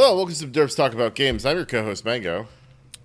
[0.00, 1.44] Hello, welcome to Derps Talk About Games.
[1.44, 2.46] I'm your co-host Mango,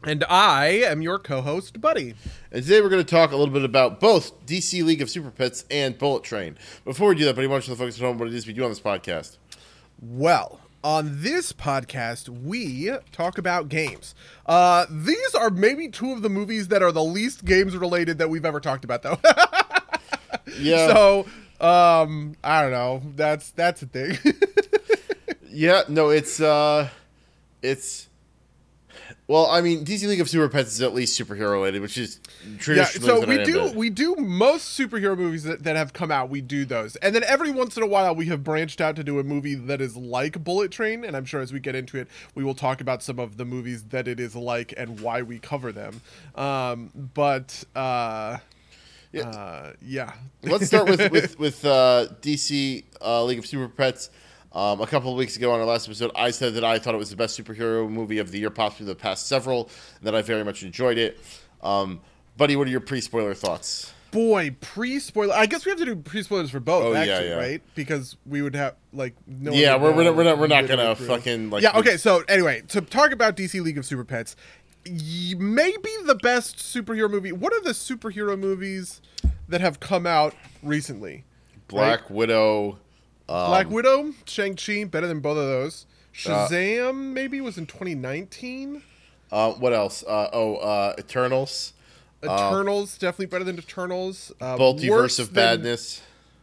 [0.03, 2.13] And I am your co host, Buddy.
[2.51, 5.31] and today we're going to talk a little bit about both DC League of Super
[5.31, 6.55] Pets and Bullet Train.
[6.85, 8.63] Before we do that, buddy, why don't you focus on what it is we do
[8.63, 9.37] on this podcast?
[10.03, 14.13] Well, on this podcast, we talk about games.
[14.45, 18.29] Uh, these are maybe two of the movies that are the least games related that
[18.29, 19.17] we've ever talked about, though.
[20.59, 21.19] Yeah, so,
[21.59, 23.01] um, I don't know.
[23.15, 24.17] That's that's a thing.
[25.53, 26.89] yeah, no, it's uh,
[27.61, 28.07] it's
[29.27, 32.19] well, I mean, DC League of Super Pets is at least superhero related, which is
[32.59, 33.21] traditionally yeah.
[33.21, 36.29] So we do we do most superhero movies that, that have come out.
[36.29, 39.03] We do those, and then every once in a while we have branched out to
[39.03, 41.03] do a movie that is like Bullet Train.
[41.05, 43.45] And I'm sure as we get into it, we will talk about some of the
[43.45, 46.01] movies that it is like and why we cover them.
[46.35, 48.37] Um, but uh,
[49.13, 49.29] Yeah.
[49.29, 50.13] uh, yeah.
[50.41, 54.09] Let's start with with with uh, DC uh, League of Super Pets.
[54.53, 56.93] Um, a couple of weeks ago on our last episode, I said that I thought
[56.93, 60.13] it was the best superhero movie of the year, possibly the past several, and that
[60.13, 61.19] I very much enjoyed it.
[61.63, 62.01] Um,
[62.37, 63.91] buddy, what are your pre-spoiler thoughts?
[64.11, 65.33] Boy, pre spoiler.
[65.33, 67.35] I guess we have to do pre spoilers for both, Oh, actually, yeah.
[67.35, 67.61] right?
[67.73, 69.51] Because we would have like no.
[69.53, 71.07] yeah, we're, we're not we're not, we're not gonna through.
[71.07, 71.75] fucking like yeah.
[71.79, 71.97] Okay.
[71.97, 74.35] So anyway, to talk about DC League of Super Pets,
[74.85, 77.31] y- maybe the best superhero movie.
[77.31, 79.01] What are the superhero movies
[79.49, 81.23] that have come out recently?
[81.67, 82.77] Black Widow.
[83.29, 85.85] Um, Black Widow, Shang Chi, better than both of those.
[86.25, 88.83] Uh, Shazam maybe was in 2019.
[89.31, 90.03] Uh, what else?
[90.03, 91.73] Uh, oh, uh, Eternals.
[92.23, 94.31] Eternals definitely better than Eternals.
[94.39, 96.01] Uh, Multiverse of than- Badness.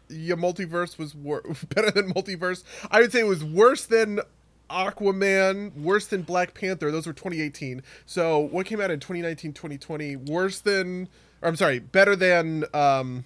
[0.08, 1.42] yeah, multiverse was wor-
[1.75, 2.64] better than multiverse.
[2.91, 4.20] I would say it was worse than
[4.69, 6.91] Aquaman, worse than Black Panther.
[6.91, 7.83] Those were 2018.
[8.07, 10.17] So what came out in 2019, 2020?
[10.17, 11.08] Worse than,
[11.42, 13.24] or I'm sorry, better than um,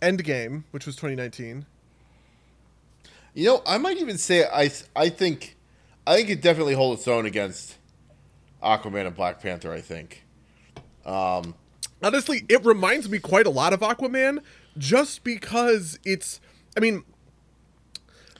[0.00, 1.66] Endgame, which was 2019.
[3.34, 5.56] You know, I might even say I I think
[6.06, 7.76] I think it definitely holds its own against
[8.62, 9.72] Aquaman and Black Panther.
[9.72, 10.24] I think.
[11.04, 11.54] Um,
[12.02, 14.40] Honestly, it reminds me quite a lot of Aquaman,
[14.76, 16.40] just because it's.
[16.76, 17.04] I mean,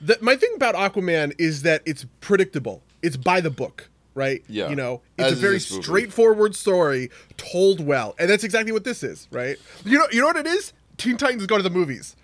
[0.01, 2.83] the, my thing about Aquaman is that it's predictable.
[3.03, 4.43] It's by the book, right?
[4.49, 4.69] Yeah.
[4.69, 9.03] You know, it's As a very straightforward story told well, and that's exactly what this
[9.03, 9.57] is, right?
[9.85, 10.73] You know, you know what it is?
[10.97, 12.17] Teen Titans Go to the movies,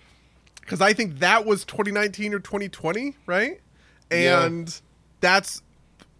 [0.68, 3.58] because I think that was 2019 or 2020, right?
[4.12, 4.44] Yeah.
[4.44, 4.80] And
[5.20, 5.62] that's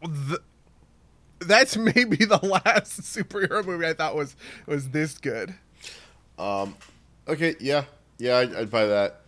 [0.01, 0.41] the,
[1.41, 4.37] that's maybe the last superhero movie I thought was
[4.67, 5.55] was this good.
[6.39, 6.75] Um,
[7.29, 7.85] okay, yeah,
[8.17, 9.21] yeah, I'd, I'd buy that.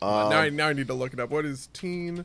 [0.00, 1.30] Um, now, I, now I need to look it up.
[1.30, 2.24] What is Teen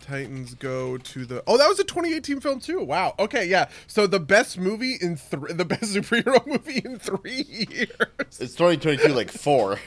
[0.00, 1.44] Titans Go to the?
[1.46, 2.82] Oh, that was a 2018 film too.
[2.82, 3.14] Wow.
[3.20, 3.68] Okay, yeah.
[3.86, 8.40] So the best movie in three, the best superhero movie in three years.
[8.40, 9.78] It's 2022, like four.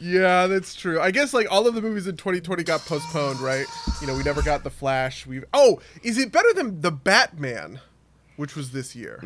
[0.00, 1.00] Yeah, that's true.
[1.00, 3.66] I guess like all of the movies in 2020 got postponed, right?
[4.00, 5.26] You know, we never got the Flash.
[5.26, 7.80] We oh, is it better than the Batman,
[8.36, 9.20] which was this year?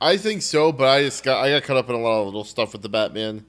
[0.00, 2.26] I think so, but I just got I got caught up in a lot of
[2.26, 3.46] little stuff with the Batman.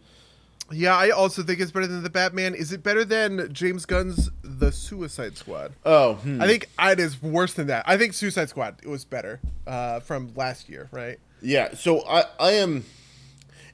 [0.72, 2.54] Yeah, I also think it's better than the Batman.
[2.54, 5.72] Is it better than James Gunn's The Suicide Squad?
[5.86, 6.42] Oh, hmm.
[6.42, 7.86] I think it is worse than that.
[7.88, 11.20] I think Suicide Squad it was better uh, from last year, right?
[11.42, 11.74] yeah.
[11.76, 12.86] So I I am,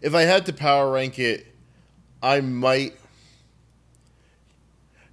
[0.02, 1.53] if I had to power rank it,
[2.24, 2.96] I might.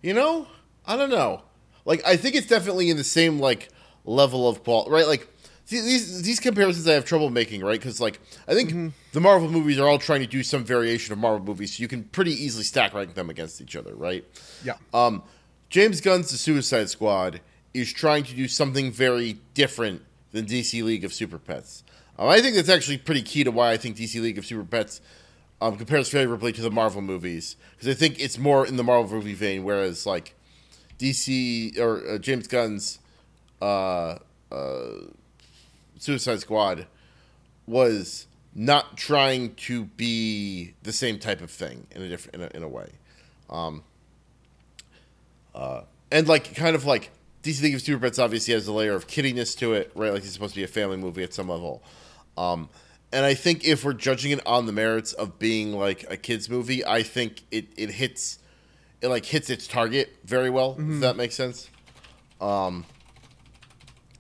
[0.01, 0.47] You know,
[0.87, 1.43] I don't know.
[1.85, 3.69] Like I think it's definitely in the same like
[4.05, 5.07] level of quality, right?
[5.07, 5.29] Like
[5.67, 7.79] these these comparisons I have trouble making, right?
[7.79, 11.19] Because like I think the Marvel movies are all trying to do some variation of
[11.19, 14.25] Marvel movies, so you can pretty easily stack rank them against each other, right?
[14.65, 14.75] Yeah.
[14.95, 15.23] Um,
[15.69, 17.41] James Gunn's The Suicide Squad
[17.75, 21.85] is trying to do something very different than DC League of Super Pets.
[22.19, 24.65] Um, I think that's actually pretty key to why I think DC League of Super
[24.65, 25.01] Pets
[25.61, 29.17] um, compares favorably to the Marvel movies because I think it's more in the Marvel
[29.17, 30.35] movie vein, whereas like
[30.99, 32.99] DC or uh, James Gunn's
[33.61, 34.19] uh,
[34.51, 34.91] uh,
[35.99, 36.87] Suicide Squad
[37.67, 42.57] was not trying to be the same type of thing in a different in a,
[42.57, 42.91] in a way.
[43.49, 43.85] Um,
[45.55, 47.11] uh, and like kind of like
[47.43, 50.13] DC League of Super Pets obviously has a layer of kiddiness to it, right?
[50.13, 51.83] Like it's supposed to be a family movie at some level.
[52.37, 52.69] Um,
[53.13, 56.49] and I think if we're judging it on the merits of being like a kids
[56.49, 58.39] movie, I think it, it hits
[59.01, 60.77] it like hits its target very well.
[60.79, 61.69] If that makes sense.
[62.41, 62.85] Um.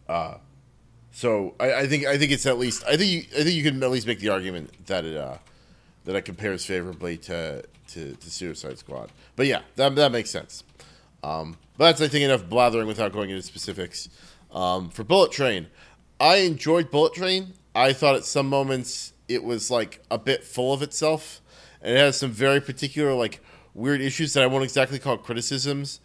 [0.08, 0.38] Uh,
[1.12, 3.62] so I, I think I think it's at least I think you, I think you
[3.62, 5.36] can at least make the argument that it uh
[6.04, 9.10] that it compares favorably to to, to Suicide Squad.
[9.36, 10.64] But yeah, that that makes sense.
[11.22, 14.08] Um, but that's I think enough blathering without going into specifics.
[14.50, 15.66] Um, for Bullet Train,
[16.18, 17.52] I enjoyed Bullet Train.
[17.74, 21.40] I thought at some moments it was like a bit full of itself,
[21.80, 23.40] and it has some very particular like
[23.74, 26.00] weird issues that I won't exactly call criticisms.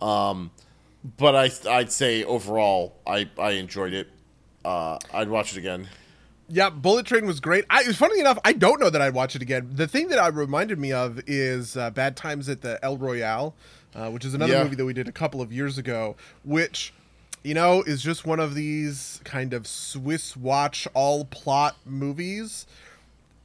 [0.00, 0.50] Um,
[1.16, 4.08] but I I'd say overall I I enjoyed it.
[4.64, 5.88] Uh, I'd watch it again.
[6.50, 7.66] Yeah, Bullet Train was great.
[7.68, 9.68] I, funny enough, I don't know that I'd watch it again.
[9.70, 13.54] The thing that I reminded me of is uh, Bad Times at the El Royale,
[13.94, 14.62] uh, which is another Yeah.
[14.64, 16.94] movie that we did a couple of years ago, which,
[17.42, 22.66] you know, is just one of these kind of Swiss watch all plot movies.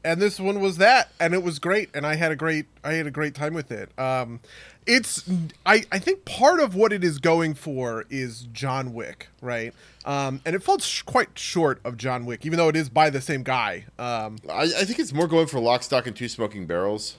[0.06, 2.94] And this one was that, and it was great, and I had a great, I
[2.94, 3.90] had a great time with it.
[3.98, 4.42] Um,
[4.86, 5.24] it's,
[5.66, 9.74] I, I think part of what it is going for is John Wick, right?
[10.04, 13.10] Um, and it falls sh- quite short of John Wick, even though it is by
[13.10, 13.86] the same guy.
[13.98, 17.16] Um, I, I think it's more going for Lock, Stock, and Two Smoking Barrels.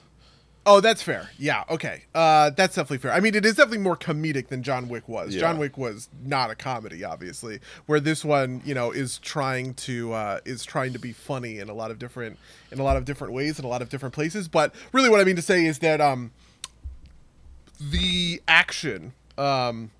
[0.66, 1.30] Oh, that's fair.
[1.38, 2.04] Yeah, okay.
[2.14, 3.12] Uh, that's definitely fair.
[3.12, 5.34] I mean, it is definitely more comedic than John Wick was.
[5.34, 5.40] Yeah.
[5.40, 7.60] John Wick was not a comedy, obviously.
[7.86, 11.68] Where this one, you know, is trying to uh, is trying to be funny in
[11.68, 12.38] a lot of different
[12.70, 14.48] in a lot of different ways in a lot of different places.
[14.48, 16.32] But really, what I mean to say is that um,
[17.80, 19.90] the action um,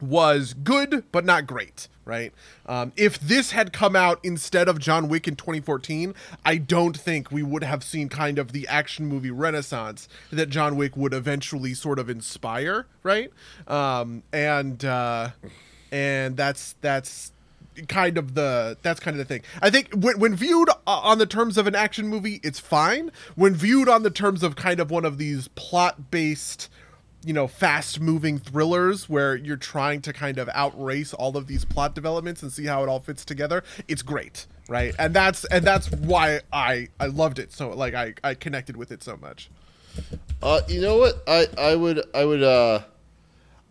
[0.00, 2.32] was good but not great right?
[2.64, 6.14] Um, if this had come out instead of john wick in 2014
[6.44, 10.76] i don't think we would have seen kind of the action movie renaissance that john
[10.76, 13.30] wick would eventually sort of inspire right?
[13.68, 15.30] Um, and uh,
[15.90, 17.32] and that's that's
[17.88, 19.42] kind of the that's kind of the thing.
[19.62, 23.12] I think when, when viewed on the terms of an action movie it's fine.
[23.36, 26.68] When viewed on the terms of kind of one of these plot based
[27.26, 31.64] you know fast moving thrillers where you're trying to kind of outrace all of these
[31.64, 35.64] plot developments and see how it all fits together it's great right and that's and
[35.66, 39.50] that's why i i loved it so like i i connected with it so much
[40.42, 41.22] Uh, you know what?
[41.26, 42.80] I, I would I would uh,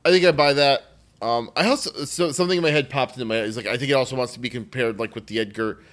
[0.04, 0.82] I think I buy that.
[1.22, 3.78] Um, I also so something in my head popped into my head is like I
[3.78, 5.84] think it also wants to be compared like with the Edgar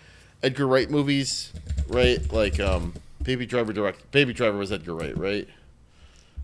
[0.42, 1.52] Edgar Wright movies,
[1.88, 2.18] right?
[2.32, 5.46] Like um, Baby Driver direct Baby Driver was Edgar Wright, right?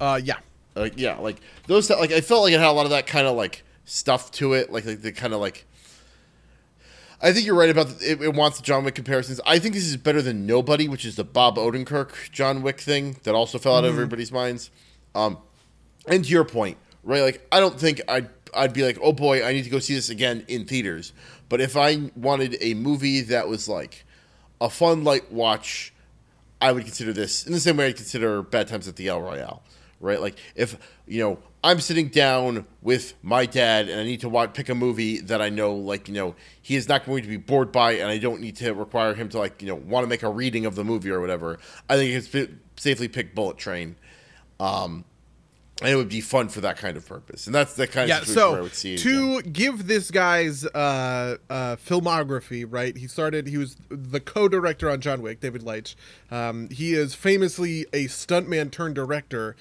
[0.01, 0.37] uh yeah
[0.79, 1.37] Like yeah, like
[1.67, 4.31] those like I felt like it had a lot of that kind of like stuff
[4.33, 5.65] to it, like like the kind of like.
[7.21, 9.41] I think you're right about the, it, it wants the John Wick comparisons.
[9.45, 13.17] I think this is better than Nobody, which is the Bob Odenkirk John Wick thing
[13.25, 14.71] that also fell out of everybody's minds.
[15.17, 15.39] Um,
[16.07, 17.23] and to your point, right?
[17.23, 19.95] Like I don't think I'd I'd be like, oh boy, I need to go see
[19.95, 21.13] this again in theaters.
[21.49, 24.05] But if I wanted a movie that was like
[24.61, 25.93] a fun light watch,
[26.61, 29.21] I would consider this in the same way I consider Bad Times at the El
[29.23, 29.63] Royale,
[30.01, 30.21] right?
[30.21, 34.55] Like if you know I'm sitting down with my dad and I need to watch
[34.55, 37.37] pick a movie that I know like you know he is not going to be
[37.37, 40.09] bored by and I don't need to require him to like you know want to
[40.09, 41.59] make a reading of the movie or whatever.
[41.89, 43.97] I think it's safely pick Bullet Train.
[44.61, 45.05] Um,
[45.81, 48.09] and it would be fun for that kind of purpose, and that's the kind of
[48.09, 49.53] yeah situation where I so would see to again.
[49.53, 55.23] give this guy's uh, uh, filmography right he started he was the co-director on john
[55.23, 55.97] wick david leitch
[56.31, 59.55] um, he is famously a stuntman turned director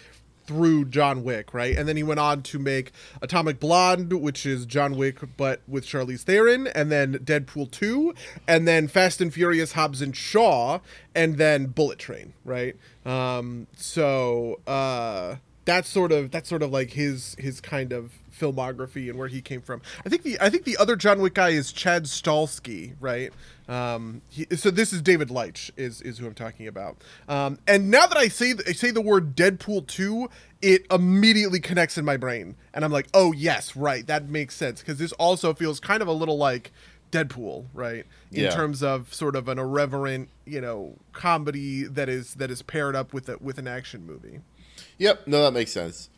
[0.47, 1.77] through john wick right?
[1.77, 2.91] And then he went on to make
[3.21, 8.13] atomic blonde which is john wick but with charlize theron and then deadpool 2
[8.47, 10.79] and then fast and furious hobbs and shaw
[11.13, 12.75] and then bullet train right?
[13.05, 15.35] Um, so uh,
[15.67, 19.41] that's sort of that's sort of like his his kind of filmography and where he
[19.41, 19.81] came from.
[20.05, 23.31] I think the I think the other John Wick guy is Chad Stahelski, right?
[23.67, 27.03] Um, he, so this is David Leitch is is who I'm talking about.
[27.27, 30.29] Um, and now that I say I say the word Deadpool two,
[30.61, 34.79] it immediately connects in my brain, and I'm like, oh yes, right, that makes sense
[34.79, 36.71] because this also feels kind of a little like
[37.11, 38.05] Deadpool, right?
[38.31, 38.51] In Yeah.
[38.51, 43.13] terms of sort of an irreverent, you know, comedy that is that is paired up
[43.13, 44.39] with a, with an action movie.
[44.97, 46.09] Yep, no, that makes sense.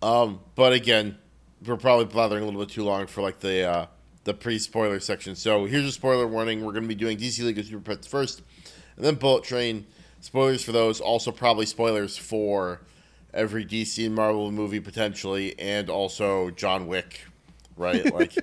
[0.00, 1.18] Um, but again,
[1.64, 3.86] we're probably blathering a little bit too long for like the uh,
[4.24, 5.34] the pre spoiler section.
[5.36, 8.06] So here's a spoiler warning: we're going to be doing DC League of Super Pets
[8.06, 8.42] first,
[8.96, 9.86] and then Bullet Train.
[10.20, 11.00] Spoilers for those.
[11.00, 12.80] Also, probably spoilers for
[13.34, 17.26] every DC and Marvel movie potentially, and also John Wick.
[17.76, 18.34] Right, like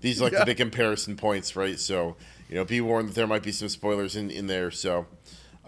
[0.00, 0.40] these are like Yeah.
[0.40, 1.78] the big comparison points, right?
[1.78, 2.16] So
[2.48, 4.70] you know, be warned that there might be some spoilers in in there.
[4.70, 5.06] So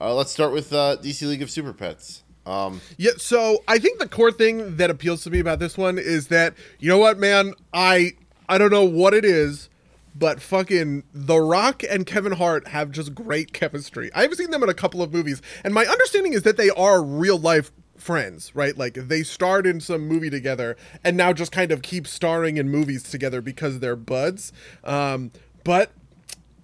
[0.00, 2.23] uh, let's start with uh, DC League of Super Pets.
[2.46, 5.98] Um, Yeah, so I think the core thing that appeals to me about this one
[5.98, 8.12] is that you know what, man, I
[8.48, 9.68] I don't know what it is,
[10.14, 14.10] but fucking The Rock and Kevin Hart have just great chemistry.
[14.14, 17.02] I've seen them in a couple of movies, and my understanding is that they are
[17.02, 18.76] real life friends, right?
[18.76, 22.68] Like they starred in some movie together and now just kind of keep starring in
[22.68, 24.52] movies together because they're buds.
[24.84, 25.32] Um,
[25.64, 25.90] but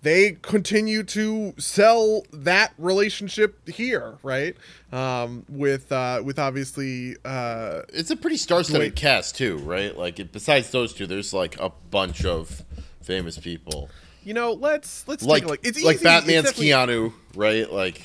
[0.03, 4.57] they continue to sell that relationship here, right?
[4.93, 9.97] Um, with uh, with obviously uh, It's a pretty star-studded cast too, right?
[9.97, 12.65] Like it, besides those two, there's like a bunch of
[13.01, 13.89] famous people,
[14.25, 15.61] you know let's let's like take a look.
[15.63, 16.05] It's like easy.
[16.05, 17.71] Batman's it's Keanu, right?
[17.71, 18.03] Like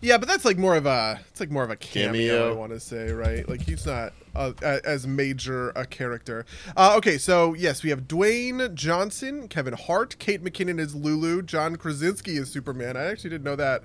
[0.00, 2.12] Yeah, but that's like more of a it's like more of a cameo.
[2.12, 2.50] Cameo.
[2.52, 3.48] I want to say right.
[3.48, 6.44] Like he's not uh, a- as major a character.
[6.76, 11.76] Uh, okay, so yes, we have Dwayne Johnson, Kevin Hart, Kate McKinnon is Lulu, John
[11.76, 12.96] Krasinski is Superman.
[12.96, 13.82] I actually didn't know that.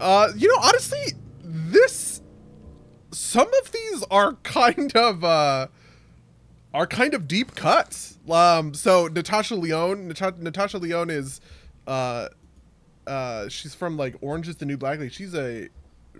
[0.00, 1.12] Uh, you know, honestly,
[1.44, 2.22] this
[3.12, 5.66] some of these are kind of uh
[6.72, 8.18] are kind of deep cuts.
[8.30, 11.40] Um, so Natasha Lyonne, Natasha, Natasha Lyonne is,
[11.88, 12.28] uh,
[13.10, 15.00] uh, she's from like Orange Is the New Black.
[15.00, 15.68] Like she's a,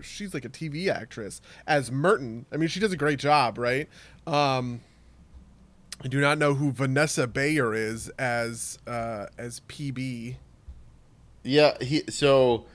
[0.01, 2.45] she's like a TV actress as Merton.
[2.51, 3.87] I mean, she does a great job, right?
[4.27, 4.81] Um,
[6.03, 10.35] I do not know who Vanessa Bayer is as uh, as PB.
[11.43, 12.65] Yeah, he so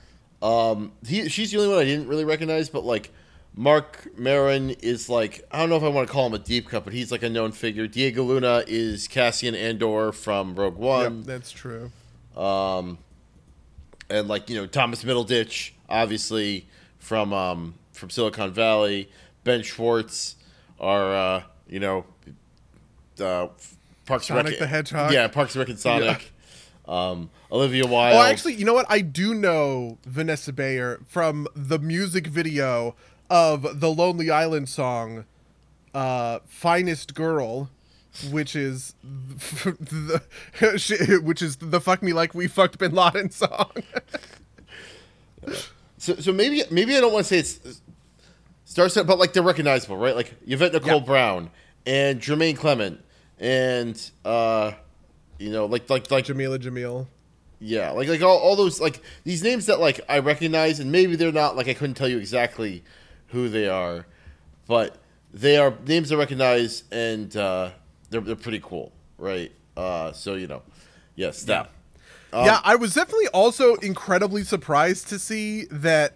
[0.41, 3.11] um he she's the only one I didn't really recognize, but like
[3.55, 6.69] Marc Maron is like I don't know if I want to call him a deep
[6.69, 7.85] cut, but he's like a known figure.
[7.87, 11.17] Diego Luna is Cassian Andor from Rogue One.
[11.19, 11.91] yep, that's true.
[12.35, 12.97] Um
[14.09, 16.67] and like, you know, Thomas Middleditch, obviously
[16.99, 19.09] from um from Silicon Valley,
[19.43, 20.35] Ben Schwartz
[20.79, 22.05] are uh, you know,
[23.19, 23.47] uh
[24.05, 25.11] Parks Sonic Rec- the Hedgehog.
[25.11, 26.31] Yeah, Parks and Rec and Sonic.
[26.87, 28.15] Um Olivia Wilde.
[28.15, 28.85] Oh, actually, you know what?
[28.89, 32.95] I do know Vanessa Bayer from the music video
[33.29, 35.25] of the Lonely Island song,
[35.93, 37.69] uh, "Finest Girl,"
[38.31, 40.21] which is the
[41.23, 43.71] which is the "Fuck Me Like We Fucked Bin Laden" song.
[45.99, 47.81] So, so maybe maybe I don't want to say it's
[48.65, 50.15] star set, but like they're recognizable, right?
[50.15, 51.05] Like Yvette Nicole Yeah.
[51.05, 51.49] Brown
[51.87, 53.01] and Jermaine Clement
[53.39, 54.73] and uh,
[55.39, 57.07] you know, like like like Jameela Jamil.
[57.59, 61.15] yeah, like like all, all those like these names that like I recognize, and maybe
[61.15, 62.83] they're not like I couldn't tell you exactly
[63.29, 64.05] who they are,
[64.67, 64.97] but
[65.33, 67.71] they are names I recognize, and uh,
[68.09, 69.51] they're they're pretty cool, right?
[69.75, 70.63] Uh, so you know,
[71.15, 71.71] yes, that.
[72.33, 76.15] Um, yeah, I was definitely also incredibly surprised to see that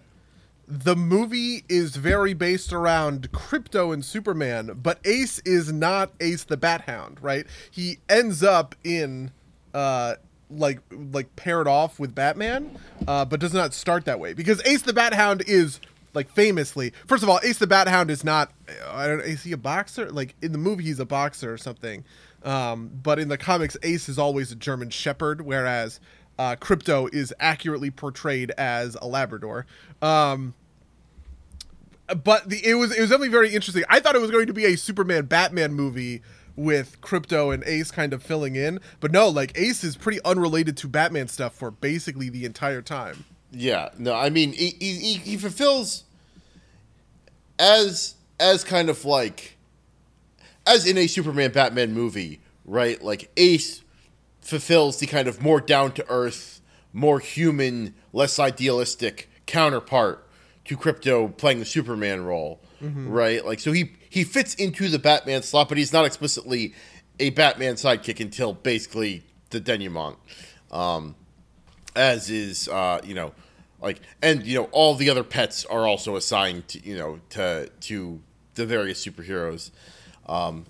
[0.68, 6.56] the movie is very based around Krypto and Superman, but Ace is not Ace the
[6.56, 7.46] Bat Hound, right?
[7.70, 9.30] He ends up in
[9.74, 10.16] uh
[10.50, 14.82] like like paired off with Batman, uh, but does not start that way because Ace
[14.82, 15.80] the Bat Hound is
[16.14, 16.92] like famously.
[17.06, 18.52] First of all, Ace the Bat Hound is not.
[18.90, 19.20] I don't.
[19.20, 20.10] Is he a boxer?
[20.10, 22.04] Like in the movie, he's a boxer or something.
[22.44, 26.00] Um, but in the comics, Ace is always a German Shepherd, whereas
[26.38, 29.66] uh, Krypto is accurately portrayed as a Labrador.
[30.00, 30.54] Um,
[32.24, 33.84] but the, it was it was definitely very interesting.
[33.88, 36.22] I thought it was going to be a Superman Batman movie
[36.54, 40.76] with Krypto and Ace kind of filling in, but no, like Ace is pretty unrelated
[40.78, 43.24] to Batman stuff for basically the entire time.
[43.52, 46.04] Yeah, no, I mean he, he, he- fulfills
[47.58, 49.56] as as kind of like
[50.66, 53.02] as in a Superman Batman movie, right?
[53.02, 53.82] Like Ace
[54.40, 56.60] fulfills the kind of more down to earth,
[56.92, 60.26] more human, less idealistic counterpart
[60.64, 63.44] to Krypto playing the Superman role, right?
[63.44, 66.74] Like so he he fits into the Batman slot, but he's not explicitly
[67.20, 70.16] a Batman sidekick until basically the denouement.
[70.70, 71.14] Um,
[71.94, 73.32] as is uh, you know
[73.80, 77.68] like and you know all the other pets are also assigned to you know to
[77.80, 78.20] to
[78.54, 79.70] the various superheroes
[80.26, 80.64] um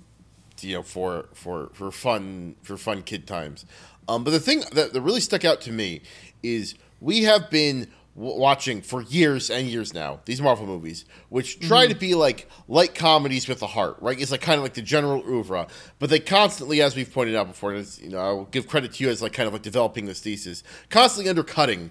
[0.57, 3.65] to, you know for for for fun for fun kid times.
[4.09, 6.03] Um but the thing that, that really stuck out to me
[6.43, 11.87] is we have been watching for years and years now these marvel movies which try
[11.87, 14.83] to be like light comedies with a heart right it's like kind of like the
[14.83, 15.67] general oeuvre
[15.99, 18.93] but they constantly as we've pointed out before and you know i will give credit
[18.93, 21.91] to you as like kind of like developing this thesis constantly undercutting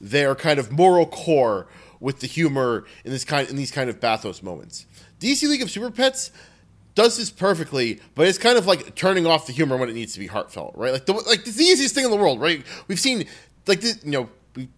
[0.00, 1.68] their kind of moral core
[2.00, 4.86] with the humor in this kind in these kind of bathos moments.
[5.20, 6.32] DC League of Super Pets
[6.94, 10.14] does this perfectly, but it's kind of like turning off the humor when it needs
[10.14, 10.92] to be heartfelt, right?
[10.92, 12.64] Like the like it's the easiest thing in the world, right?
[12.88, 13.26] We've seen
[13.66, 14.30] like this, you know,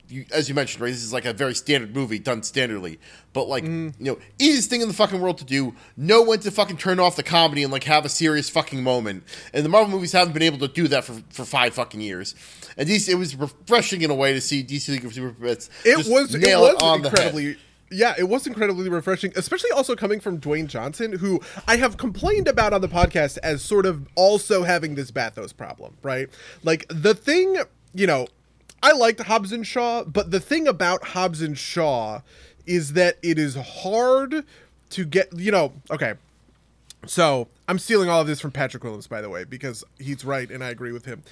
[0.09, 0.91] you, as you mentioned, right?
[0.91, 2.99] This is like a very standard movie done standardly,
[3.33, 4.03] but like mm-hmm.
[4.03, 5.75] you know, easiest thing in the fucking world to do.
[5.97, 9.25] Know when to fucking turn off the comedy and like have a serious fucking moment.
[9.53, 12.35] And the Marvel movies haven't been able to do that for for five fucking years.
[12.77, 15.71] And DC, it was refreshing in a way to see DC League of Super Pets.
[15.85, 17.19] It was it nail was on the head.
[17.19, 17.57] incredibly
[17.93, 22.49] yeah, it was incredibly refreshing, especially also coming from Dwayne Johnson, who I have complained
[22.49, 26.29] about on the podcast as sort of also having this bathos problem, right?
[26.63, 27.59] Like the thing,
[27.95, 28.29] you know,
[28.83, 32.21] I liked Hobbs and Shaw, but the thing about Hobbs and Shaw
[32.67, 34.45] is that it is hard
[34.91, 36.15] to get, you know, okay.
[37.07, 40.51] So I'm stealing all of this from Patrick Willems, by the way, because he's right
[40.51, 41.23] and I agree with him.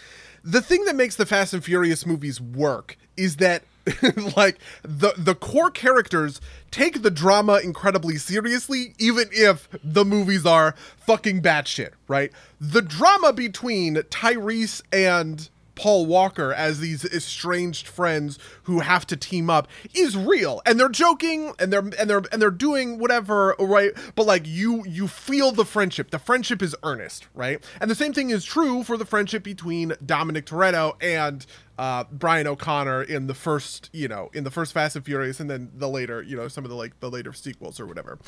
[0.43, 3.63] The thing that makes the Fast and Furious movies work is that
[4.37, 6.41] like the the core characters
[6.71, 12.31] take the drama incredibly seriously, even if the movies are fucking batshit, right?
[12.61, 15.49] The drama between Tyrese and
[15.81, 20.91] Paul Walker as these estranged friends who have to team up is real, and they're
[20.91, 23.93] joking and they're and they're and they're doing whatever, right?
[24.15, 26.11] But like you you feel the friendship.
[26.11, 27.65] The friendship is earnest, right?
[27.81, 31.47] And the same thing is true for the friendship between Dominic Toretto and
[31.79, 35.49] uh, Brian O'Connor in the first, you know, in the first Fast and Furious, and
[35.49, 38.19] then the later, you know, some of the like the later sequels or whatever.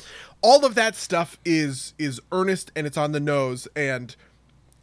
[0.41, 4.15] All of that stuff is is earnest and it's on the nose and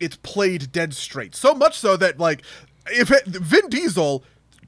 [0.00, 1.35] it's played dead straight.
[1.35, 2.42] So much so that like
[2.87, 4.25] if it, Vin Diesel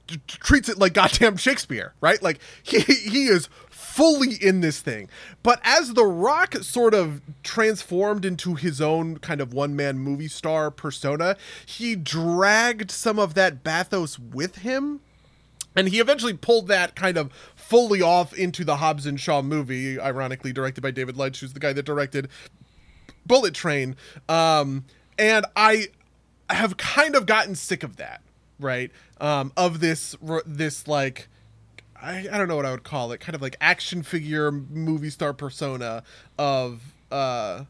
[0.07, 2.23] t- treats it like goddamn Shakespeare, right?
[2.23, 5.09] Like he he is fully in this thing.
[5.43, 10.29] But as The Rock sort of transformed into his own kind of one man movie
[10.29, 11.37] star persona,
[11.67, 15.01] he dragged some of that bathos with him.
[15.75, 19.99] And he eventually pulled that kind of fully off into the Hobbs and Shaw movie,
[19.99, 22.29] ironically directed by David Leitch, who's the guy that directed
[23.25, 23.97] Bullet Train.
[24.29, 24.85] Um,
[25.19, 25.89] and I
[26.51, 28.21] have kind of gotten sick of that,
[28.59, 28.91] right?
[29.21, 30.17] Um, of this,
[30.47, 31.29] this like,
[32.01, 35.11] I, I don't know what I would call it, kind of like action figure movie
[35.11, 36.03] star persona
[36.39, 37.65] of uh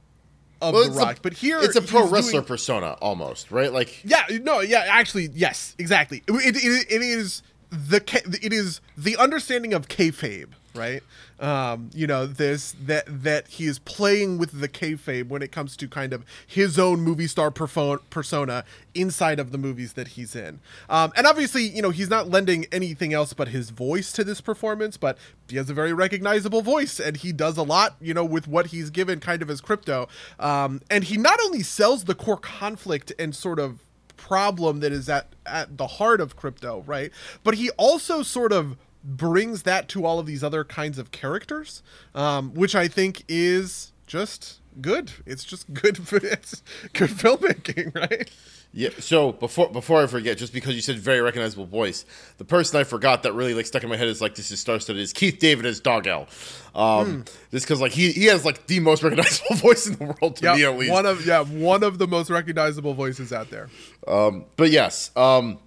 [0.61, 1.19] of Well, the Rock.
[1.19, 3.73] a- but here it's a pro wrestler doing- persona almost, right?
[3.73, 6.23] Like yeah, no, yeah, actually, yes, exactly.
[6.29, 7.97] It, it, it is the
[8.43, 11.02] it is the understanding of kayfabe, right?
[11.41, 15.76] Um, you know, this that that he is playing with the kayfabe when it comes
[15.79, 18.64] to kind of his own movie star persona
[18.95, 20.61] inside of the movies that he's in.
[20.88, 24.41] Um, and obviously, you know, he's not lending anything else but his voice to this
[24.41, 28.25] performance, but he has a very recognizable voice and he does a lot, you know,
[28.25, 30.09] with what he's given kind of as krypto.
[30.38, 33.81] Um, and he not only sells the core conflict and sort of
[34.17, 37.11] problem that is at at the heart of krypto, right?
[37.43, 41.83] But he also sort of brings that to all of these other kinds of characters,
[42.15, 45.13] um, which I think is just good.
[45.27, 45.99] It's just good.
[46.13, 46.63] It's
[46.93, 48.31] good filmmaking, right?
[48.75, 48.88] Yeah.
[49.01, 52.07] So before before I forget, just because you said very recognizable voice,
[52.38, 54.61] the person I forgot that really like stuck in my head is like this is
[54.61, 56.27] star studded is Keith David as Dog L.
[56.75, 60.37] Um, just because like he he has like the most recognizable voice in the world
[60.37, 60.93] to me at least.
[60.93, 63.69] one of yeah one of the most recognizable voices out there.
[64.09, 65.59] Um, but yes, um,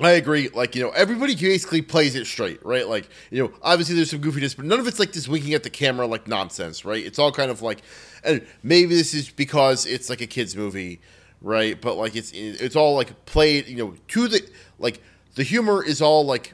[0.00, 0.48] I agree.
[0.48, 2.86] Like you know, everybody basically plays it straight, right?
[2.88, 5.62] Like you know, obviously there's some goofiness, but none of it's like this winking at
[5.62, 7.04] the camera like nonsense, right?
[7.04, 7.82] It's all kind of like,
[8.22, 11.00] and maybe this is because it's like a kids movie,
[11.40, 11.80] right?
[11.80, 14.46] But like it's it's all like played, you know, to the
[14.78, 15.00] like
[15.34, 16.52] the humor is all like,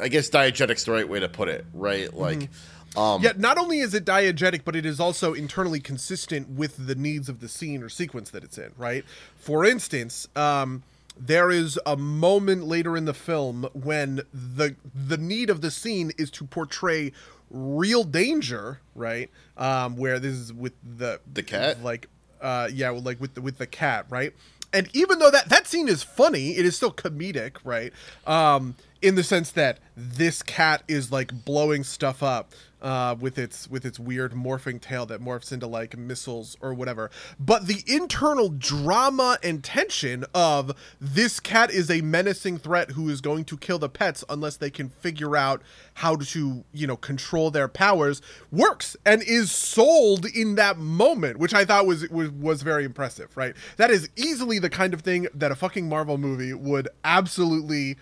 [0.00, 2.12] I guess diegetic's the right way to put it, right?
[2.14, 2.48] Like.
[2.96, 6.94] Um, Yet not only is it diegetic, but it is also internally consistent with the
[6.94, 9.04] needs of the scene or sequence that it's in, right?
[9.34, 10.84] For instance, um,
[11.16, 16.12] there is a moment later in the film when the the need of the scene
[16.18, 17.12] is to portray
[17.50, 19.30] real danger, right?
[19.56, 21.82] Um, where this is with the The cat?
[21.82, 22.08] like
[22.40, 24.34] uh yeah, like with the with the cat, right?
[24.72, 27.92] And even though that that scene is funny, it is still comedic, right?
[28.26, 32.52] Um in the sense that this cat is like blowing stuff up
[32.84, 37.10] uh, with its with its weird morphing tail that morphs into like missiles or whatever.
[37.40, 43.22] But the internal drama and tension of this cat is a menacing threat who is
[43.22, 45.62] going to kill the pets unless they can figure out
[45.94, 48.20] how to you know control their powers
[48.52, 53.34] works and is sold in that moment, which I thought was was was very impressive.
[53.34, 57.96] Right, that is easily the kind of thing that a fucking Marvel movie would absolutely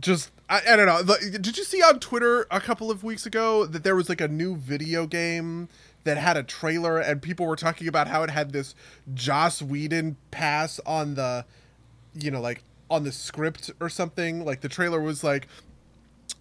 [0.00, 1.16] just I, I don't know.
[1.38, 4.28] Did you see on Twitter a couple of weeks ago that there was like a
[4.28, 5.68] new video game
[6.04, 8.74] that had a trailer and people were talking about how it had this
[9.14, 11.44] Joss Whedon pass on the
[12.14, 14.44] you know like on the script or something.
[14.44, 15.46] Like the trailer was like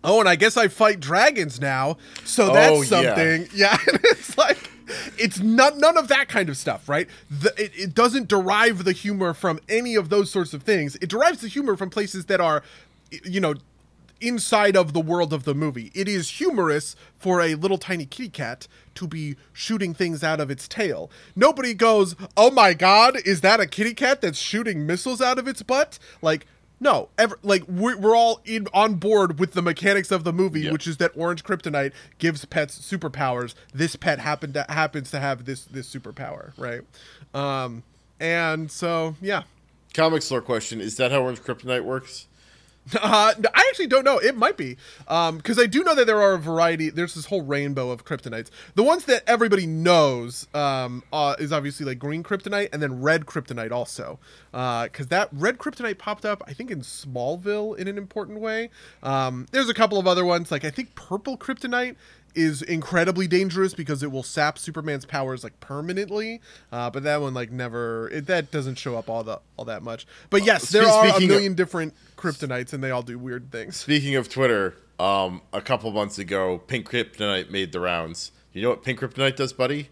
[0.04, 1.98] Oh, and I guess I fight dragons now.
[2.24, 3.48] So oh, that's Oh, something.
[3.54, 4.70] Yeah, and it's like
[5.18, 7.08] it's not none of that kind of stuff, right?
[7.30, 10.96] The, it, it doesn't derive the humor from any of those sorts of things.
[10.96, 12.64] It derives the humor from places that are,
[13.24, 13.56] you know,
[14.22, 15.92] inside of the world of the movie.
[15.96, 20.52] It is humorous for a little tiny kitty cat to be shooting things out of
[20.52, 21.10] its tail.
[21.36, 25.48] Nobody goes, "Oh my god, is that a kitty cat that's shooting missiles out of
[25.48, 26.46] its butt?" Like
[26.82, 30.62] no, ever like we're, we're all in on board with the mechanics of the movie,
[30.62, 30.72] Yeah.
[30.72, 33.54] which is that orange kryptonite gives pets superpowers.
[33.74, 36.82] This pet happened to, happens to have this this superpower, right?
[37.34, 37.84] Um,
[38.20, 39.44] and so yeah,
[39.94, 42.28] Comic store question: Is that how Orange Kryptonite works?
[42.96, 44.18] Uh, I actually don't know.
[44.18, 46.90] It might be because I do know that there are a variety.
[46.90, 48.50] There's this whole rainbow of kryptonites.
[48.76, 53.26] The ones that everybody knows um, uh, is obviously like green kryptonite and then red
[53.26, 54.20] kryptonite also.
[54.52, 58.70] Because that red kryptonite popped up, I think, in Smallville in an important way.
[59.04, 61.96] Um, there's a couple of other ones, like I think purple kryptonite
[62.36, 66.42] is incredibly dangerous because it will sap Superman's powers like permanently.
[66.72, 69.84] Uh, but that one like never it, that doesn't show up all the all that
[69.84, 70.06] much.
[70.30, 73.52] But yes, there are a speaking of- million different kryptonites and they all do weird
[73.52, 73.76] things.
[73.78, 78.32] Speaking of Twitter, um, a couple months ago, Pink Kryptonite made the rounds.
[78.54, 79.90] You know what Pink Kryptonite does, buddy?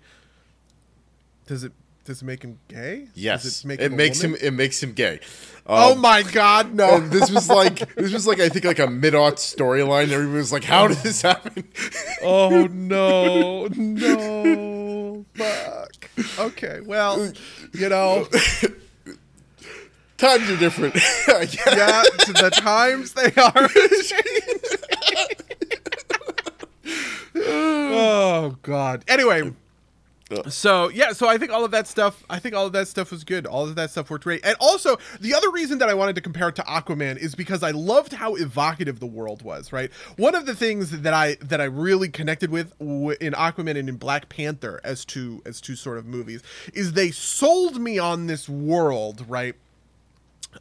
[1.45, 1.71] Does it
[2.07, 3.07] does it make him gay?
[3.13, 5.19] Yes, Does it, make him makes him it makes him gay.
[5.65, 6.99] Oh Um, my god, no.
[6.99, 10.09] this was like this was like I think like a mid aught storyline.
[10.09, 11.65] Everybody was like, "How did this happen?"
[12.23, 16.09] Oh no, no, fuck.
[16.39, 17.31] Okay, well,
[17.73, 18.27] you know,
[20.17, 20.95] Times are different.
[21.27, 23.69] Yeah, to the times they are.
[27.35, 29.03] oh god.
[29.07, 29.51] Anyway,
[30.49, 32.23] so yeah, so I think all of that stuff.
[32.29, 33.45] I think all of that stuff was good.
[33.45, 34.45] All of that stuff worked great.
[34.45, 37.63] And also, the other reason that I wanted to compare it to Aquaman is because
[37.63, 39.71] I loved how evocative the world was.
[39.71, 39.91] Right.
[40.17, 43.95] One of the things that I that I really connected with in Aquaman and in
[43.97, 48.49] Black Panther as two as two sort of movies is they sold me on this
[48.49, 49.25] world.
[49.27, 49.55] Right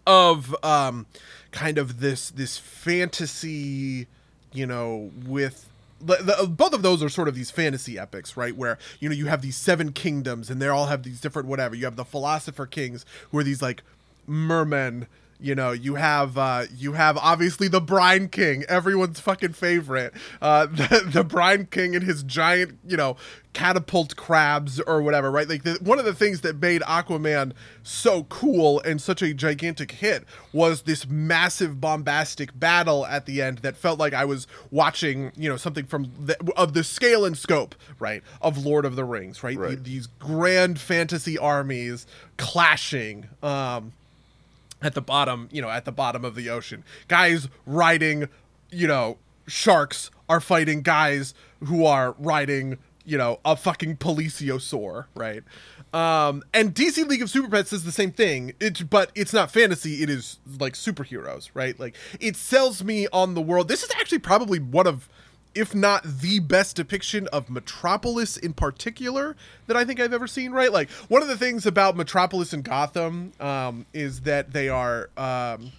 [0.07, 1.07] of um
[1.53, 4.07] kind of this this fantasy
[4.53, 8.57] you know with the, both of those are sort of these fantasy epics right?
[8.57, 11.75] Where you know you have these seven kingdoms and they all have these different whatever.
[11.75, 13.83] You have the philosopher kings who are these like
[14.27, 15.07] mermen
[15.41, 20.13] you know you have uh you have obviously the brine king everyone's fucking favorite.
[20.41, 23.17] Uh the, the brine king and his giant you know
[23.53, 25.49] catapult crabs or whatever right?
[25.49, 29.93] Like the, one of the things that made aquaman so cool and such a gigantic
[29.93, 35.33] hit was this massive bombastic battle at the end that felt like i was watching
[35.37, 39.05] you know something from the, of the scale and scope right of lord of the
[39.05, 39.83] rings right, Right.
[39.83, 43.93] these grand fantasy armies clashing um
[44.83, 46.85] at the bottom, you know, at the bottom of the ocean.
[47.09, 48.29] Guys riding,
[48.71, 51.35] you know, sharks are fighting guys
[51.65, 55.43] who are riding, you know, a fucking plesiosaur, right?
[55.95, 58.53] Um, and DC League of Super Pets does the same thing.
[58.61, 60.03] It, but it's not fantasy.
[60.03, 61.79] It is like superheroes, right?
[61.79, 63.69] Like it sells me on the world.
[63.69, 65.09] This is actually probably one of
[65.57, 69.35] if not the best depiction of Metropolis in particular
[69.67, 70.73] that I think I've ever seen, right?
[70.73, 75.11] Like, one of the things about Metropolis and Gotham um, is that they are.
[75.17, 75.73] Um,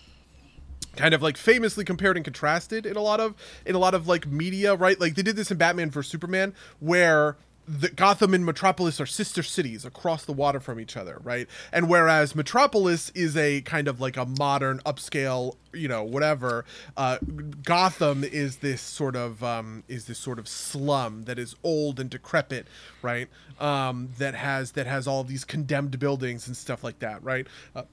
[0.96, 3.36] kind of like famously compared and contrasted in a lot of
[3.68, 6.56] in a lot of like media right like they did this in batman vs superman
[6.80, 7.38] where
[7.68, 11.48] the gotham and metropolis are sister cities across the water from each other right?
[11.72, 16.64] And whereas metropolis is a kind of like a modern upscale you know whatever
[16.96, 17.18] uh
[17.64, 22.10] gotham is this sort of um is this sort of slum that is old and
[22.10, 22.68] decrepit
[23.02, 23.28] right?
[23.60, 27.48] Um that has that has all these condemned buildings and stuff like that right?
[27.76, 27.84] Uh,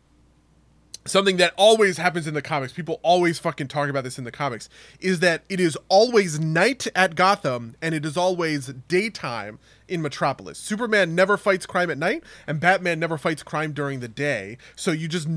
[1.06, 4.32] something that always happens in the comics people always fucking talk about this in the
[4.32, 4.68] comics
[5.00, 10.58] is that it is always night at gotham and it is always daytime in metropolis.
[10.58, 14.56] Superman never fights crime at night and batman never fights crime during the day.
[14.76, 15.28] So you just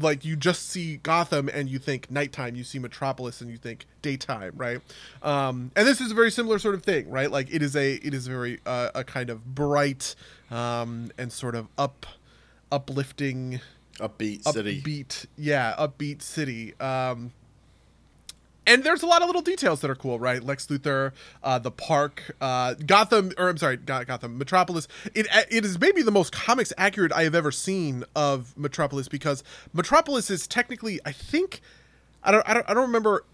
[0.00, 3.86] like you just see gotham and you think nighttime you see metropolis and you think
[4.02, 4.80] daytime right?
[5.22, 7.30] Um and this is a very similar sort of thing right?
[7.30, 10.14] Like it is a it is very uh, a kind of bright
[10.50, 12.06] um and sort of up
[12.70, 13.60] uplifting
[14.00, 14.82] Upbeat city.
[14.82, 16.74] upbeat yeah upbeat city.
[16.80, 17.32] Um
[18.66, 20.42] and there's a lot of little details that are cool right?
[20.42, 24.86] Lex luthor uh the park uh gotham or i'm sorry gotham metropolis.
[25.14, 29.42] It it is maybe the most comics accurate i have ever seen of metropolis because
[29.72, 31.60] metropolis is technically i think
[32.22, 33.24] i don't i don't, I don't remember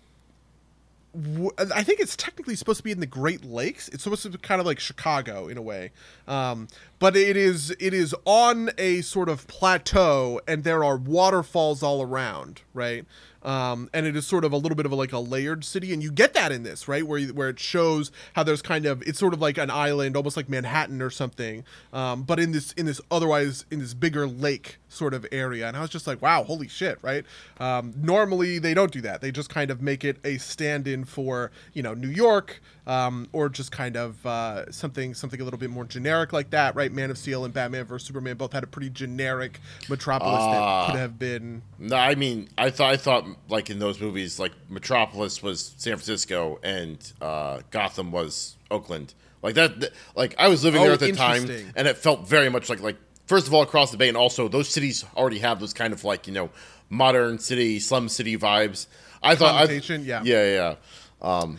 [1.59, 3.88] I think it's technically supposed to be in the Great Lakes.
[3.88, 5.92] It's supposed to be kind of like Chicago in a way,
[6.29, 11.83] um, but it is it is on a sort of plateau, and there are waterfalls
[11.83, 13.07] all around, right?
[13.42, 15.92] Um, and it is sort of a little bit of a, like a layered city,
[15.92, 17.07] and you get that in this, right?
[17.07, 20.37] Where where it shows how there's kind of it's sort of like an island, almost
[20.37, 24.79] like Manhattan or something, um, but in this in this otherwise in this bigger lake
[24.96, 25.68] sort of area.
[25.68, 27.24] And I was just like, wow, holy shit, right?
[27.61, 29.20] Um, normally they don't do that.
[29.20, 33.48] They just kind of make it a stand-in for you know New York, um, or
[33.48, 36.90] just kind of uh, something something a little bit more generic like that, right?
[36.92, 40.87] Man of Steel and Batman vs Superman both had a pretty generic metropolis Ah.
[40.87, 41.62] that could have been.
[41.78, 45.92] No, I mean, I thought I thought like in those movies, like Metropolis was San
[45.94, 49.14] Francisco and uh, Gotham was Oakland.
[49.42, 52.48] Like that, like I was living Oh, there at the time, and it felt very
[52.48, 55.60] much like like first of all across the bay, and also those cities already have
[55.60, 56.50] those kind of like you know
[56.88, 58.86] modern city, slum city vibes.
[59.22, 60.22] I thought, I, yeah.
[60.24, 60.76] yeah,
[61.22, 61.56] yeah.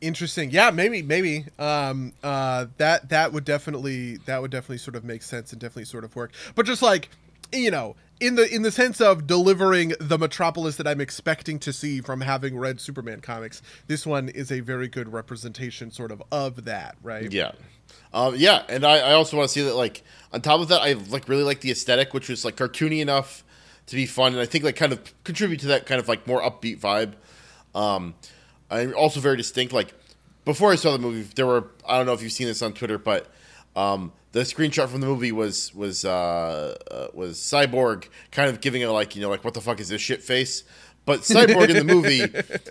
[0.00, 0.50] Interesting.
[0.50, 1.44] Yeah, maybe, maybe.
[1.58, 5.84] Um, uh, that that would definitely that would definitely sort of make sense and definitely
[5.84, 6.32] sort of work.
[6.54, 7.10] But just like
[7.52, 11.72] you know, in the in the sense of delivering the metropolis that I'm expecting to
[11.72, 16.22] see from having read Superman comics, this one is a very good representation, sort of,
[16.32, 17.30] of that, right?
[17.30, 17.52] Yeah.
[18.12, 20.80] Um, yeah, and I, I also want to see that like on top of that,
[20.80, 23.44] I like really like the aesthetic, which was like cartoony enough
[23.86, 26.26] to be fun, and I think like kind of contribute to that kind of like
[26.26, 27.14] more upbeat vibe.
[27.74, 28.14] Um,
[28.70, 29.72] I'm also very distinct.
[29.72, 29.94] Like
[30.44, 32.72] before I saw the movie, there were I don't know if you've seen this on
[32.72, 33.26] Twitter, but
[33.76, 38.82] um, the screenshot from the movie was was uh, uh, was Cyborg kind of giving
[38.82, 40.64] it like you know like what the fuck is this shit face.
[41.10, 42.22] But Cyborg in the movie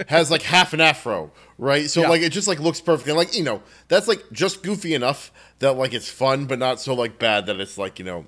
[0.08, 1.90] has like half an afro, right?
[1.90, 2.10] So Yeah.
[2.10, 3.10] like it just like looks perfect.
[3.10, 6.80] And like you know that's like just goofy enough that like it's fun, but not
[6.80, 8.26] so like bad that it's like you know.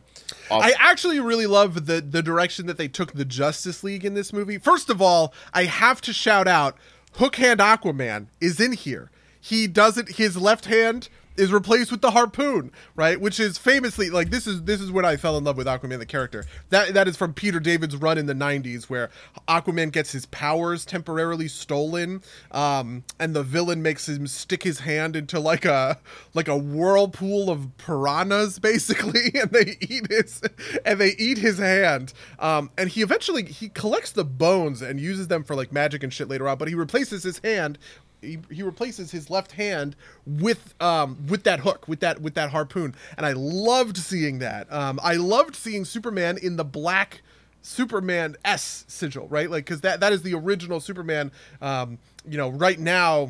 [0.49, 0.63] Off.
[0.63, 4.33] I actually really love the the direction that they took the Justice League in this
[4.33, 4.57] movie.
[4.57, 6.77] First of all, I have to shout out
[7.15, 9.11] Hook Hand Aquaman is in here.
[9.39, 13.19] He doesn't his left hand is replaced with the harpoon, right?
[13.19, 15.99] Which is famously like this is this is when I fell in love with Aquaman
[15.99, 16.45] the character.
[16.69, 19.09] That that is from Peter David's run in the 90s where
[19.47, 25.15] Aquaman gets his powers temporarily stolen um and the villain makes him stick his hand
[25.15, 25.99] into like a
[26.33, 30.41] like a whirlpool of piranhas basically and they eat his
[30.85, 32.13] and they eat his hand.
[32.39, 36.13] Um and he eventually he collects the bones and uses them for like magic and
[36.13, 37.77] shit later on, but he replaces his hand
[38.21, 42.51] he, he replaces his left hand with um with that hook with that with that
[42.51, 47.21] harpoon and i loved seeing that um i loved seeing superman in the black
[47.61, 51.31] superman s sigil right like because that that is the original superman
[51.61, 53.29] um you know right now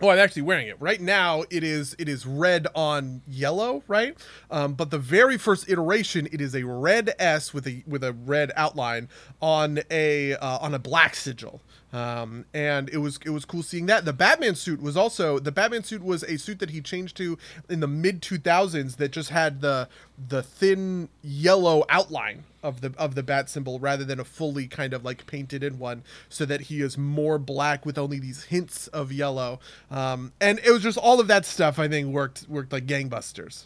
[0.00, 1.44] Oh, I'm actually wearing it right now.
[1.50, 4.16] It is it is red on yellow, right?
[4.50, 8.12] Um, but the very first iteration, it is a red S with a with a
[8.12, 9.08] red outline
[9.40, 11.60] on a uh, on a black sigil.
[11.94, 14.04] Um, and it was it was cool seeing that.
[14.04, 17.38] The Batman suit was also the Batman suit was a suit that he changed to
[17.68, 19.88] in the mid 2000s that just had the
[20.28, 24.92] the thin yellow outline of the of the bat symbol rather than a fully kind
[24.92, 28.88] of like painted in one so that he is more black with only these hints
[28.88, 32.72] of yellow um, and it was just all of that stuff i think worked worked
[32.72, 33.64] like gangbusters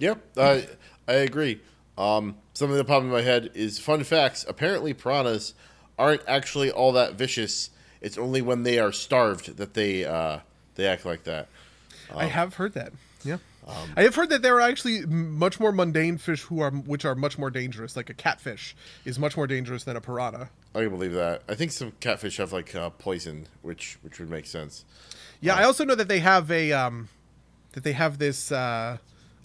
[0.00, 0.66] Yep, I
[1.06, 1.60] I agree.
[1.98, 4.46] Um, something that popped in my head is fun facts.
[4.48, 5.52] Apparently, piranhas
[6.00, 7.70] aren't actually all that vicious.
[8.00, 10.40] It's only when they are starved that they uh,
[10.74, 11.48] they act like that.
[12.16, 13.36] i have heard that yeah
[13.96, 17.14] I have heard that there are actually much more mundane fish who are which are
[17.14, 17.94] much more dangerous.
[17.94, 20.50] Like a catfish is much more dangerous than a piranha.
[20.74, 21.42] I can believe that.
[21.48, 24.84] I think some catfish have like uh, poison, which which would make sense.
[25.40, 27.08] Yeah, I also know that they have a um,
[27.72, 28.98] that they have this uh,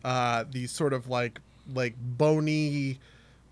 [0.03, 1.39] uh, these sort of like
[1.73, 2.99] like bony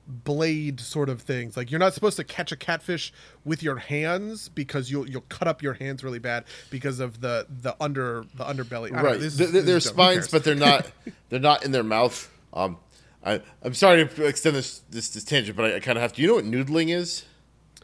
[0.08, 1.56] blade sort of things.
[1.56, 3.14] Like you're not supposed to catch a catfish
[3.46, 7.46] with your hands because you'll you'll cut up your hands really bad because of the
[7.50, 8.88] the under the underbelly.
[8.88, 9.96] I don't know, Right, this is- Th- th- this they're is dumb.
[9.96, 10.92] Who spines, but they're not
[11.30, 12.30] they're not in their mouth.
[12.54, 12.78] Um,
[13.26, 16.14] I I'm sorry to extend this this, this tangent, but I, I kind of have
[16.14, 16.22] to.
[16.22, 17.24] You know what noodling is?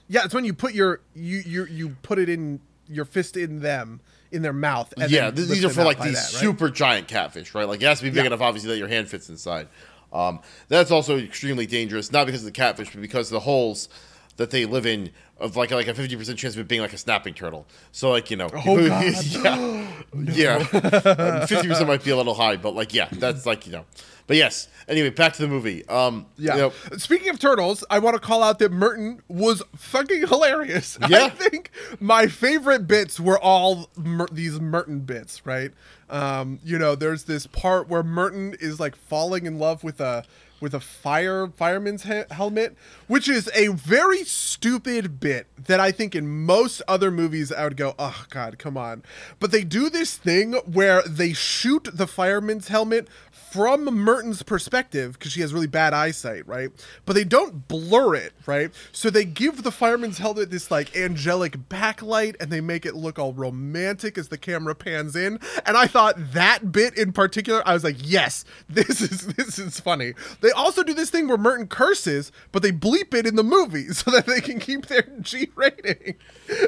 [0.08, 3.60] yeah, it's when you put your you you you put it in your fist in
[3.62, 4.02] them
[4.32, 4.94] in their mouth.
[4.98, 6.42] And yeah, then th- lift these are for like these that, right?
[6.42, 7.68] super giant catfish, right?
[7.68, 8.26] Like it has to be big Yeah.
[8.28, 9.68] enough, obviously, that your hand fits inside.
[10.12, 13.90] Um, that's also extremely dangerous, not because of the catfish, but because of the holes
[14.38, 16.94] that they live in of like like a fifty percent chance of it being like
[16.94, 17.66] a snapping turtle.
[17.92, 19.14] So like you know, Oh, God.
[19.26, 19.88] yeah,
[20.64, 23.86] yeah, fifty percent might be a little high, but like yeah, that's like you know.
[24.28, 25.88] But yes, anyway, back to the movie.
[25.88, 26.54] Um, Yeah.
[26.54, 31.00] you know, Speaking of turtles, I want to call out that Merton was fucking hilarious.
[31.10, 31.26] Yeah.
[31.26, 35.72] I think my favorite bits were all Mer- these Merton bits, right?
[36.10, 40.26] Um, you know, there's this part where Merton is like falling in love with a
[40.62, 42.76] with a fire fireman's he- helmet,
[43.08, 47.78] which is a very stupid bit that I think in most other movies I would
[47.78, 49.04] go, "Oh god, come on."
[49.40, 53.08] But they do this thing where they shoot the fireman's helmet
[53.52, 56.70] from Merton's perspective because she has really bad eyesight, right?
[57.06, 58.72] But they don't blur it, right?
[58.92, 63.18] So they give the fireman's helmet this like angelic backlight and they make it look
[63.18, 65.40] all romantic as the camera pans in.
[65.66, 69.80] And I thought that bit in particular, I was like, yes, this is this is
[69.80, 70.14] funny.
[70.42, 73.88] They also do this thing where Merton curses, but they bleep it in the movie
[73.94, 76.16] so that they can keep their G rating,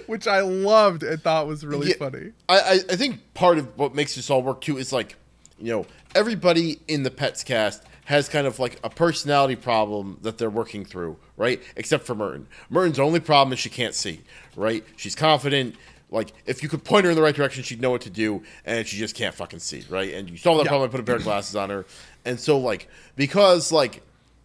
[0.07, 2.31] which I loved and thought was really Yeah, funny.
[2.49, 5.15] I, I, I think part of what makes this all work too is like,
[5.59, 10.37] you know, everybody in the Pets cast has kind of like a personality problem that
[10.37, 11.61] they're working through, right?
[11.75, 12.47] Except for Merton.
[12.69, 14.21] Merton's only problem is she can't see,
[14.55, 14.83] right?
[14.97, 15.75] She's confident.
[16.09, 18.43] Like, if you could point her in the right direction, she'd know what to do,
[18.65, 20.13] and she just can't fucking see, right?
[20.13, 20.69] And you solve that Yeah.
[20.71, 21.85] problem by putting a pair of glasses on her.
[22.25, 24.01] And so, like, because, like,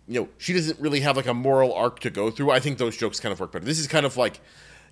[0.06, 2.52] you know, she doesn't really have like a moral arc to go through.
[2.52, 3.64] I think those jokes kind of work better.
[3.64, 4.38] This is kind of like,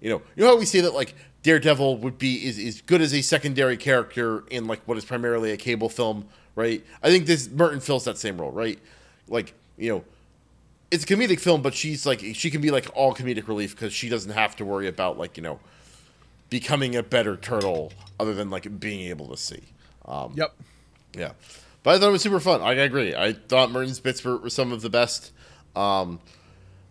[0.01, 3.01] you know, you know how we say that like Daredevil would be is is good
[3.01, 6.85] as a secondary character in like what is primarily a cable film, right?
[7.03, 8.79] I think this Merton fills that same role, right?
[9.29, 10.05] Like, you know,
[10.91, 13.93] it's a comedic film, but she's like she can be like all comedic relief because
[13.93, 15.59] she doesn't have to worry about like you know
[16.51, 19.63] becoming a better turtle other than like being able to see.
[20.07, 20.55] Um, Yep.
[21.17, 21.33] yeah,
[21.83, 22.61] but I thought it was super fun.
[22.61, 23.15] I agree.
[23.15, 25.33] I thought Merton's bits were, were some of the best.
[25.75, 26.21] Um,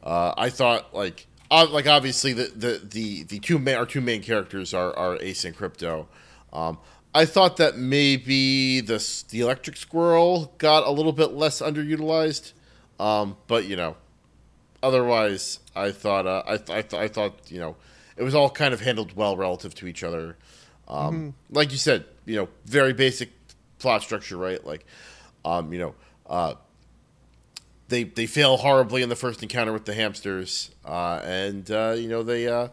[0.03, 4.01] uh, I thought like uh, like obviously the the the, the two main our two
[4.01, 6.07] main characters are are Ace and Krypto.
[6.51, 6.77] Um,
[7.15, 8.97] I thought that maybe the
[9.29, 12.53] the electric squirrel got a little bit less underutilized,
[12.99, 13.95] um, but you know,
[14.81, 17.75] otherwise I thought uh, I th- I, th- I thought you know
[18.17, 20.37] it was all kind of handled well relative to each other.
[20.87, 23.29] Um, Like you said, you know, very basic
[23.79, 24.63] plot structure, right?
[24.65, 24.85] Like,
[25.45, 25.95] um, you know,
[26.27, 26.55] uh,
[27.89, 32.07] they they fail horribly in the first encounter with the hamsters, uh, and uh, you
[32.07, 32.69] know they uh,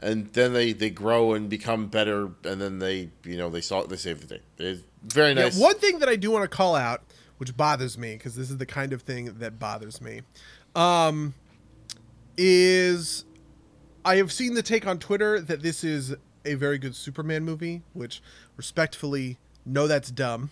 [0.00, 3.82] and then they, they grow and become better, and then they you know they saw
[3.84, 4.42] they save the day.
[4.58, 5.58] It's very Yeah, nice.
[5.58, 7.02] one thing that I do want to call out,
[7.38, 10.22] which bothers me, because this is the kind of thing that bothers me,
[10.74, 11.34] um,
[12.36, 13.24] is
[14.04, 17.82] I have seen the take on Twitter that this is a very good Superman movie,
[17.92, 18.22] which
[18.56, 20.50] respectfully, no, that's dumb.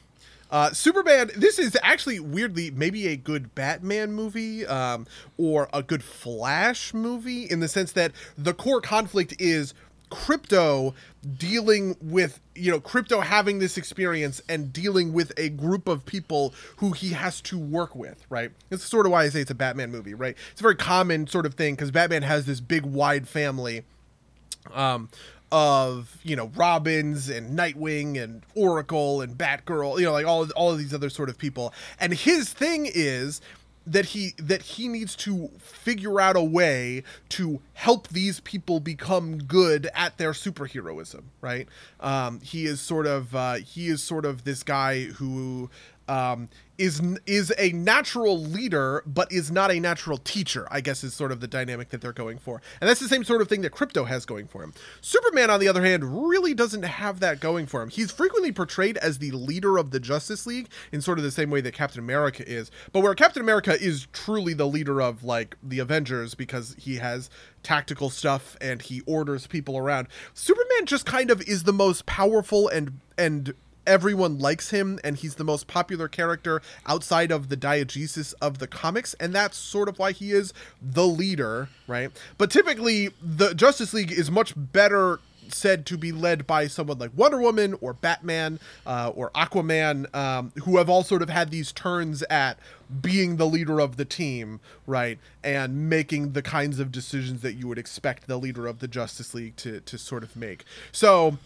[0.54, 5.04] Uh, Superman, this is actually weirdly maybe a good Batman movie um,
[5.36, 9.74] or a good Flash movie in the sense that the core conflict is
[10.12, 10.94] krypto
[11.38, 16.54] dealing with you know krypto having this experience and dealing with a group of people
[16.76, 18.52] who he has to work with right?
[18.70, 20.36] It's sort of why i say it's a batman movie right?
[20.52, 23.82] It's a very common sort of thing because batman has this big wide family.
[24.72, 25.08] Um,
[25.54, 30.72] of you know Robins and Nightwing and Oracle and Batgirl, you know, like all all
[30.72, 31.72] of these other sort of people.
[32.00, 33.40] And his thing is
[33.86, 39.38] that he that he needs to figure out a way to help these people become
[39.38, 41.68] good at their superheroism, right?
[42.00, 45.70] Um, he is sort of uh, he is sort of this guy who
[46.08, 50.66] um, is is a natural leader, but is not a natural teacher.
[50.70, 53.24] I guess is sort of the dynamic that they're going for, and that's the same
[53.24, 54.74] sort of thing that Krypto has going for him.
[55.00, 57.90] Superman, on the other hand, really doesn't have that going for him.
[57.90, 61.50] He's frequently portrayed as the leader of the Justice League in sort of the same
[61.50, 65.56] way that Captain America is, but where Captain America is truly the leader of like
[65.62, 67.30] the Avengers because he has
[67.62, 70.06] tactical stuff and he orders people around.
[70.34, 73.54] Superman just kind of is the most powerful and and
[73.86, 78.66] everyone likes him and he's the most popular character outside of the diegesis of the
[78.66, 82.10] comics and that's sort of why he is the leader right?
[82.38, 87.10] But typically the justice league is much better said to be led by someone like
[87.14, 91.70] wonder woman or batman uh, or aquaman um, who have all sort of had these
[91.70, 92.58] turns at
[93.02, 95.18] being the leader of the team right?
[95.42, 99.34] And making the kinds of decisions that you would expect the leader of the justice
[99.34, 100.64] league to, to sort of make.
[100.92, 101.38] So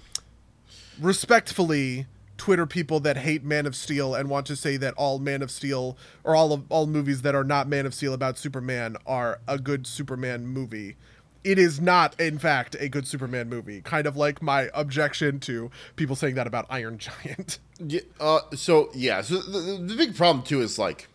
[1.00, 2.06] respectfully
[2.38, 5.50] Twitter people that hate Man of Steel and want to say that all Man of
[5.50, 9.40] Steel or all of all movies that are not Man of Steel about Superman are
[9.46, 10.96] a good Superman movie.
[11.44, 13.80] It is not, in fact, a good Superman movie.
[13.80, 17.58] Kind of like my objection to people saying that about Iron Giant.
[17.84, 21.08] Yeah, uh, so yeah, so the, the, big problem too is like,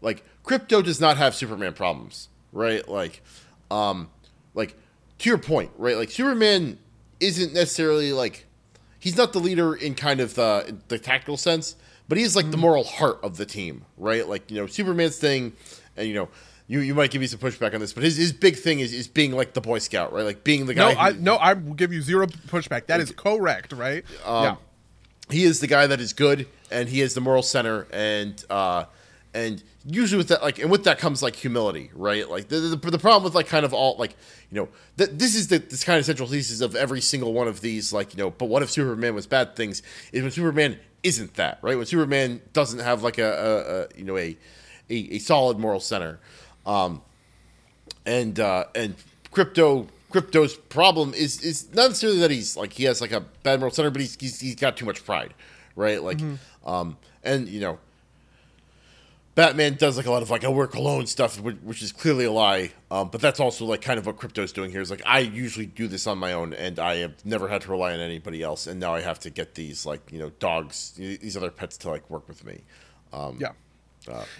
[0.00, 2.86] like krypto does not have Superman problems, right?
[2.88, 3.22] Like,
[3.70, 4.10] um,
[4.54, 4.74] like
[5.18, 5.96] to your point, right?
[5.96, 6.78] Like Superman
[7.20, 8.46] isn't necessarily like
[9.02, 11.74] he's not the leader in kind of the the tactical sense,
[12.08, 14.28] but he's like the moral heart of the team, right?
[14.28, 15.52] Like you know Superman's thing,
[15.96, 16.28] and you know.
[16.68, 18.94] You, you might give me some pushback on this, but his, his big thing is,
[18.94, 20.24] is being like the Boy Scout, right?
[20.24, 20.90] Like being the guy.
[20.90, 21.00] No, guy.
[21.02, 22.86] I who- no, I will give you zero pushback.
[22.86, 24.04] That is correct, right?
[24.24, 24.56] yeah.
[25.28, 28.84] he is the guy that is good and he is the moral center and uh
[29.34, 32.28] and usually with that like and with that comes like humility right?
[32.28, 34.14] Like the the, the problem with like kind of all like
[34.50, 37.48] you know that this is the this kind of central thesis of every single one
[37.48, 39.82] of these like you know but what if superman was bad things?
[40.12, 41.76] Is when superman isn't that right?
[41.76, 44.36] When superman doesn't have like a, a, a you know a,
[44.90, 46.20] a a solid moral center.
[46.66, 47.02] Um
[48.04, 48.94] and uh and
[49.32, 53.60] krypto krypto's problem is is not necessarily that he's like he has like a bad
[53.60, 55.32] moral center but he's he's, he's got too much pride
[55.74, 56.02] right?
[56.02, 56.20] Like
[56.66, 57.78] um and you know
[59.34, 62.24] batman does like a lot of like i work alone stuff which, which is clearly
[62.26, 65.02] a lie um but that's also like kind of what krypto's doing here is like
[65.06, 68.00] i usually do this on my own and i have never had to rely on
[68.00, 71.50] anybody else and now i have to get these like you know dogs these other
[71.50, 72.60] pets to like work with me
[73.12, 73.52] um Yeah.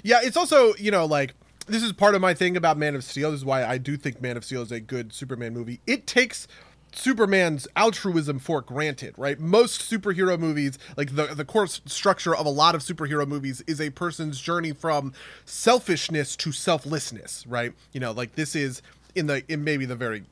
[0.03, 1.34] yeah, it's also, you know, like
[1.68, 3.30] this is part of my thing about Man of Steel.
[3.30, 5.78] This is why I do think Man of Steel is a good Superman movie.
[5.86, 6.49] It takes
[6.93, 9.38] Superman's altruism for granted, right?
[9.38, 13.80] Most superhero movies, like the the core structure of a lot of superhero movies is
[13.80, 15.12] a person's journey from
[15.45, 17.72] selfishness to selflessness, right?
[17.93, 18.82] You know, like this is
[19.14, 20.24] in the in maybe the very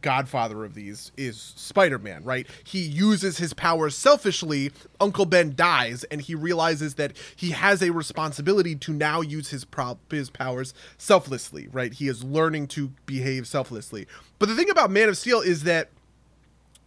[0.00, 2.46] godfather of these is Spider-Man, right?
[2.64, 4.72] He uses his powers selfishly.
[5.00, 9.64] Uncle Ben dies and he realizes that he has a responsibility to now use his
[9.64, 11.92] prop his powers selflessly, right?
[11.92, 14.06] He is learning to behave selflessly.
[14.38, 15.90] But the thing about Man of Steel is that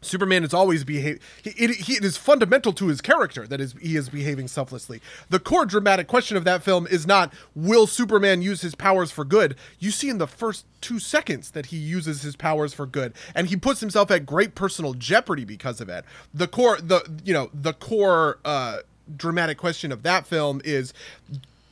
[0.05, 4.47] Superman is always it, it is fundamental to his character that is he is behaving
[4.47, 5.01] selflessly.
[5.29, 9.25] The core dramatic question of that film is not will Superman use his powers for
[9.25, 9.55] good.
[9.79, 13.47] You see in the first two seconds that he uses his powers for good, and
[13.47, 16.05] he puts himself at great personal jeopardy because of it.
[16.33, 18.79] The core, the you know, the core uh,
[19.15, 20.93] dramatic question of that film is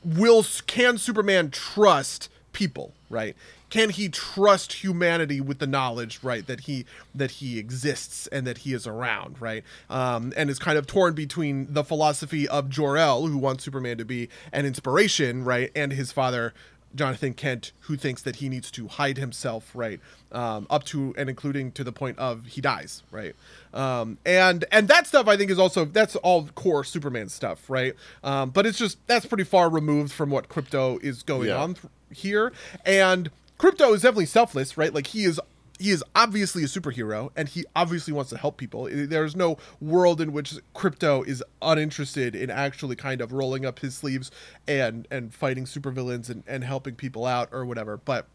[0.04, 2.94] will can Superman trust people?
[3.10, 3.36] Right?
[3.74, 8.60] Can he trust humanity with the knowledge right that he that he exists and that
[8.60, 9.64] he is around right?
[9.90, 14.06] Um, and is kind of torn between the philosophy of Jor-El who wants Superman to
[14.06, 16.54] be an inspiration right and his father
[16.94, 20.00] Jonathan Kent who thinks that he needs to hide himself right
[20.32, 23.36] um, up to and including to the point of he dies right?
[23.74, 27.96] Um, and and that stuff I think is also that's all core Superman stuff right?
[28.24, 31.58] Um, but it's just that's pretty far removed from what Krypto is going Yeah.
[31.64, 32.54] on th- here.
[32.86, 33.32] And
[33.64, 34.94] Krypto is definitely selfless, right?
[34.94, 35.40] Like he is
[35.80, 38.90] he is obviously a superhero and he obviously wants to help people.
[38.92, 43.96] There's no world in which Krypto is uninterested in actually kind of rolling up his
[43.96, 44.32] sleeves
[44.68, 47.96] and and fighting supervillains and, and helping people out or whatever.
[47.96, 48.28] But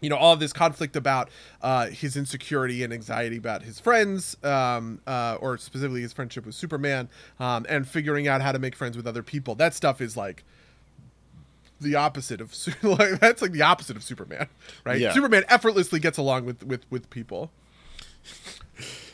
[0.00, 1.30] you know all of this conflict about
[1.60, 6.54] uh, his insecurity and anxiety about his friends um, uh, or specifically his friendship with
[6.54, 7.08] superman
[7.40, 10.44] um, and figuring out how to make friends with other people that stuff is like
[11.80, 14.48] the opposite of like that's like the opposite of superman
[14.84, 15.12] right Yeah.
[15.12, 17.50] superman effortlessly gets along with with with people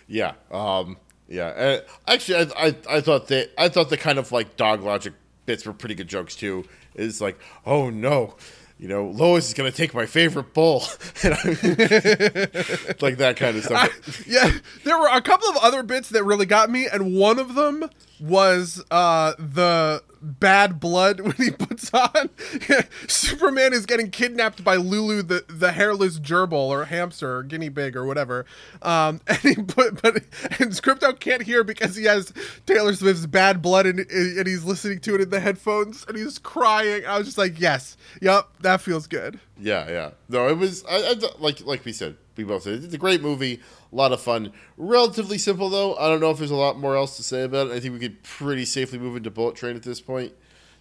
[0.07, 0.33] Yeah.
[0.51, 0.97] Um,
[1.29, 1.47] yeah.
[1.47, 5.13] Uh, actually, I, I I thought that I thought the kind of like dog logic
[5.47, 6.65] bits were pretty good jokes too.
[6.97, 8.35] It's like, oh no,
[8.79, 10.83] you know, Lois is gonna take my favorite bull,
[11.23, 11.39] And I-
[13.01, 14.27] like that kind of stuff.
[14.27, 14.51] yeah
[14.85, 17.89] there were a couple of other bits that really got me and one of them
[18.19, 22.31] was uh the bad blood when he puts on.
[23.09, 27.97] Superman is getting kidnapped by lulu the the hairless gerbil or hamster or guinea pig
[27.97, 28.47] or whatever.
[28.83, 32.33] Um and he put but and krypto can't hear because he has
[32.67, 36.39] taylor swift's bad blood and, and he's listening to it in the headphones and he's
[36.39, 37.05] crying.
[37.07, 37.97] I was just like yes.
[38.21, 39.41] Yep that feels good.
[39.59, 40.11] Yeah, yeah.
[40.29, 43.23] No, it was I, I like like we said, we both said it's a great
[43.23, 43.61] movie,
[43.93, 44.53] a lot of fun.
[44.77, 45.97] Relatively simple though.
[45.97, 47.73] I don't know if there's a lot more else to say about it.
[47.73, 50.33] I think we could pretty safely move into Bullet Train at this point.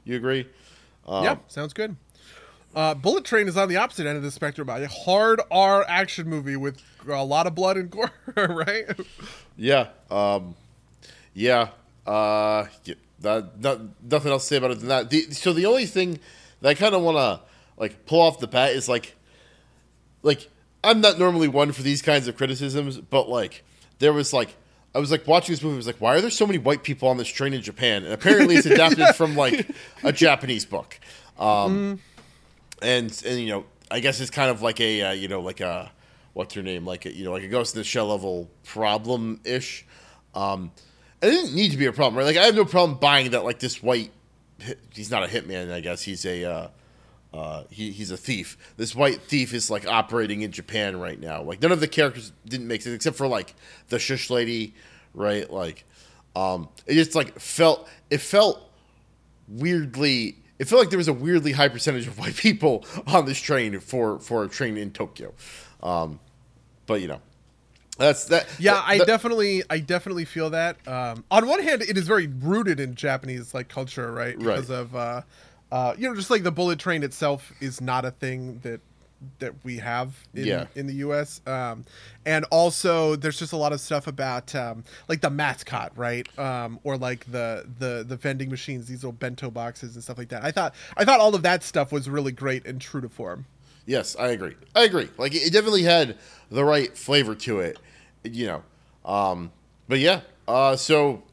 [0.03, 0.47] You agree?
[1.07, 1.95] Um, yeah, sounds good.
[2.75, 4.69] Uh, Bullet Train is on the opposite end of the spectrum.
[4.69, 8.85] A hard R action movie with a lot of blood and gore, right?
[9.57, 9.87] Yeah.
[10.11, 10.55] Um,
[11.33, 11.69] yeah.
[12.05, 12.95] Uh, yeah.
[13.21, 15.09] That, not, nothing else to say about it than that.
[15.09, 16.19] The, so the only thing
[16.61, 17.41] that I kind of want to
[17.75, 19.15] like pull off the bat is like,
[20.21, 20.49] like
[20.83, 23.63] I'm not normally one for these kinds of criticisms, but like
[23.99, 24.55] there was like
[24.95, 25.75] I was like watching this movie.
[25.75, 28.03] I was like, why are there so many white people on this train in Japan?
[28.03, 29.69] And apparently, it's adapted from like
[30.03, 30.99] a Japanese book.
[31.37, 31.99] Um,
[32.81, 35.59] and and you know, I guess it's kind of like a uh, you know like
[35.59, 35.91] a
[36.33, 39.39] what's her name like a, you know like a Ghost in the Shell level problem
[39.43, 39.85] ish.
[40.33, 40.71] Um,
[41.21, 42.25] and it didn't need to be a problem, right?
[42.25, 44.11] Like I have no problem buying that like this white.
[44.93, 46.01] He's not a hitman, I guess.
[46.01, 46.67] He's a uh,
[47.33, 48.57] uh, he, he's a thief.
[48.77, 51.41] This white thief is like operating in Japan right now.
[51.43, 53.53] Like none of the characters didn't make sense except for like
[53.89, 54.73] the shush lady,
[55.13, 55.49] right?
[55.51, 55.85] Like,
[56.35, 58.69] um, it just like felt it felt
[59.47, 60.37] weirdly.
[60.57, 63.79] It felt like there was a weirdly high percentage of white people on this train
[63.79, 65.33] for for a train in Tokyo.
[65.81, 66.19] Um,
[66.85, 67.21] but you know,
[67.97, 68.47] that's that.
[68.59, 70.85] Yeah, that- I that- definitely, I definitely feel that.
[70.87, 74.35] Um, on one hand, it is very rooted in Japanese like culture, right?
[74.35, 74.55] Right.
[74.55, 75.21] Because of, uh,
[75.71, 78.81] uh, you know, just like the bullet train itself is not a thing that
[79.39, 80.67] that we have in, Yeah.
[80.75, 81.41] in the U.S.
[81.45, 81.83] Um,
[82.25, 86.25] and also, there's just a lot of stuff about um, like the mascot, right?
[86.39, 90.29] Um, or like the the the vending machines, these little bento boxes and stuff like
[90.29, 90.43] that.
[90.45, 93.45] I thought I thought all of that stuff was really great and true to form.
[93.85, 94.55] Yes, I agree.
[94.73, 95.09] I agree.
[95.17, 96.17] Like it definitely had
[96.49, 97.77] the right flavor to it,
[98.23, 98.63] you know.
[99.03, 99.51] Um,
[99.89, 100.21] but yeah.
[100.47, 101.23] Uh, so,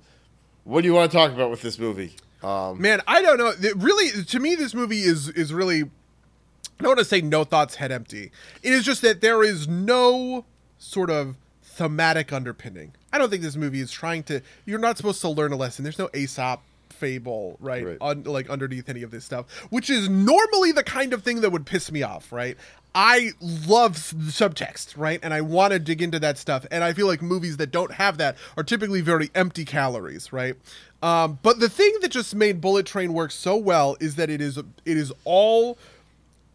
[0.64, 2.16] what do you want to talk about with this movie?
[2.46, 3.52] Um, Man, I don't know.
[3.60, 5.82] It really, to me, this movie is is really.
[5.82, 8.30] I don't want to say no thoughts head empty.
[8.62, 10.44] It is just that there is no
[10.78, 12.94] sort of thematic underpinning.
[13.12, 14.42] I don't think this movie is trying to.
[14.64, 15.82] You're not supposed to learn a lesson.
[15.82, 17.84] There's no Aesop fable, right?
[17.84, 17.98] Right.
[18.00, 21.50] Un, like underneath any of this stuff, which is normally the kind of thing that
[21.50, 22.56] would piss me off, right?
[22.98, 25.20] I love subtext, right?
[25.22, 26.64] And I want to dig into that stuff.
[26.70, 30.54] And I feel like movies that don't have that are typically very empty calories, right?
[31.02, 34.40] Um, but the thing that just made Bullet Train work so well is that it
[34.40, 35.76] is it is all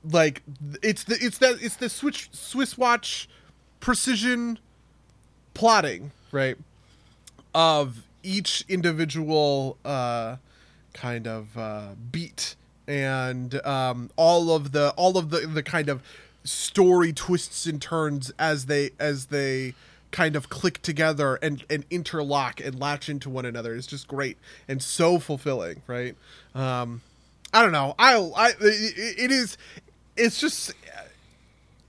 [0.03, 0.41] like
[0.81, 3.29] it's the it's that it's the switch Swiss watch
[3.79, 4.57] precision
[5.53, 6.57] plotting, right?
[7.53, 10.37] Of each individual uh,
[10.93, 12.55] kind of uh, beat
[12.87, 16.01] and um, all of the all of the the kind of
[16.43, 19.73] story twists and turns as they as they
[20.11, 23.73] kind of click together and and interlock and latch into one another.
[23.75, 24.37] Is just great
[24.67, 26.15] and so fulfilling right?
[26.55, 27.01] Um
[27.53, 27.95] i don't know.
[27.97, 29.57] I i it is
[30.17, 30.73] it's just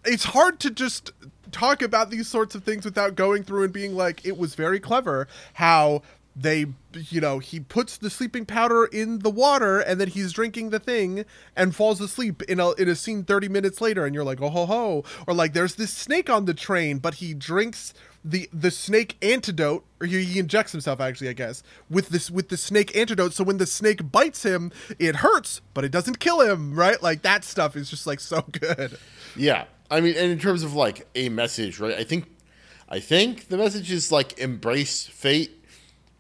[0.05, 1.13] it's hard to just
[1.51, 4.81] talk about these sorts of things without going through and being like it was very
[4.81, 6.03] clever how
[6.35, 10.71] they you know he puts the sleeping powder in the water and then he's drinking
[10.71, 11.25] the thing
[11.57, 14.49] and falls asleep in a in a scene 30 minutes later and you're like oh
[14.49, 17.93] ho ho or like there's this snake on the train but he drinks
[18.25, 22.49] the the snake antidote or he, he injects himself actually i guess with this with
[22.49, 26.41] the snake antidote so when the snake bites him it hurts but it doesn't kill
[26.41, 27.03] him right?
[27.03, 28.99] Like that stuff is just like so good.
[29.37, 31.95] Yeah, I mean, and in terms of like a message, right?
[31.95, 32.31] I think,
[32.89, 35.62] I think the message is like embrace fate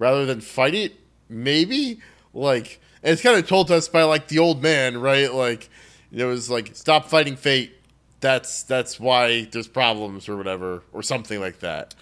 [0.02, 0.98] rather than fight it.
[1.28, 2.00] Maybe
[2.34, 5.32] like, it's kind of told to us by like the old man, right?
[5.32, 5.70] Like,
[6.12, 7.72] it was like stop fighting fate.
[8.20, 11.94] That's that's why there's problems or whatever or something like that.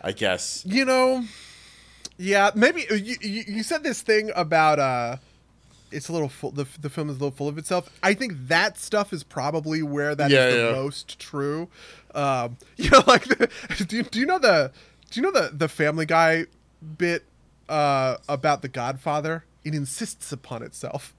[0.00, 0.62] I guess.
[0.66, 1.24] You know,
[2.16, 5.16] yeah, maybe you, you, you said this thing about uh
[5.90, 7.90] it's a little full the, the film is a little full of itself.
[8.02, 10.72] I think that stuff is probably where that is Yeah, the yeah.
[10.72, 11.68] most true.
[12.14, 13.50] Um you know like the,
[13.88, 14.70] do, do you know the
[15.10, 16.46] do you know the the family guy
[16.96, 17.24] bit
[17.68, 19.44] uh about the Godfather?
[19.64, 21.14] It insists upon itself.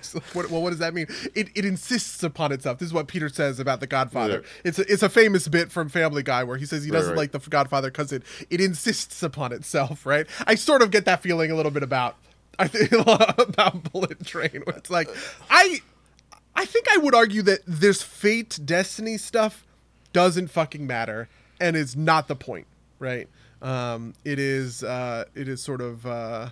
[0.00, 1.06] So what, well, what does that mean?
[1.34, 2.78] It, it insists upon itself.
[2.78, 4.42] This is what Peter says about The Godfather.
[4.42, 4.60] Yeah.
[4.64, 7.12] It's a, it's a famous bit from Family Guy where he says he Right, doesn't
[7.12, 7.18] right.
[7.18, 10.26] like The Godfather because it, it insists upon itself, right?
[10.46, 12.16] I sort of get that feeling a little bit about
[12.58, 14.62] I think about Bullet Train.
[14.68, 15.08] It's like
[15.50, 15.80] I
[16.54, 19.64] I think I would argue that this fate destiny stuff
[20.12, 21.28] doesn't fucking matter
[21.60, 22.66] and is not the point,
[22.98, 23.28] right?
[23.62, 26.48] Um, it is uh, it is sort of uh,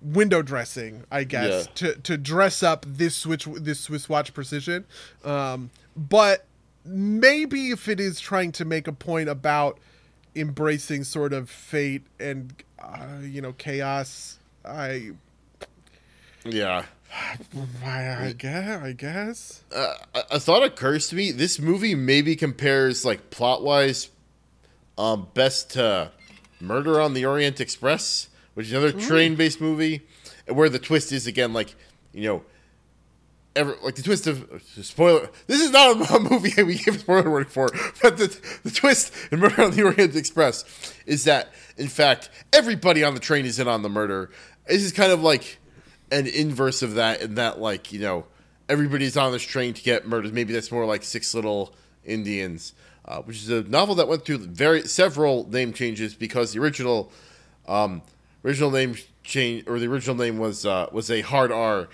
[0.00, 4.84] window dressing, I guess, to to dress up this switch this Swiss watch precision.
[5.24, 6.44] Um, but
[6.84, 9.78] maybe if it is trying to make a point about
[10.36, 15.10] embracing sort of fate and uh, you know chaos, I
[16.44, 16.84] Yeah.
[17.84, 19.62] I, guess I guess.
[19.74, 21.32] uh, a- a thought occurs to me.
[21.32, 24.10] This movie maybe compares like plot wise,
[24.98, 26.10] um, best to
[26.60, 30.02] Murder on the Orient Express, which is another train based movie,
[30.48, 31.74] where the twist is again like
[32.12, 32.42] you know.
[33.54, 35.30] Ever, like the twist of spoiler.
[35.46, 37.70] This is not a, movie we give a spoiler warning for,
[38.02, 43.02] but the, the twist in Murder on the Orient Express is that, in fact, everybody
[43.02, 44.30] on the train is in on the murder.
[44.68, 45.58] This is kind of like
[46.10, 48.26] an inverse of that, in that, like, you know,
[48.68, 50.34] everybody's on this train to get murdered.
[50.34, 51.74] Maybe that's more like Six Little
[52.04, 52.72] Indians,
[53.06, 57.10] uh, which is a novel that went through very several name changes because the original
[57.68, 58.02] um,
[58.44, 61.88] original name change or the original name was uh, was a hard R,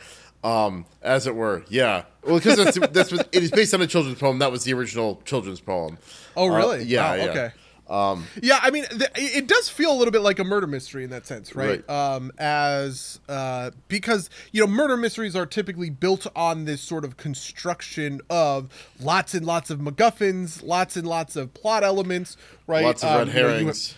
[0.45, 1.65] um, as it were.
[1.69, 4.39] Yeah, well, because that's, that's what, it is based on a children's poem.
[4.39, 5.99] That was the original children's poem.
[6.37, 6.85] Oh, Uh, really?
[6.85, 7.31] yeah, Wow, yeah.
[7.31, 7.51] Okay.
[7.93, 11.05] Um, yeah, I mean, th- it does feel a little bit like a murder mystery
[11.05, 11.85] in that sense, right?
[11.87, 11.91] Right.
[11.91, 17.17] Um, as uh, because you know, murder mysteries are typically built on this sort of
[17.19, 22.37] construction of lots and lots of MacGuffins, lots and lots of plot elements,
[22.67, 22.85] right?
[22.85, 23.95] Lots of Um, red you you have- herrings.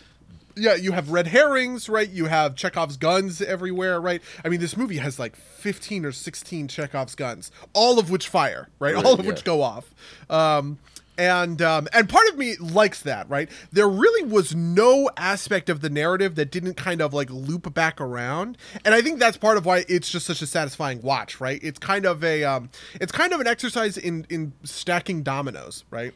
[0.57, 2.09] yeah, you have red herrings, right?
[2.11, 4.20] You have Chekhov's guns everywhere, right?
[4.45, 8.68] I mean, this movie has like 15 or 16 Chekhov's guns, all of which fire,
[8.80, 8.95] right?
[8.97, 9.26] Right, all of yeah.
[9.30, 9.95] which go off.
[10.28, 10.78] Um,
[11.16, 13.48] and um, and part of me likes that, right?
[13.72, 18.00] There really was no aspect of the narrative that didn't kind of like loop back
[18.00, 21.60] around, and I think that's part of why it's just such a satisfying watch, right?
[21.62, 26.12] It's kind of a um, it's kind of an exercise in in stacking dominoes, right?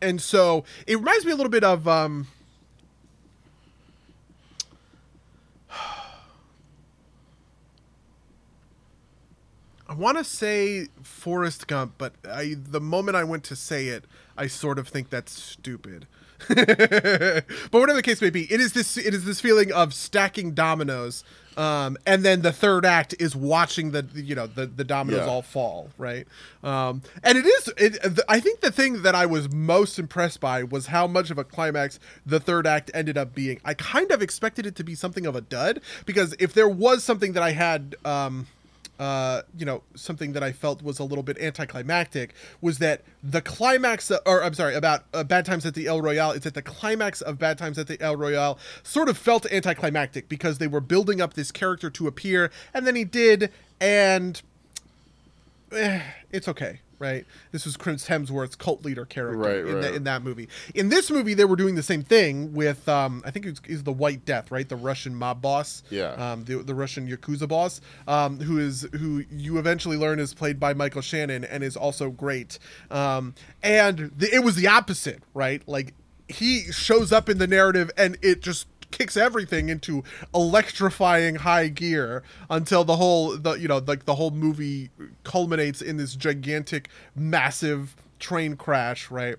[0.00, 2.28] And so it reminds me a little bit of um,
[9.90, 14.04] I want to say Forrest Gump, but I the moment I went to say it,
[14.38, 16.06] I sort of think that's stupid.
[16.48, 20.52] but whatever the case may be, it is this it is this feeling of stacking
[20.52, 21.24] dominoes,
[21.56, 25.32] um, and then the third act is watching the you know the the dominoes Yeah.
[25.32, 26.28] all fall, right?
[26.62, 28.20] Um, and it is it.
[28.28, 31.44] I think the thing that I was most impressed by was how much of a
[31.44, 33.60] climax the third act ended up being.
[33.64, 37.02] I kind of expected it to be something of a dud because if there was
[37.02, 37.96] something that I had.
[38.04, 38.46] Um,
[38.98, 43.40] uh, you know, something that I felt was a little bit anticlimactic was that the
[43.40, 46.62] climax, or I'm sorry, about uh, Bad Times at the El Royale, it's that the
[46.62, 50.80] climax of Bad Times at the El Royale sort of felt anticlimactic because they were
[50.80, 54.42] building up this character to appear, and then he did, and
[55.72, 56.80] eh, it's okay.
[56.98, 57.24] Right?
[57.52, 59.82] This was Chris Hemsworth's cult leader character Right, in, right.
[59.82, 60.48] The, in that movie.
[60.74, 63.60] In this movie, they were doing the same thing with, um, I think it was,
[63.66, 64.68] is the White Death, right?
[64.68, 66.12] The Russian mob boss, Yeah.
[66.12, 70.58] um, the, the Russian yakuza boss, um, who is who you eventually learn is played
[70.58, 72.58] by Michael Shannon and is also great.
[72.90, 75.62] Um, and the, it was the opposite, right?
[75.66, 75.94] Like
[76.28, 80.02] he shows up in the narrative and it just kicks everything into
[80.34, 84.90] electrifying high gear until the whole the you know like the whole movie
[85.24, 89.36] culminates in this gigantic massive train crash right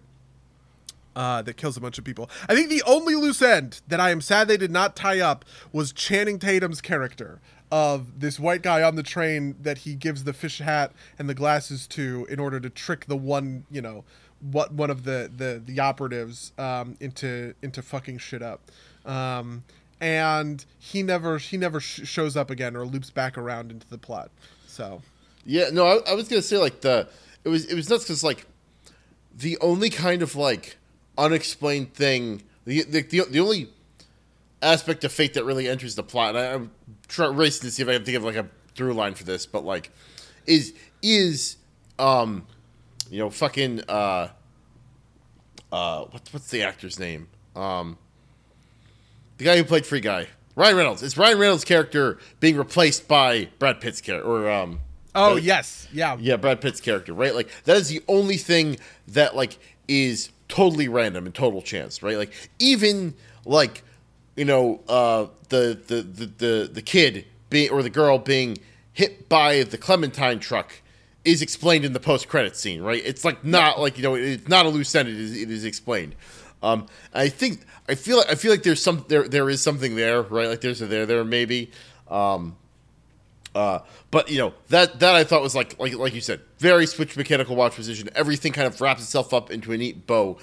[1.15, 2.29] uh, that kills a bunch of people.
[2.47, 5.43] I think the only loose end that I am sad they did not tie up
[5.73, 7.41] was Channing Tatum's character
[7.71, 11.33] of this white guy on the train that he gives the fish hat and the
[11.33, 14.05] glasses to in order to trick the one, you know,
[14.39, 18.71] what one of the the the operatives um, into into fucking shit up.
[19.09, 19.63] Um,
[19.99, 23.97] and he never he never sh- shows up again or loops back around into the
[23.97, 24.29] plot.
[24.67, 25.01] So
[25.45, 27.09] Yeah, no, I, I was gonna say like the
[27.43, 28.45] it was it was nuts because like
[29.35, 30.77] the only kind of like
[31.17, 33.69] unexplained thing the the, the, the only
[34.61, 36.71] aspect of fate that really enters the plot and I, I'm
[37.07, 39.45] trying racing to see if I can think of like a through line for this,
[39.45, 39.91] but like
[40.45, 41.57] is is
[41.97, 42.45] um
[43.09, 44.29] you know fucking uh
[45.71, 47.97] uh what, what's the actor's name um
[49.39, 51.01] the guy who played Free Guy Ryan Reynolds.
[51.01, 54.81] It's Ryan Reynolds' character being replaced by Brad Pitt's character or um
[55.15, 57.33] oh Brad- yes yeah yeah, Brad Pitt's character, right?
[57.33, 58.77] Like that is the only thing
[59.07, 62.17] that like is totally random and total chance, right?
[62.17, 63.15] Like even
[63.45, 63.83] like
[64.35, 68.57] you know uh, the, the the the the kid being or the girl being
[68.91, 70.81] hit by the Clementine truck
[71.23, 73.01] is explained in the post credit scene, right?
[73.05, 75.07] It's like not like you know it's not a loose end.
[75.07, 76.15] It is it is explained.
[76.61, 80.21] Um, I think I feel I feel like there's some there there is something there,
[80.21, 80.47] right?
[80.47, 81.71] Like there's a there there maybe.
[82.09, 82.55] Um,
[83.55, 83.79] uh,
[84.11, 87.17] but you know that that I thought was like like like you said, very switch
[87.17, 88.09] mechanical watch position.
[88.15, 90.37] Everything kind of wraps itself up into a neat bow,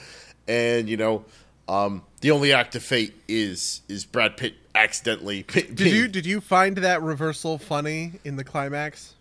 [0.49, 1.25] and you know,
[1.69, 5.43] um, the only act of fate is is Brad Pitt accidentally.
[5.53, 9.15] Did you did you find that reversal funny in the climax?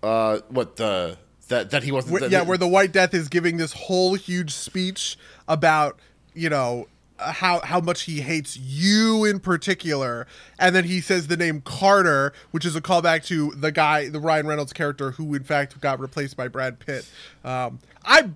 [0.00, 1.18] uh what the
[1.48, 4.14] that that he wasn't Where- that- yeah, where the White Death is giving this whole
[4.14, 5.16] huge speech
[5.48, 5.98] about
[6.34, 6.86] you know
[7.18, 10.26] how how much he hates you in particular,
[10.58, 14.20] and then he says the name Carter, which is a callback to the guy, the
[14.20, 17.08] Ryan Reynolds character, who in fact got replaced by Brad Pitt.
[17.44, 18.30] Um, I,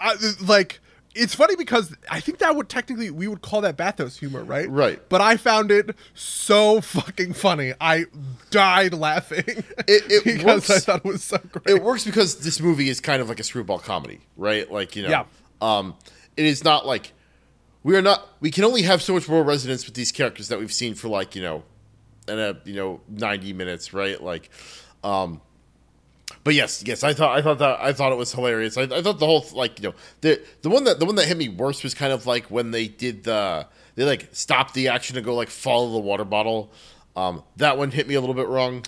[0.00, 0.80] I like.
[1.14, 4.66] It's funny because I think that would technically we would call that bathos humor, right?
[4.70, 4.98] Right.
[5.10, 7.74] But I found it so fucking funny.
[7.78, 8.06] I
[8.50, 9.64] died laughing It-
[10.10, 10.84] it because I works.
[10.86, 11.68] thought it was so great.
[11.76, 14.72] it works because this movie is kind of like a screwball comedy, right?
[14.72, 15.24] Like you know, Yeah.
[15.60, 15.96] um,
[16.38, 17.12] it is not like
[17.82, 18.28] we are not.
[18.40, 21.08] We can only have so much more resonance with these characters that we've seen for
[21.08, 21.62] like you know,
[22.28, 24.22] in a you know ninety minutes, right?
[24.22, 24.50] Like,
[25.02, 25.40] um,
[26.44, 28.76] but yes, yes, I thought I thought that I thought it was hilarious.
[28.76, 31.26] I, I thought the whole like you know the the one that the one that
[31.26, 34.88] hit me worse was kind of like when they did the they like stopped the
[34.88, 36.72] action to go like follow the water bottle.
[37.14, 38.84] Um, that one hit me a little bit wrong.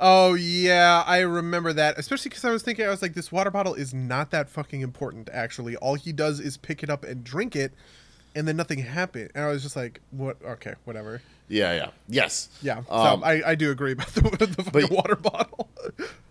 [0.00, 1.98] Oh yeah, I remember that.
[1.98, 4.80] Especially because I was thinking, I was like, this water bottle is not that fucking
[4.80, 5.28] important.
[5.32, 7.72] Actually, all he does is pick it up and drink it,
[8.38, 9.30] and then nothing happened.
[9.34, 10.36] And I was just like, what?
[10.42, 11.20] Okay, whatever.
[11.48, 12.82] Yeah, yeah, yes, Yeah.
[12.88, 14.20] Um, I, I do agree about the,
[14.56, 15.68] the fucking water bottle.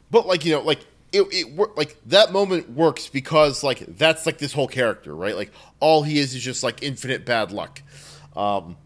[0.09, 0.79] But like you know, like
[1.11, 5.35] it, it like that moment works because like that's like this whole character, right?
[5.35, 5.51] Like
[5.81, 7.81] all he is is just like infinite bad luck,
[8.37, 8.77] um,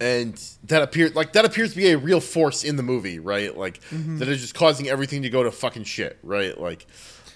[0.00, 3.56] and that appears like that appears to be a real force in the movie, right?
[3.56, 6.60] Like that is just causing everything to go to fucking shit, right?
[6.60, 6.86] Like,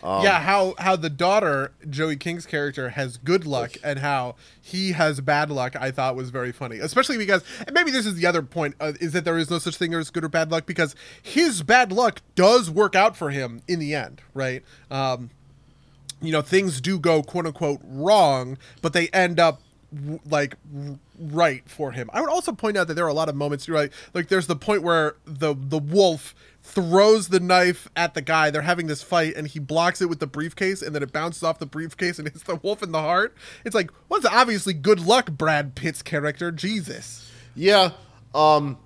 [0.03, 4.93] um, yeah, how how the daughter Joey King's character has good luck and how he
[4.93, 5.77] has bad luck.
[5.77, 8.93] I thought was very funny, especially because and maybe this is the other point uh,
[9.01, 11.93] is that there is no such thing as good or bad luck because his bad
[11.93, 14.63] luck does work out for him in the end, right?
[14.91, 15.31] Um,
[16.23, 19.61] you know, things do go quote unquote wrong, but they end up
[19.95, 22.11] w- like r- right for him.
[22.13, 23.91] I would also point out that there are a lot of moments, right?
[24.15, 26.35] Like there's the point where the the wolf
[26.71, 28.51] throws the knife at the guy.
[28.51, 31.43] They're having this fight, and he blocks it with the briefcase, and then it bounces
[31.43, 33.37] off the briefcase and hits the wolf in the heart.
[33.65, 36.53] It's like, what's obviously good luck, Brad Pitt's character.
[36.53, 37.31] Jesus.
[37.55, 37.93] yeah,
[38.35, 38.79] um,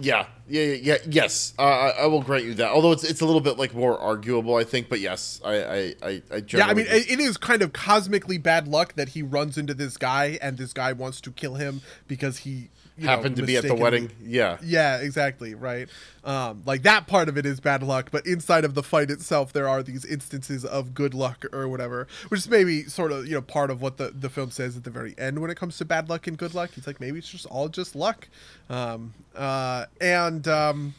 [0.00, 2.70] yeah, yeah, yeah, yeah yes, uh, I, I will grant you that.
[2.70, 4.88] Although it's it's a little bit like more arguable, I think.
[4.88, 8.38] But yes, I I I, I Yeah, I mean, it, it is kind of cosmically
[8.38, 11.80] bad luck that he runs into this guy, and this guy wants to kill him
[12.06, 14.10] because he you know, happened to be at the wedding.
[14.22, 15.88] Yeah, Yeah, exactly, right.
[16.24, 19.52] Um, like that part of it is bad luck, but inside of the fight itself,
[19.52, 23.34] there are these instances of good luck or whatever, which is maybe sort of you
[23.34, 25.78] know part of what the the film says at the very end when it comes
[25.78, 26.70] to bad luck and good luck.
[26.74, 28.28] He's like maybe it's just all just luck,
[28.68, 30.94] um, uh, and um,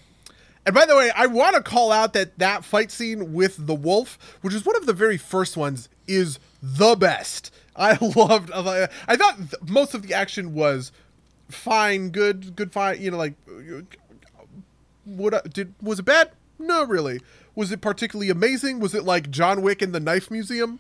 [0.66, 3.76] And by the way, I want to call out that that fight scene with the
[3.76, 7.54] wolf, which is one of the very first ones, is the best.
[7.76, 8.52] I loved.
[8.54, 9.38] I thought
[9.68, 10.92] most of the action was
[11.50, 13.02] fine, good, good fine.
[13.02, 13.34] You know, like
[15.06, 16.32] what did was it bad?
[16.58, 17.22] No, really.
[17.56, 18.80] Was it particularly amazing?
[18.80, 20.80] Was it like John Wick in the Knife Museum?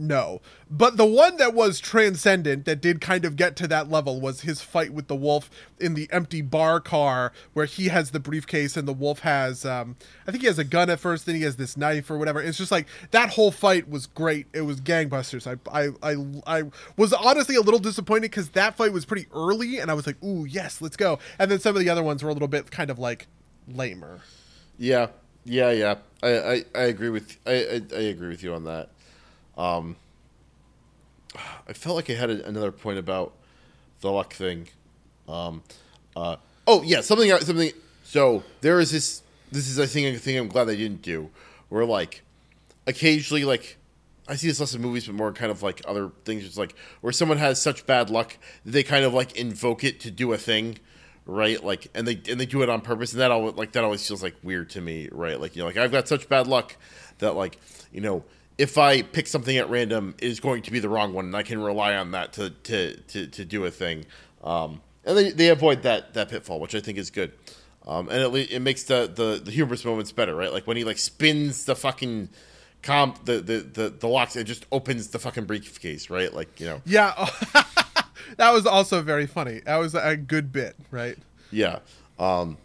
[0.00, 0.40] No.
[0.70, 4.40] But the one that was transcendent, that did kind of get to that level, was
[4.40, 8.78] his fight with the wolf in the empty bar car, where he has the briefcase
[8.78, 9.96] and the wolf has, um,
[10.26, 12.40] I think he has a gun at first, then he has this knife or whatever.
[12.40, 14.46] It's just like that whole fight was great.
[14.54, 15.46] It was gangbusters.
[15.46, 16.62] I, I, I, I
[16.96, 20.22] was honestly a little disappointed because that fight was pretty early, and I was like,
[20.24, 21.18] ooh, yes, let's go.
[21.38, 23.26] And then some of the other ones were a little bit kind of like
[23.68, 24.20] lamer.
[24.78, 25.08] Yeah,
[25.44, 25.96] yeah, yeah.
[26.22, 28.88] I, I, I agree with I, I, I agree with you on that.
[29.60, 29.96] Um,
[31.68, 33.34] I felt like I had a, another point about
[34.00, 34.68] the luck thing.
[35.28, 35.62] Um,
[36.16, 36.36] uh,
[36.66, 37.72] oh yeah, something something.
[38.02, 39.22] So there is this.
[39.52, 41.30] This is I think a thing I'm glad they didn't do.
[41.68, 42.22] Where like,
[42.86, 43.76] occasionally like.
[44.28, 46.44] I see this less in movies, but more kind of like other things.
[46.44, 50.10] It's like where someone has such bad luck, they kind of like invoke it to
[50.10, 50.78] do a thing
[51.26, 51.62] right?
[51.62, 54.06] Like, and they and they do it on purpose, and that always like that always
[54.06, 55.40] feels like weird to me, right?
[55.40, 56.76] Like, you know, like I've got such bad luck
[57.18, 57.58] that like,
[57.92, 58.24] you know,
[58.60, 61.34] if I pick something at random, it is going to be the wrong one, and
[61.34, 64.04] I can rely on that to to to, to do a thing.
[64.44, 67.32] Um, and they, they avoid that that pitfall, which I think is good.
[67.86, 70.52] Um, and it, it makes the, the the humorous moments better, right?
[70.52, 72.28] Like when he like spins the fucking
[72.82, 76.32] comp the the the, the locks, it just opens the fucking briefcase, right?
[76.32, 76.82] Like you know.
[76.84, 77.14] Yeah.
[78.36, 79.60] that was also very funny.
[79.64, 81.16] That was a good bit, right?
[81.50, 81.78] Yeah.
[82.18, 82.58] Um,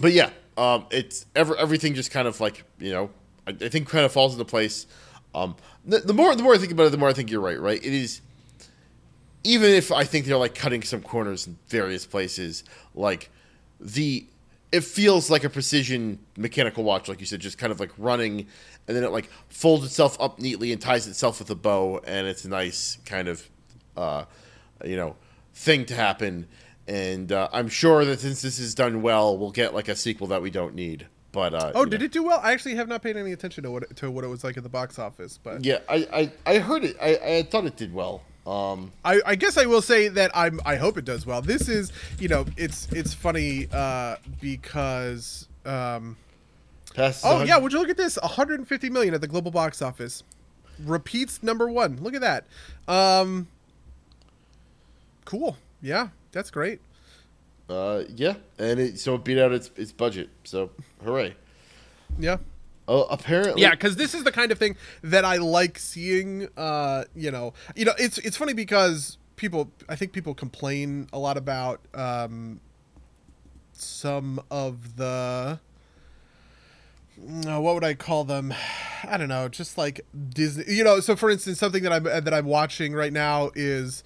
[0.00, 3.10] but yeah, um, it's ever everything just kind of like you know,
[3.46, 4.86] I, I think kind of falls into place.
[5.34, 7.40] Um, the, the, more the more I think about it, the more I think you're
[7.40, 7.60] right.
[7.60, 7.84] Right?
[7.84, 8.20] It is.
[9.44, 12.64] Even if I think they're like cutting some corners in various places,
[12.94, 13.30] like
[13.80, 14.26] the
[14.70, 18.46] it feels like a precision mechanical watch, like you said, just kind of like running,
[18.86, 22.26] and then it like folds itself up neatly and ties itself with a bow, and
[22.26, 23.48] it's a nice kind of,
[23.96, 24.24] uh,
[24.84, 25.16] you know,
[25.54, 26.46] thing to happen.
[26.86, 30.26] And uh, I'm sure that since this is done well, we'll get like a sequel
[30.28, 31.06] that we don't need.
[31.38, 32.06] But uh, oh, did know.
[32.06, 32.40] it do well?
[32.42, 34.56] I actually have not paid any attention to what it, to what it was like
[34.56, 35.38] at the box office.
[35.40, 36.96] But yeah, I I, I heard it.
[37.00, 38.22] I, I thought it did well.
[38.44, 40.58] Um, I, I, guess I will say that I'm.
[40.66, 41.40] I hope it does well.
[41.40, 45.46] This is, you know, it's it's funny uh, because.
[45.64, 46.16] Um,
[47.22, 48.18] oh yeah, would you look at this?
[48.20, 50.24] 150 million at the global box office,
[50.84, 51.98] repeats number one.
[52.02, 52.46] Look at that.
[52.92, 53.46] Um,
[55.24, 55.56] cool.
[55.80, 56.80] Yeah, that's great.
[57.68, 60.30] Uh, yeah, and it so it beat out its its budget.
[60.44, 60.70] So
[61.04, 61.34] hooray!
[62.18, 62.38] Yeah.
[62.88, 63.60] Oh, apparently.
[63.60, 66.48] Yeah, because this is the kind of thing that I like seeing.
[66.56, 71.18] Uh, you know, you know, it's it's funny because people, I think people complain a
[71.18, 72.60] lot about um,
[73.72, 75.60] some of the.
[77.20, 78.54] Uh, what would I call them?
[79.04, 80.00] I don't know, just like
[80.30, 80.72] Disney.
[80.72, 84.02] You know, so for instance, something that I'm that I'm watching right now is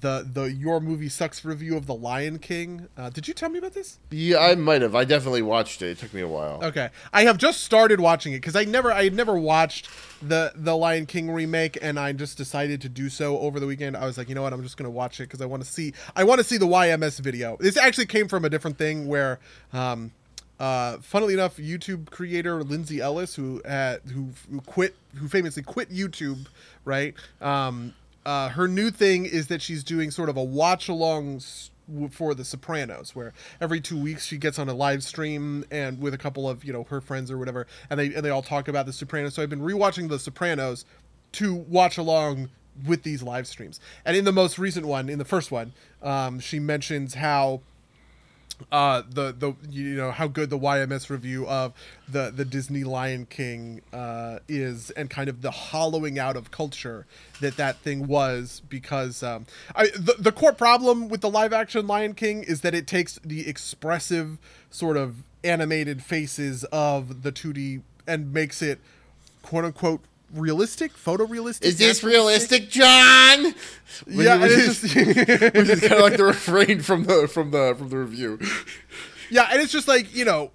[0.00, 2.88] the the your movie sucks review of the Lion King.
[2.96, 3.98] Uh, did you tell me about this?
[4.10, 4.94] Yeah, I might have.
[4.94, 5.90] I definitely watched it.
[5.90, 6.60] It took me a while.
[6.62, 9.88] Okay, I have just started watching it because I never I had never watched
[10.22, 13.96] the the Lion King remake, and I just decided to do so over the weekend.
[13.96, 15.70] I was like, you know what, I'm just gonna watch it because I want to
[15.70, 17.56] see I want to see the YMS video.
[17.60, 19.38] This actually came from a different thing where.
[19.72, 20.12] Um,
[20.60, 25.90] uh, funnily enough, YouTube creator Lindsay Ellis, who had who, who quit, who famously quit
[25.90, 26.46] YouTube,
[26.84, 27.12] right?
[27.40, 27.92] Um,
[28.26, 31.42] uh, her new thing is that she's doing sort of a watch along
[32.10, 36.14] for The Sopranos, where every two weeks she gets on a live stream and with
[36.14, 38.68] a couple of you know her friends or whatever, and they and they all talk
[38.68, 39.34] about The Sopranos.
[39.34, 40.84] So I've been rewatching The Sopranos
[41.32, 42.50] to watch along
[42.86, 43.80] with these live streams.
[44.04, 45.72] And in the most recent one, in the first one,
[46.02, 47.60] um, she mentions how
[48.70, 51.72] uh the the you know how good the YMS review of
[52.08, 57.06] the the Disney Lion King uh is and kind of the hollowing out of culture
[57.40, 61.86] that that thing was because um I the, the core problem with the live action
[61.86, 64.38] Lion King is that it takes the expressive
[64.70, 68.80] sort of animated faces of the 2D and makes it
[69.42, 70.00] quote unquote
[70.34, 71.62] realistic, photorealistic.
[71.62, 73.54] Is this realistic, John?
[74.06, 74.94] yeah, which, is, just,
[75.54, 78.38] which is kind of like the refrain from the from the from the review.
[79.30, 80.52] Yeah, and it's just like you know.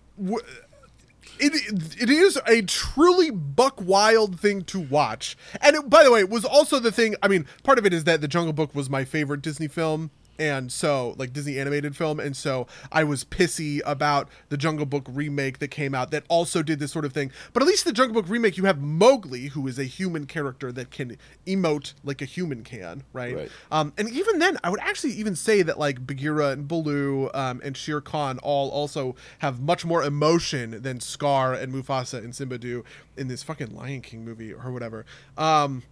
[1.40, 5.36] it, it is a truly buck wild thing to watch.
[5.60, 7.16] And it, by the way, it was also the thing.
[7.24, 10.12] I mean, part of it is that The Jungle Book was my favorite Disney film
[10.40, 15.06] and so like Disney animated film, and so I was pissy about the Jungle Book
[15.10, 17.32] remake that came out that also did this sort of thing.
[17.54, 20.72] But at least the Jungle Book remake, you have Mowgli, who is a human character
[20.72, 23.36] that can emote like a human can, right?
[23.36, 23.52] Right.
[23.72, 27.62] Um, and even then, I would actually even say that like Bagheera and Baloo um,
[27.64, 32.58] and Shere Khan all also have much more emotion than Scar and Mufasa and Simba
[32.58, 32.84] do
[33.18, 35.06] in this fucking Lion King movie or whatever.
[35.38, 35.84] Um,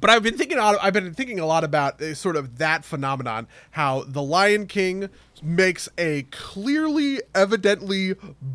[0.00, 0.58] but I've been thinking.
[0.58, 3.48] I've been thinking a lot about uh, sort of that phenomenon.
[3.72, 5.08] How the Lion King
[5.42, 8.14] makes a clearly, evidently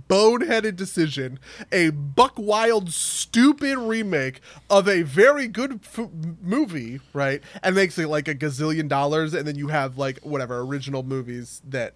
[0.10, 1.40] boneheaded decision,
[1.72, 6.10] a buck wild, stupid remake of a very good f-
[6.42, 7.42] movie, right?
[7.62, 11.62] And makes it like a gazillion dollars, and then you have like whatever original movies
[11.68, 11.94] that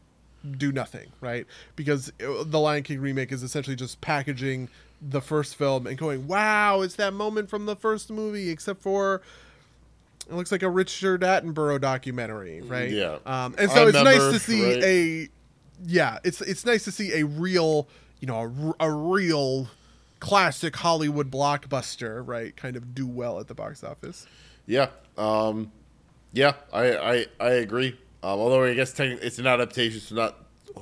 [0.58, 1.45] do nothing, right?
[1.76, 4.70] Because uh, the Lion King remake is essentially just packaging
[5.02, 9.22] the first film and going, "Wow, it's that moment from the first movie," except for
[10.30, 12.89] it looks like a Richard Attenborough documentary, right?
[12.89, 13.18] Yeah.
[13.26, 14.84] Um, and so I it's nice to see right?
[14.84, 15.30] a,
[15.86, 17.88] yeah, it's it's nice to see a real,
[18.20, 19.70] you know, a real
[20.20, 22.56] classic Hollywood blockbuster, right?
[22.56, 24.28] Kind of do well at the box office.
[24.66, 24.88] Yeah.
[25.18, 25.72] Um,
[26.34, 27.98] yeah, I, I, I agree.
[28.22, 30.36] Um, although I guess it's an adaptation, so not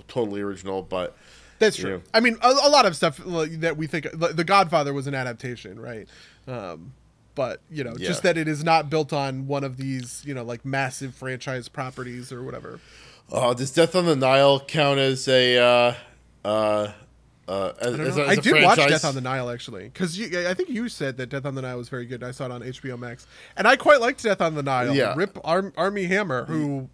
[0.07, 1.15] totally original, but
[1.59, 2.01] That's true.
[2.03, 2.09] Yeah.
[2.13, 5.15] I mean, a, a lot of stuff that we think the, the Godfather was an
[5.15, 6.07] adaptation, right?
[6.47, 6.93] Um,
[7.33, 8.07] but you know, Yeah.
[8.07, 11.67] just that it is not built on one of these, you know, like massive franchise
[11.69, 12.79] properties or whatever.
[13.31, 15.93] uh, does Death on the Nile count as a uh,
[16.47, 16.91] uh,
[17.47, 18.23] uh, as, I, as know.
[18.23, 18.77] I as did watch?
[18.77, 21.77] Death on the Nile actually, because I think you said that Death on the Nile
[21.77, 22.23] was very good.
[22.23, 24.95] I saw it on HBO Max, and I quite liked Death on the Nile.
[24.95, 25.13] Yeah.
[25.15, 26.89] Rip Arm, Armie Hammer, who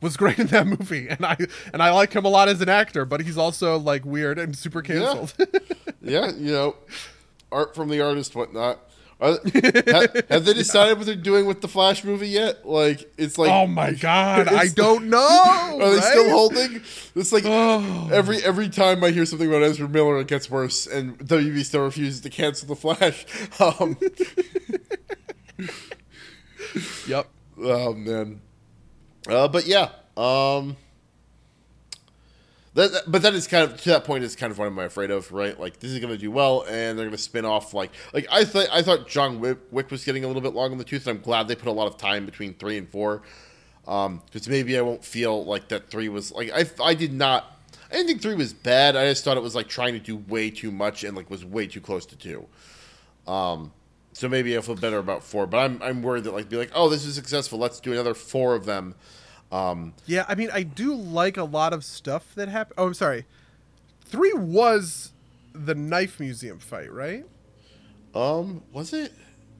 [0.00, 1.36] was great in that movie, and I
[1.72, 4.56] and I like him a lot as an actor, but he's also like weird and
[4.56, 5.34] super canceled.
[6.02, 6.76] yeah, you know,
[7.50, 8.80] art from the artist, whatnot.
[9.20, 12.66] Are, have, have they decided what they're doing with the Flash movie yet?
[12.66, 15.78] Like, it's like, oh my god, I don't know.
[15.80, 16.82] Are they still holding?
[17.14, 18.10] It's like Oh.
[18.12, 21.84] every every time I hear something about Ezra Miller, it gets worse, and WB still
[21.84, 23.24] refuses to cancel the Flash.
[23.60, 23.96] Um,
[27.06, 27.28] Yep.
[27.58, 28.40] oh man,
[29.28, 30.76] uh, but yeah, um,
[32.74, 35.10] that, but that is kind of to that point is kind of what I'm afraid
[35.10, 35.58] of, right?
[35.58, 38.26] Like this is going to do well, and they're going to spin off like like
[38.30, 40.84] I thought I thought John Wick, Wick was getting a little bit long in the
[40.84, 43.22] tooth, and I'm glad they put a lot of time between three and four,
[43.84, 47.50] because maybe I won't feel like that three was like I I did not.
[47.90, 48.96] I didn't think three was bad.
[48.96, 51.44] I just thought it was like trying to do way too much and like was
[51.44, 52.44] way too close to two.
[53.26, 53.72] Um,
[54.14, 56.70] so maybe I feel better about four, but I'm I'm worried that like be like,
[56.74, 57.58] oh, this is successful.
[57.58, 58.94] Let's do another four of them.
[59.52, 62.74] Um, Yeah, I mean, I do like a lot of stuff that happened.
[62.78, 63.26] Oh, I'm sorry.
[64.06, 65.12] Three was
[65.52, 67.26] the knife museum fight, right?
[68.14, 69.12] um, was it?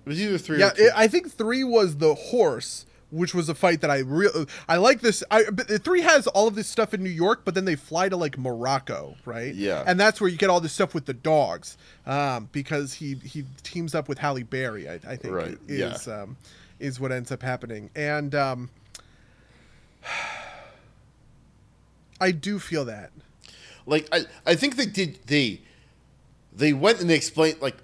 [0.06, 0.58] It was either three.
[0.60, 4.46] Yeah, it, I think three was the horse, which was a fight that I real
[4.68, 5.22] I like this.
[5.30, 8.08] I but three has all of this stuff in New York, but then they fly
[8.08, 9.54] to like Morocco, right?
[9.54, 9.84] Yeah.
[9.86, 13.44] and that's where you get all this stuff with the dogs, um, because he he
[13.62, 14.88] teams up with Halle Berry.
[14.88, 16.22] I, I think Right, is yeah.
[16.22, 16.36] um,
[16.80, 18.70] is what ends up happening, and um,
[22.20, 23.10] I do feel that.
[23.86, 25.60] like I, I think they did they
[26.52, 27.76] they went and they explained like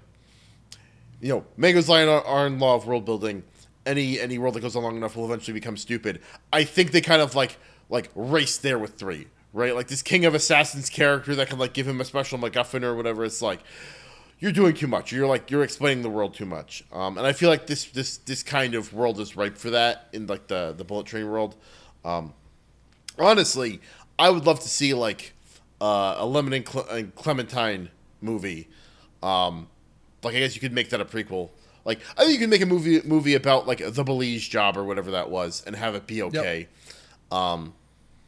[1.19, 3.43] you know Mango's Lion Iron law of world building
[3.85, 6.21] any any world that goes on long enough will eventually become stupid.
[6.51, 7.57] I think they kind of like
[7.89, 9.75] like race there with three right?
[9.75, 12.95] Like this king of assassins character that can like give him a special MacGuffin or
[12.95, 13.59] whatever it's like
[14.39, 15.11] you're doing too much.
[15.11, 16.83] You're like you're explaining the world too much.
[16.91, 20.09] Um, and I feel like this this this kind of world is ripe for that
[20.13, 21.55] in like the the bullet train world.
[22.03, 22.33] Um,
[23.19, 23.81] honestly,
[24.17, 25.33] I would love to see like
[25.79, 28.67] uh, a Lemon and, Cle- and Clementine movie.
[29.21, 29.67] Um,
[30.23, 31.49] like I guess you could make that a prequel.
[31.85, 34.83] Like I think you can make a movie movie about like the Belize job or
[34.83, 36.67] whatever that was, and have it be okay.
[37.31, 37.73] Um,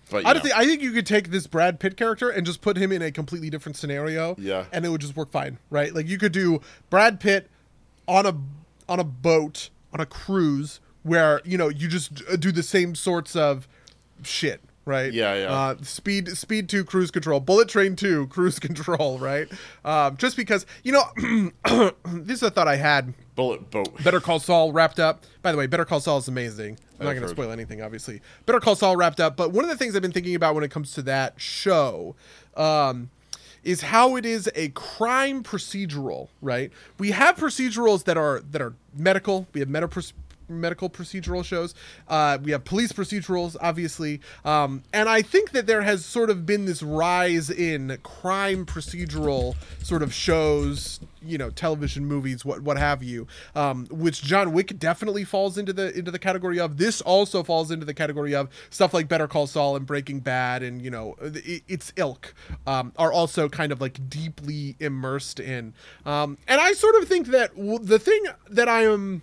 [0.09, 2.61] but I don't think I think you could take this Brad Pitt character and just
[2.61, 4.35] put him in a completely different scenario.
[4.37, 4.65] Yeah.
[4.71, 5.93] And it would just work fine, right?
[5.93, 7.49] Like you could do Brad Pitt
[8.07, 8.35] on a
[8.87, 13.35] on a boat on a cruise where you know you just do the same sorts
[13.35, 13.67] of
[14.23, 15.11] shit, right?
[15.11, 15.51] Yeah, yeah.
[15.51, 19.47] Uh, speed speed two cruise control, bullet train two cruise control, right?
[19.85, 21.51] Um, just because you know
[22.05, 24.03] this is a thought I had bullet boat.
[24.03, 25.23] Better Call Saul wrapped up.
[25.41, 26.77] By the way, Better Call Saul is amazing.
[26.99, 28.21] I'm not going to spoil anything, obviously.
[28.45, 30.63] Better Call Saul wrapped up, but one of the things I've been thinking about when
[30.63, 32.15] it comes to that show
[32.55, 33.09] um,
[33.63, 36.29] is how it is a crime procedural.
[36.41, 36.71] Right?
[36.97, 39.47] We have procedurals that are that are medical.
[39.53, 39.87] We have meta
[40.47, 41.73] medical procedural shows.
[42.07, 46.45] Uh, we have police procedurals, obviously, um, and I think that there has sort of
[46.45, 50.99] been this rise in crime procedural sort of shows.
[51.25, 53.25] you know television movies what what have you
[53.55, 57.71] um, which john wick definitely falls into the into the category of this also falls
[57.71, 61.15] into the category of stuff like better call saul and breaking bad and you know
[61.21, 62.33] it, its ilk
[62.67, 65.73] um, are also kind of like deeply immersed in
[66.05, 69.21] um, and i sort of think that the thing that i am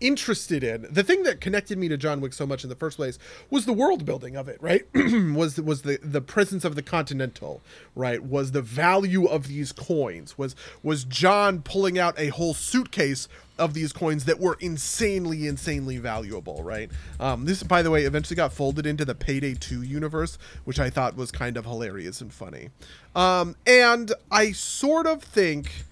[0.00, 0.86] interested in.
[0.90, 3.18] The thing that connected me to John Wick so much in the first place
[3.50, 4.86] was the world building of it right?
[4.94, 7.60] Was was the the presence of the continental
[7.94, 8.22] right?
[8.22, 10.36] Was the value of these coins?
[10.36, 13.28] Was was John pulling out a whole suitcase
[13.58, 16.90] of these coins that were insanely insanely valuable right?
[17.20, 20.90] Um, this by the way eventually got folded into the payday 2 universe which i
[20.90, 22.70] thought was kind of hilarious and funny.
[23.14, 25.84] Um, and i sort of think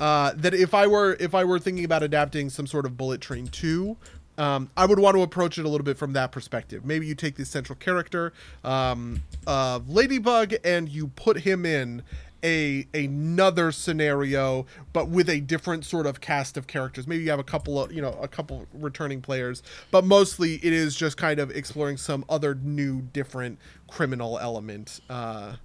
[0.00, 3.20] uh, that if I were if I were thinking about adapting some sort of Bullet
[3.20, 3.96] Train two,
[4.38, 6.84] um, I would want to approach it a little bit from that perspective.
[6.84, 8.32] Maybe you take the central character
[8.64, 12.02] um, of Ladybug and you put him in
[12.44, 17.06] a another scenario, but with a different sort of cast of characters.
[17.06, 20.72] Maybe you have a couple of you know a couple returning players, but mostly it
[20.72, 25.56] is just kind of exploring some other new, different criminal element uh,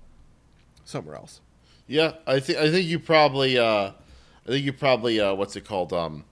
[0.83, 1.41] somewhere else.
[1.87, 3.91] Yeah, I think I think you probably uh,
[4.47, 5.91] I think you probably uh, what's it called?
[5.93, 6.23] Um,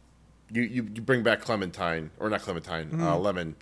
[0.52, 3.02] you, you you bring back Clementine or not Clementine, Mm-hmm.
[3.04, 3.56] uh, Lemon,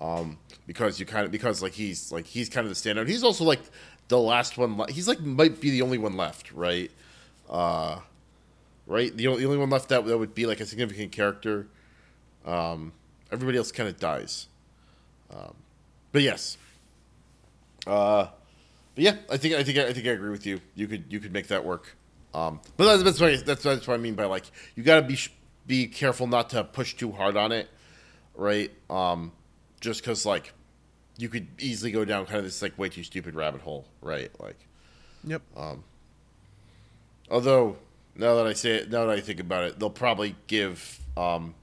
[0.00, 3.08] um, because you kind of because like he's like he's kind of the standout.
[3.08, 3.60] He's also like
[4.08, 4.76] the last one.
[4.76, 6.90] Le- he's like might be the only one left, right?
[7.48, 8.00] Uh,
[8.86, 9.16] right.
[9.16, 11.66] The only, the only one left that that would be like a significant character.
[12.44, 12.92] Um,
[13.30, 14.48] everybody else kind of dies.
[15.30, 15.54] Um,
[16.10, 16.56] but yes.
[17.86, 18.26] Uh,
[18.94, 20.60] but yeah, I think I think I think I agree with you.
[20.74, 21.94] You could you could make that work.
[22.34, 25.00] Um, but that's that's what I, that's that's what I mean by like you got
[25.00, 25.18] to be
[25.66, 27.68] be careful not to push too hard on it,
[28.34, 28.70] right?
[28.90, 29.32] Um,
[29.80, 30.52] just because like
[31.18, 34.30] you could easily go down kind of this like way too stupid rabbit hole, right?
[34.40, 34.56] Like,
[35.24, 35.42] Yep.
[37.30, 37.76] although
[38.16, 41.54] now that I say it, now that I think about it, they'll probably give um,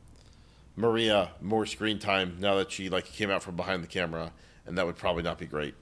[0.76, 4.32] Maria more screen time now that she like came out from behind the camera,
[4.66, 5.74] and that would probably not be great.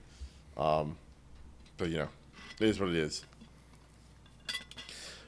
[0.58, 0.98] Um,
[1.78, 2.10] but you know,
[2.60, 3.24] it is what it is.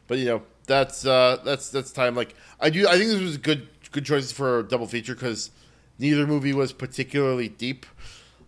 [0.09, 2.15] But you know, that's uh, that's that's time.
[2.15, 5.13] Like I do, I think this was a good good choices for a double feature
[5.13, 5.51] because
[5.97, 7.85] neither movie was particularly deep.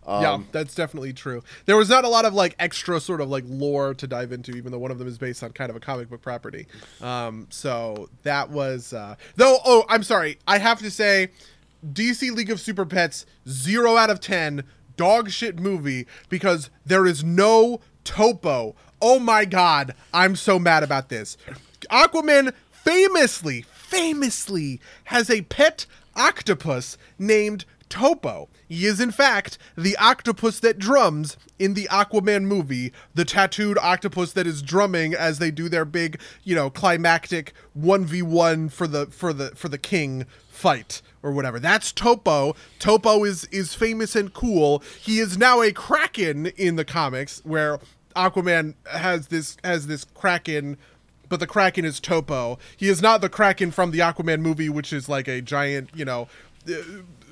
[0.05, 1.43] Um, yeah, that's definitely true.
[1.67, 4.53] There was not a lot of like extra sort of like lore to dive into,
[4.53, 6.67] even though one of them is based on kind of a comic book property.
[6.99, 9.59] Um, so that was uh, though.
[9.63, 10.39] Oh, I'm sorry.
[10.47, 11.29] I have to say,
[11.93, 14.63] DC League of Super Pets zero out of ten
[14.97, 18.75] dog shit movie because there is no topo.
[19.01, 21.35] Oh my god, I'm so mad about this.
[21.89, 25.85] Aquaman famously, famously has a pet
[26.15, 28.47] octopus named Topo.
[28.69, 34.31] He is, in fact, the octopus that drums in the Aquaman movie, the tattooed octopus
[34.31, 39.33] that is drumming as they do their big, you know, climactic 1v1 for the for
[39.33, 41.59] the for the king fight or whatever.
[41.59, 42.55] That's Topo.
[42.79, 44.81] Topo is is famous and cool.
[45.01, 47.79] He is now a kraken in the comics where
[48.15, 50.77] Aquaman has this has this kraken
[51.31, 52.59] but the Kraken is Topo.
[52.75, 56.03] He is not the Kraken from the Aquaman movie, which is like a giant, you
[56.03, 56.27] know,
[56.69, 56.73] uh,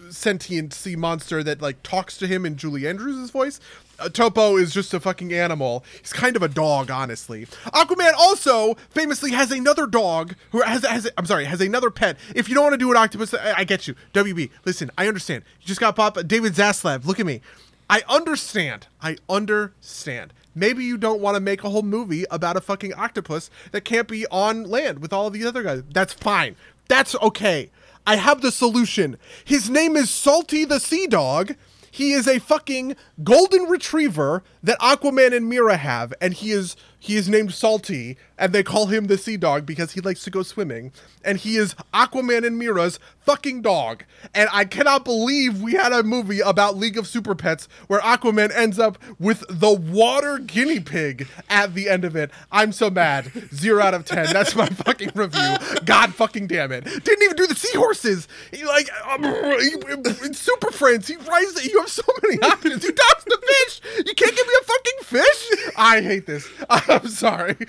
[0.10, 3.60] sentient sea monster that like talks to him in Julie Andrews' voice.
[4.00, 5.84] Uh, Topo is just a fucking animal.
[6.00, 7.46] He's kind of a dog, honestly.
[7.74, 12.18] Aquaman also famously has another dog who has has I'm sorry has another pet.
[12.34, 13.96] If you don't want to do an octopus, I, I get you.
[14.14, 15.44] WB, listen, I understand.
[15.60, 17.06] You just got pop David Zaslav.
[17.06, 17.42] Look at me.
[17.90, 18.88] I understand.
[19.02, 20.34] I understand.
[20.56, 24.08] Maybe you don't want to make a whole movie about a fucking octopus that can't
[24.08, 25.84] be on land with all of the other guys.
[25.92, 26.56] That's fine.
[26.88, 27.72] That's okay.
[28.06, 29.18] I have the solution.
[29.46, 31.56] His name is Salty the Sea Dog.
[31.92, 37.16] He is a fucking golden retriever that Aquaman and Mera have, and he is he
[37.16, 40.44] is named Salty, and they call him the Sea Dog because he likes to go
[40.44, 40.92] swimming.
[41.24, 44.04] And he is Aquaman and Mera's fucking dog.
[44.34, 48.56] And I cannot believe we had a movie about League of Super Pets where Aquaman
[48.56, 52.32] ends up with the water guinea pig at the end of it.
[52.52, 53.32] I'm so mad.
[53.54, 54.32] Zero out of ten.
[54.34, 55.58] That's my fucking review.
[55.86, 56.86] God fucking damn it.
[56.86, 58.28] Didn't even do the seahorses.
[58.52, 61.08] He like um, in Super Friends.
[61.08, 61.66] He rises.
[61.66, 62.84] You have so many options.
[62.84, 63.82] He adopts the fish.
[64.08, 65.74] You can't give me a fucking fish.
[65.78, 66.48] I hate this.
[67.04, 67.56] I'm sorry.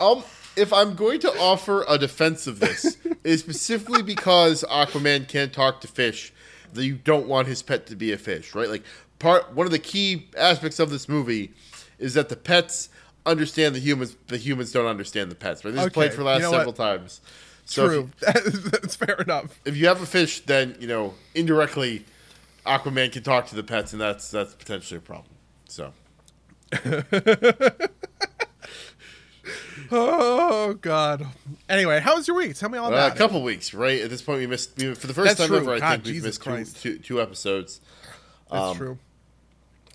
[0.00, 0.22] Um,
[0.54, 5.80] if I'm going to offer a defense of this, is specifically because Aquaman can't talk
[5.80, 6.32] to fish
[6.72, 8.68] that you don't want his pet to be a fish, right?
[8.68, 8.84] Like
[9.18, 11.50] part one of the key aspects of this movie
[11.98, 12.90] is that the pets
[13.26, 15.74] understand the humans, the humans don't understand the pets, right?
[15.74, 16.76] This is played for the last you know several what?
[16.76, 17.20] times.
[17.64, 17.96] So True.
[17.96, 18.10] you-
[18.70, 19.58] That's fair enough.
[19.64, 22.04] if you have a fish, then you know indirectly,
[22.64, 25.34] Aquaman can talk to the pets, and that's that's potentially a problem.
[25.68, 25.92] So
[29.90, 31.26] Oh God.
[31.68, 32.54] Anyway, how was your week?
[32.56, 34.02] Tell me all Uh, about a couple weeks, right?
[34.02, 35.56] At this point, we missed we, for the first That's time true.
[35.58, 35.74] ever.
[35.74, 37.80] I God, think we've missed two, two, two episodes.
[38.50, 38.98] That's um, true.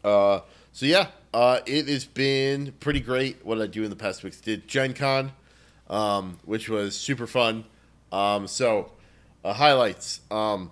[0.04, 0.40] Uh,
[0.72, 3.46] so yeah, uh, it has been pretty great.
[3.46, 4.42] What did I do in the past weeks?
[4.42, 5.32] Did Gen Con,
[5.90, 7.66] um, which was super fun.
[8.12, 8.92] Um, so
[9.46, 10.22] uh, highlights.
[10.32, 10.72] Um,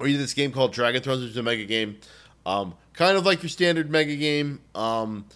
[0.00, 1.98] we did this game called Dragon Thrones, which is a mega game,
[2.44, 5.26] um, kind of like your standard mega game, um,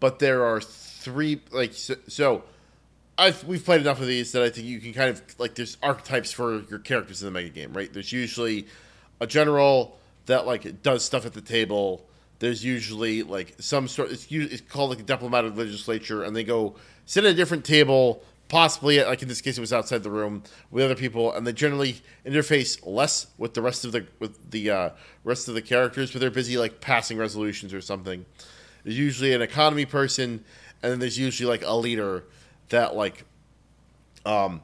[0.00, 1.96] but there are three like so.
[2.06, 2.44] so
[3.18, 5.76] I've we've played enough of these that I think you can kind of like there's
[5.82, 7.92] archetypes for your characters in the mega game, right?
[7.92, 8.66] There's usually
[9.20, 12.06] a general that like does stuff at the table.
[12.38, 14.12] There's usually like some sort.
[14.12, 18.22] It's, it's called like a diplomatic legislature, and they go sit at a different table,
[18.48, 21.52] possibly like in this case it was outside the room with other people, and they
[21.52, 24.90] generally interface less with the rest of the with the uh,
[25.24, 28.24] rest of the characters, but they're busy like passing resolutions or something.
[28.84, 30.44] There's usually an economy person,
[30.82, 32.24] and then there's usually like a leader
[32.70, 33.24] that like
[34.24, 34.62] um,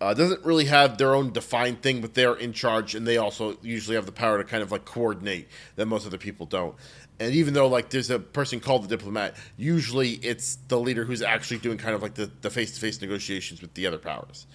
[0.00, 3.56] uh, doesn't really have their own defined thing, but they're in charge, and they also
[3.62, 6.74] usually have the power to kind of like coordinate that most other people don't.
[7.20, 11.22] And even though like there's a person called the diplomat, usually it's the leader who's
[11.22, 14.46] actually doing kind of like the the face to face negotiations with the other powers.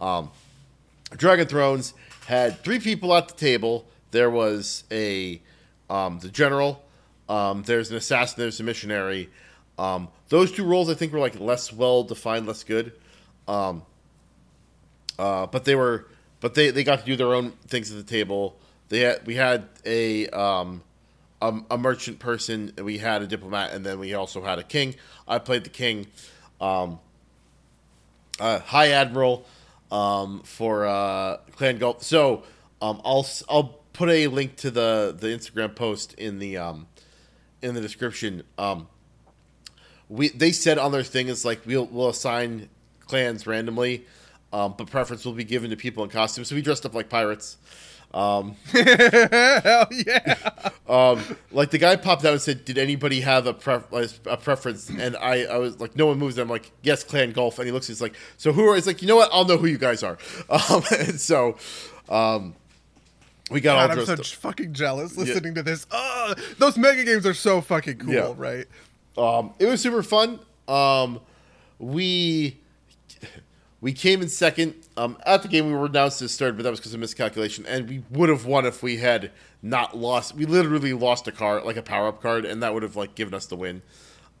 [0.00, 0.30] Um,
[1.16, 1.94] Dragon Thrones
[2.26, 3.86] had three people at the table.
[4.10, 5.40] There was a
[5.90, 6.82] um, the general.
[7.28, 8.36] Um, there's an assassin.
[8.38, 9.28] There's a missionary.
[9.78, 12.92] Um, those two roles I think were like less well defined, less good.
[13.46, 13.82] Um,
[15.18, 16.06] uh, but they were,
[16.40, 18.56] but they, they got to do their own things at the table.
[18.88, 20.82] They had, we had a, um,
[21.40, 24.94] a a merchant person, we had a diplomat, and then we also had a king.
[25.26, 26.06] I played the king,
[26.60, 26.98] um,
[28.40, 29.46] uh, High Admiral
[29.90, 32.02] um, for uh, Clan Gulf.
[32.02, 32.44] So
[32.82, 36.86] um, I'll I'll put a link to the the Instagram post in the um,
[37.62, 38.42] in the description.
[38.56, 38.88] Um,
[40.08, 42.68] we they said on their thing is like we'll we'll assign
[43.06, 44.06] clans randomly,
[44.52, 46.48] um, but preference will be given to people in costumes.
[46.48, 47.56] So we dressed up like pirates.
[48.14, 50.34] Um, Hell yeah.
[50.88, 53.92] um, like the guy popped out and said, "Did anybody have a, pref-
[54.26, 57.58] a preference?" And I, I was like, "No one moves." I'm like, "Yes, Clan Golf."
[57.58, 59.28] And he looks, he's like, "So who are?" It's like, you know what?
[59.32, 60.16] I'll know who you guys are.
[60.48, 61.56] Um, and so,
[62.08, 62.54] um,
[63.50, 64.24] we got God, all I'm so up.
[64.26, 65.86] fucking jealous listening to this.
[65.90, 68.32] Oh, those mega games are so fucking cool, Yeah.
[68.36, 68.66] right?
[69.18, 70.40] Um, it was super fun.
[70.66, 71.20] Um,
[71.78, 72.58] we
[73.80, 74.74] we came in second.
[74.96, 77.64] Um, at the game, we were announced as third, but that was because of miscalculation,
[77.66, 79.30] and we would have won if we had
[79.62, 80.34] not lost.
[80.34, 83.14] We literally lost a card, like a power up card, and that would have like
[83.14, 83.82] given us the win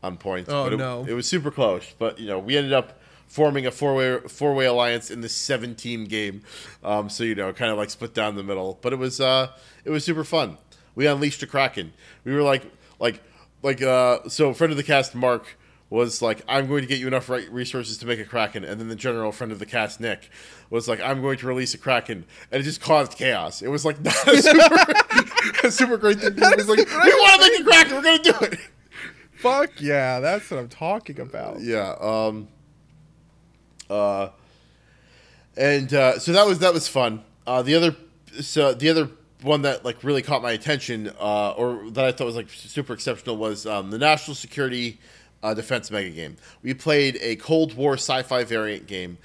[0.02, 0.50] on points.
[0.50, 1.04] Oh, but it, no.
[1.08, 4.54] It was super close, but you know we ended up forming a four way four
[4.54, 6.42] way alliance in the seven team game.
[6.82, 9.52] Um, so you know, kind of like split down the middle, but it was uh,
[9.84, 10.58] it was super fun.
[10.94, 11.92] We unleashed a kraken.
[12.24, 12.64] We were like
[12.98, 13.22] like
[13.62, 15.56] like uh, so friend of the cast Mark
[15.90, 18.64] was like, I'm going to get you enough right resources to make a Kraken.
[18.64, 20.30] And then the general friend of the cast, Nick,
[20.68, 22.24] was like, I'm going to release a Kraken.
[22.52, 23.62] And it just caused chaos.
[23.62, 26.32] It was like not a super, a super great thing.
[26.36, 27.96] It was like, we want to make a Kraken.
[27.96, 28.58] We're going to do it.
[29.38, 31.60] Fuck yeah, that's what I'm talking about.
[31.60, 31.94] Yeah.
[32.00, 32.48] Um,
[33.88, 34.30] uh,
[35.56, 37.22] and uh, so that was that was fun.
[37.46, 37.96] Uh, the other
[38.40, 39.10] so the other
[39.42, 42.92] one that like really caught my attention, uh, or that I thought was like super
[42.92, 44.98] exceptional, was um, the national security
[45.42, 46.36] uh, defense mega game.
[46.62, 49.18] We played a Cold War sci-fi variant game,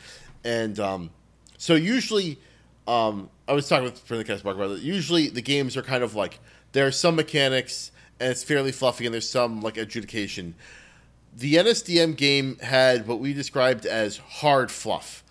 [0.43, 1.09] and um,
[1.57, 2.39] so usually,
[2.88, 4.80] um, I was talking with of the cast about it.
[4.82, 6.39] Usually, the games are kind of like
[6.72, 10.55] there are some mechanics and it's fairly fluffy, and there's some like adjudication
[11.36, 15.24] the NSDM game had what we described as hard fluff.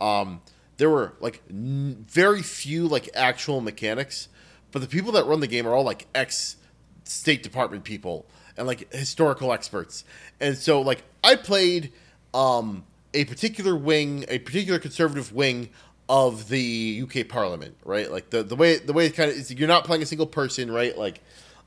[0.00, 0.42] Um,
[0.76, 4.28] there were like n- very few like actual mechanics,
[4.72, 6.56] but the people that run the game are all like ex
[7.04, 8.26] State Department people
[8.56, 10.04] and like historical experts.
[10.40, 11.92] And so like I played
[12.34, 12.84] um,
[13.14, 15.70] a particular wing, a particular conservative wing
[16.08, 18.10] of the UK Parliament, right?
[18.10, 20.26] Like the the way the way it kind of is you're not playing a single
[20.26, 20.96] person, right?
[20.96, 21.20] Like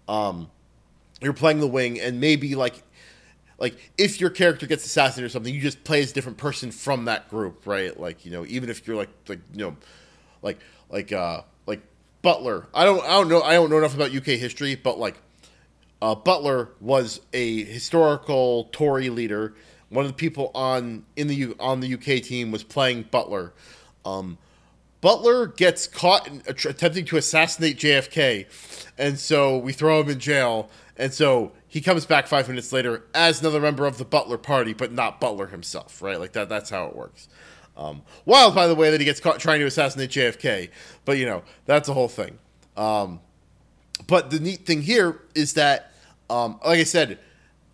[0.07, 0.49] um,
[1.21, 2.83] you're playing the wing and maybe like
[3.57, 6.71] like if your character gets assassinated or something, you just play as a different person
[6.71, 7.99] from that group, right?
[7.99, 9.75] Like you know, even if you're like like you know,
[10.41, 10.59] like
[10.89, 11.81] like uh like
[12.21, 12.67] Butler.
[12.73, 15.15] I don't I don't know I don't know enough about UK history, but like
[16.01, 19.53] uh, Butler was a historical Tory leader.
[19.89, 23.53] One of the people on in the on the UK team was playing Butler.
[24.05, 24.37] Um,
[25.01, 28.45] Butler gets caught in, att- attempting to assassinate JFK,
[28.97, 30.69] and so we throw him in jail.
[30.95, 34.73] And so he comes back five minutes later as another member of the Butler party,
[34.73, 36.19] but not Butler himself, right?
[36.19, 36.49] Like that.
[36.49, 37.29] That's how it works.
[37.77, 40.69] Um, wild, by the way, that he gets caught trying to assassinate JFK,
[41.05, 42.37] but you know that's a whole thing.
[42.75, 43.21] Um,
[44.07, 45.91] but the neat thing here is that,
[46.29, 47.19] um, like I said,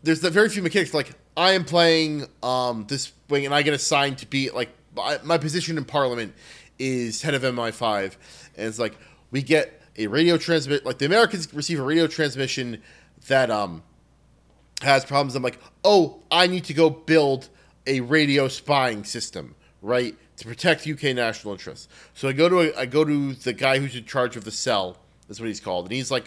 [0.04, 0.94] there's the very few mechanics.
[0.94, 5.38] Like I am playing um, this wing, and I get assigned to be like my,
[5.38, 6.34] position in Parliament
[6.80, 8.16] is head of MI5,
[8.58, 8.96] and it's like
[9.32, 10.86] we get a radio transmit.
[10.86, 12.82] Like the Americans receive a radio transmission
[13.28, 13.84] that um
[14.82, 15.36] has problems.
[15.36, 17.50] I'm like, oh, I need to go build
[17.88, 21.88] a radio spying system, right, to protect UK national interests.
[22.14, 24.52] So I go to a, I go to the guy who's in charge of the
[24.52, 24.98] cell.
[25.28, 26.26] That's what he's called, and he's like,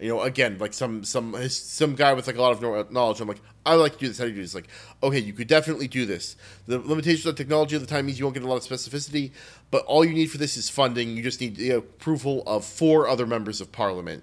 [0.00, 3.20] you know, again, like some some some guy with like a lot of knowledge.
[3.20, 4.18] I'm like, I like to do this.
[4.18, 4.54] How do you do this?
[4.54, 4.68] Like,
[5.02, 6.36] okay, you could definitely do this.
[6.66, 9.32] The limitations of technology at the time means you won't get a lot of specificity,
[9.70, 11.16] but all you need for this is funding.
[11.16, 14.22] You just need the approval of four other members of parliament,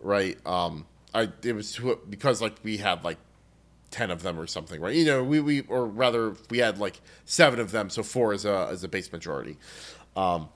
[0.00, 0.38] right?
[0.46, 3.18] Um, I it was because like we had like
[3.90, 4.94] ten of them or something, right?
[4.94, 8.44] You know, we we or rather we had like seven of them, so four is
[8.44, 9.56] a as a base majority.
[10.14, 10.50] Um,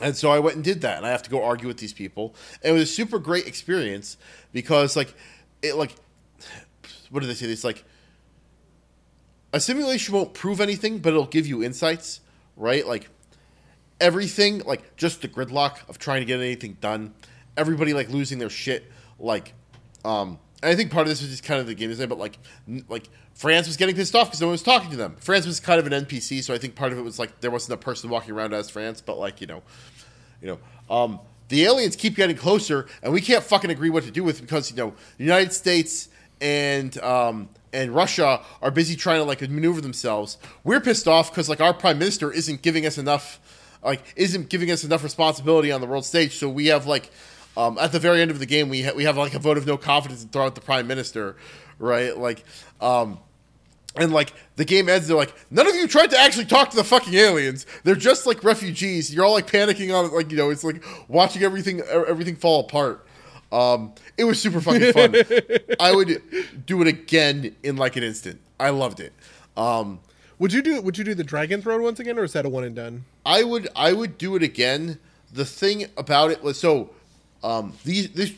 [0.00, 1.92] and so I went and did that, and I have to go argue with these
[1.92, 2.34] people.
[2.62, 4.16] And it was a super great experience
[4.52, 5.14] because, like,
[5.62, 5.94] it like,
[7.10, 7.46] what do they say?
[7.46, 7.84] It's like
[9.52, 12.20] a simulation won't prove anything, but it'll give you insights,
[12.56, 12.86] right?
[12.86, 13.08] Like
[14.00, 17.14] everything, like just the gridlock of trying to get anything done,
[17.56, 19.54] everybody like losing their shit, like,
[20.04, 22.38] um, I think part of this was just kind of the game design, but like,
[22.88, 25.16] like France was getting pissed off because no one was talking to them.
[25.18, 27.50] France was kind of an NPC, so I think part of it was like there
[27.50, 29.62] wasn't a person walking around as France, but like you know,
[30.42, 34.10] you know, um, the aliens keep getting closer, and we can't fucking agree what to
[34.10, 36.08] do with because you know the United States
[36.40, 40.38] and um, and Russia are busy trying to like maneuver themselves.
[40.64, 43.40] We're pissed off because like our prime minister isn't giving us enough,
[43.82, 46.36] like isn't giving us enough responsibility on the world stage.
[46.36, 47.10] So we have like
[47.56, 49.58] um, at the very end of the game we ha- we have like a vote
[49.58, 51.36] of no confidence and throw out the prime minister,
[51.78, 52.16] right?
[52.16, 52.44] Like.
[52.80, 53.18] Um,
[53.96, 56.76] and like the game ends, they're like, none of you tried to actually talk to
[56.76, 57.66] the fucking aliens.
[57.82, 59.12] They're just like refugees.
[59.12, 62.60] You're all like panicking on it, like you know, it's like watching everything everything fall
[62.60, 63.04] apart.
[63.52, 65.14] Um, it was super fucking fun.
[65.80, 66.22] I would
[66.66, 68.40] do it again in like an instant.
[68.60, 69.12] I loved it.
[69.56, 70.00] Um,
[70.38, 72.48] would you do Would you do the Dragon Throne once again, or is that a
[72.48, 73.04] one and done?
[73.26, 73.68] I would.
[73.74, 74.98] I would do it again.
[75.32, 76.90] The thing about it was so.
[77.42, 78.32] Um, these this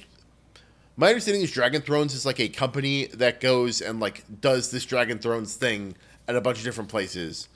[0.96, 4.84] my understanding is Dragon Thrones is like a company that goes and like does this
[4.84, 5.96] Dragon Thrones thing
[6.28, 7.48] at a bunch of different places.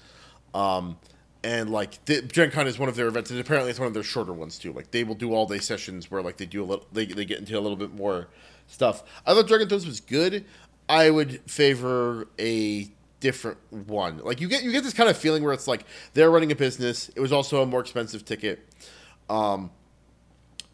[0.55, 0.99] Um,
[1.45, 3.95] and like the, Gen Con is one of their events, and apparently it's one of
[3.95, 4.73] their shorter ones too.
[4.73, 7.25] Like they will do all day sessions where like they do a little, they, they
[7.25, 8.29] get into a little bit more
[8.67, 9.05] stuff.
[9.27, 10.45] I thought Dragon Thrones was good.
[10.89, 12.89] I would favor a
[13.21, 14.19] different one.
[14.19, 16.57] Like you get you get this kind of feeling where it's like they're running a
[16.57, 17.11] business.
[17.11, 18.67] It was also a more expensive ticket.
[19.29, 19.71] Um,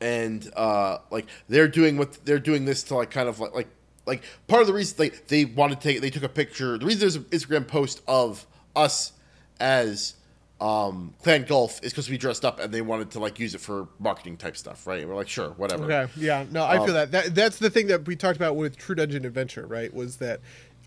[0.02, 3.68] and uh, like they're doing what they're doing this to like kind of like like
[4.04, 6.76] like part of the reason they they wanted to take they took a picture.
[6.76, 9.12] The reason there's an Instagram post of us
[9.60, 10.14] as
[10.60, 13.60] um, Clan Golf is because we dressed up and they wanted to like use it
[13.60, 15.00] for marketing type stuff, right?
[15.00, 15.84] And we're like, sure, whatever.
[15.84, 17.12] Okay, yeah, no, I um, feel that.
[17.12, 17.34] that.
[17.34, 19.92] That's the thing that we talked about with True Dungeon Adventure, right?
[19.94, 20.40] Was that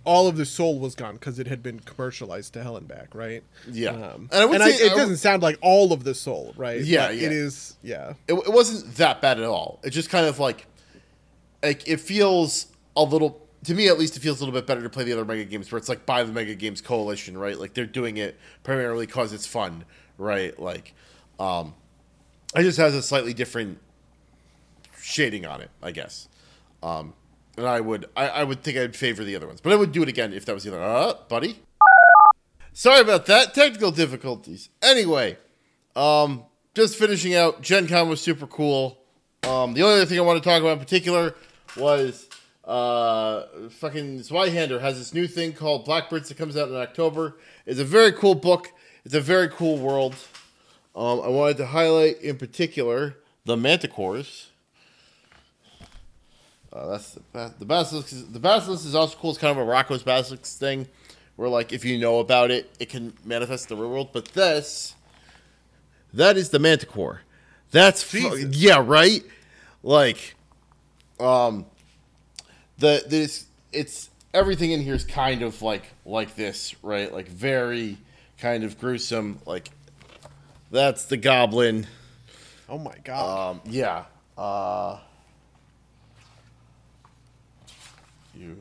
[0.06, 3.14] all of the soul was gone because it had been commercialized to hell and back,
[3.14, 3.44] right?
[3.70, 6.54] Yeah, um, and, I and I, it I doesn't sound like all of the soul,
[6.56, 6.82] right?
[6.82, 7.26] Yeah, yeah.
[7.26, 7.76] it is.
[7.82, 9.80] Yeah, it, it wasn't that bad at all.
[9.84, 10.68] It just kind of like,
[11.64, 13.42] like it feels a little.
[13.66, 15.44] To me, at least, it feels a little bit better to play the other mega
[15.44, 17.58] games where it's like by the mega games coalition, right?
[17.60, 19.86] Like they're doing it primarily because it's fun,
[20.20, 20.58] right?
[20.60, 20.94] Like,
[21.40, 21.74] um,
[22.56, 23.80] it just has a slightly different
[25.02, 26.30] shading on it, I guess.
[26.84, 27.16] Um,
[27.58, 29.92] and I would I, I would think I'd favor the other ones, but I would
[29.92, 30.84] do it again if that was the other.
[30.84, 31.60] Uh, buddy.
[32.74, 33.54] Sorry about that.
[33.54, 34.70] Technical difficulties.
[34.82, 35.38] Anyway,
[35.96, 37.62] um, just finishing out.
[37.62, 38.98] Gen Con was super cool.
[39.44, 41.36] Um, the only other thing I want to talk about in particular
[41.78, 42.28] was
[42.66, 47.38] uh, fucking Zweihander has this new thing called Blackbirds that comes out in October.
[47.66, 48.72] It's a very cool book.
[49.06, 50.16] It's a very cool world.
[50.96, 54.48] Um, I wanted to highlight in particular the manticores
[56.76, 58.10] uh, that's the, the basilisk.
[58.34, 59.30] the basilisk is also cool.
[59.30, 60.88] It's kind of a Roko's basilisk thing,
[61.38, 64.10] where like if you know about it, it can manifest the real world.
[64.12, 64.94] But this,
[66.14, 67.22] that is the manticore.
[67.72, 69.24] That's fu- yeah, right.
[69.84, 70.36] Like,
[71.20, 71.66] um,
[72.78, 77.12] the this it's everything in here is kind of like like this, right?
[77.12, 77.98] Like very
[78.38, 79.40] kind of gruesome.
[79.46, 79.70] Like
[80.72, 81.88] that's the goblin.
[82.68, 83.52] Oh my god.
[83.52, 84.06] Um, yeah.
[84.38, 85.00] Uh,
[88.36, 88.58] you.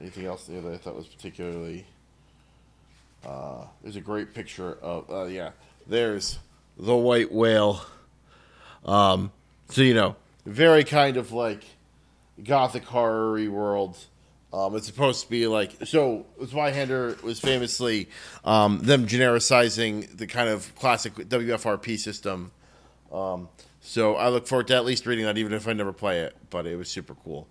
[0.00, 1.86] Anything else there that I thought was particularly?
[3.26, 5.50] Uh, there's a great picture of uh, yeah.
[5.86, 6.38] There's
[6.78, 7.84] the white whale.
[8.84, 9.32] Um,
[9.68, 11.64] so you know, very kind of like
[12.42, 13.98] gothic horror world.
[14.52, 16.26] Um, it's supposed to be like so.
[16.40, 18.08] Zweihander was famously
[18.44, 22.52] um, them genericizing the kind of classic WFRP system.
[23.12, 23.48] Um,
[23.80, 26.36] so I look forward to at least reading that, even if I never play it.
[26.48, 27.46] But it was super cool.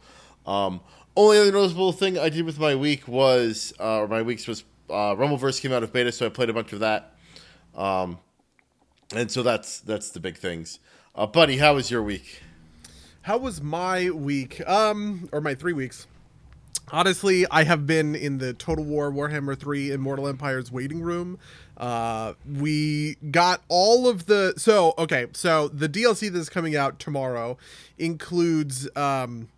[1.17, 4.63] Only other noticeable thing I did with my week was, uh, or my weeks was,
[4.87, 7.15] uh, Rumbleverse came out of beta, so I played a bunch of that.
[7.73, 8.19] Um,
[9.15, 10.77] and so that's that's the big things.
[11.15, 12.43] Uh, buddy, how was your week?
[13.23, 14.61] How was my week?
[14.69, 16.05] Um, or my three weeks?
[16.91, 21.39] Honestly, I have been in the Total War Warhammer 3 Immortal Empires waiting room.
[21.75, 27.57] Uh, we got all of the so okay, so the DLC that's coming out tomorrow
[27.97, 29.49] includes um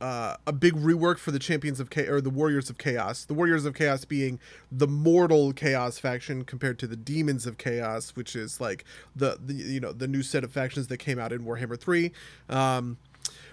[0.00, 3.24] uh, a big rework for the champions of chaos or the warriors of chaos.
[3.24, 4.38] The warriors of chaos being
[4.70, 9.54] the mortal chaos faction compared to the demons of chaos which is like the, the
[9.54, 12.12] you know the new set of factions that came out in warhammer 3
[12.48, 12.98] um,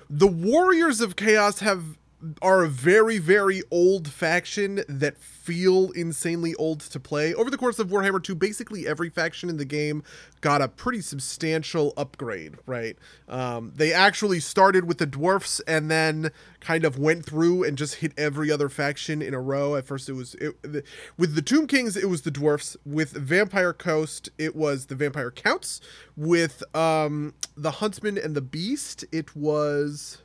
[0.10, 1.98] the warriors of chaos have
[2.42, 7.34] are a very very old faction that feel insanely old to play.
[7.34, 10.04] Over the course of warhammer 2 basically every faction in the game
[10.42, 12.98] got a pretty substantial upgrade right?
[13.28, 17.96] Um, they actually started with the dwarfs and then kind of went through and just
[17.96, 19.76] hit every other faction in a row.
[19.76, 20.84] At first it was it, the,
[21.18, 22.78] with the tomb kings it was the dwarfs.
[22.86, 25.82] With vampire coast it was the vampire counts.
[26.16, 30.20] With um, the huntsman and the beast it was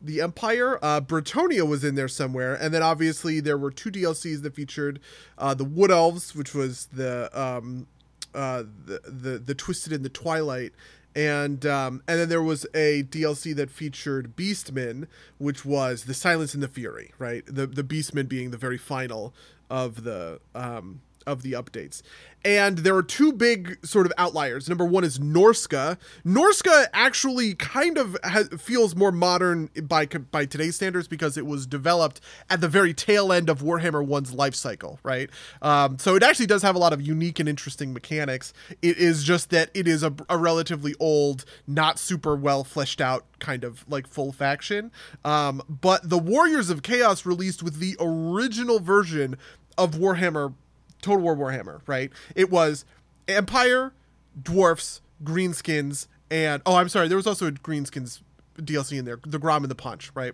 [0.00, 0.78] the Empire.
[0.82, 5.00] Uh, Bretonnia was in there somewhere, and then obviously there were two DLCs that featured
[5.38, 7.86] uh, the Wood Elves, which was the um,
[8.34, 10.72] uh, the, the the Twisted in the Twilight,
[11.14, 15.06] and um, and then there was a DLC that featured Beastmen,
[15.38, 17.44] which was the Silence and the Fury, right?
[17.46, 19.34] The the Beastmen being the very final
[19.70, 22.02] of the um, of the updates.
[22.44, 24.68] And there are two big sort of outliers.
[24.68, 25.98] Number one is Norsca.
[26.24, 28.16] Norsca actually kind of
[28.60, 33.32] feels more modern by by today's standards because it was developed at the very tail
[33.32, 35.28] end of Warhammer 1's life cycle, right?
[35.60, 38.52] Um, so it actually does have a lot of unique and interesting mechanics.
[38.80, 43.24] It is just that it is a, a relatively old, not super well fleshed out
[43.40, 44.92] kind of like full faction.
[45.24, 49.36] Um, but the Warriors of Chaos released with the original version
[49.76, 50.54] of Warhammer
[51.02, 52.10] Total War Warhammer, right?
[52.34, 52.84] It was
[53.28, 53.92] Empire,
[54.40, 58.20] Dwarfs, Greenskins, and oh, I'm sorry, there was also a Greenskins
[58.56, 60.32] DLC in there, the Grom and the Paunch, right?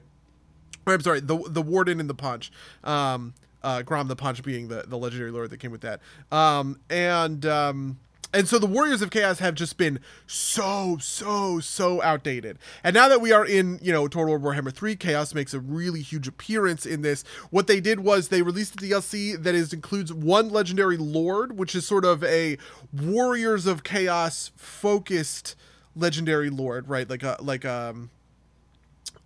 [0.86, 2.50] I'm sorry, the the Warden and the Paunch.
[2.82, 6.00] Um, uh, Grom the Paunch being the the legendary lord that came with that.
[6.30, 7.98] Um, and um,
[8.32, 12.58] and so the Warriors of Chaos have just been so, so, so outdated.
[12.82, 15.60] And now that we are in, you know, Total War Warhammer 3, Chaos makes a
[15.60, 17.24] really huge appearance in this.
[17.50, 21.74] What they did was they released a DLC that is includes one legendary lord, which
[21.74, 22.56] is sort of a
[22.92, 25.54] Warriors of Chaos focused
[25.94, 27.08] legendary lord, right?
[27.08, 28.10] Like a like um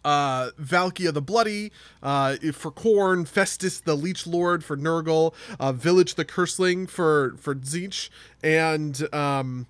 [0.06, 1.72] uh, Valkia the Bloody
[2.02, 7.54] uh, for Khorne, Festus the Leech Lord for Nurgle, uh, Vilitch the Curseling for for
[7.54, 8.08] Tzeentch,
[8.42, 9.66] and um,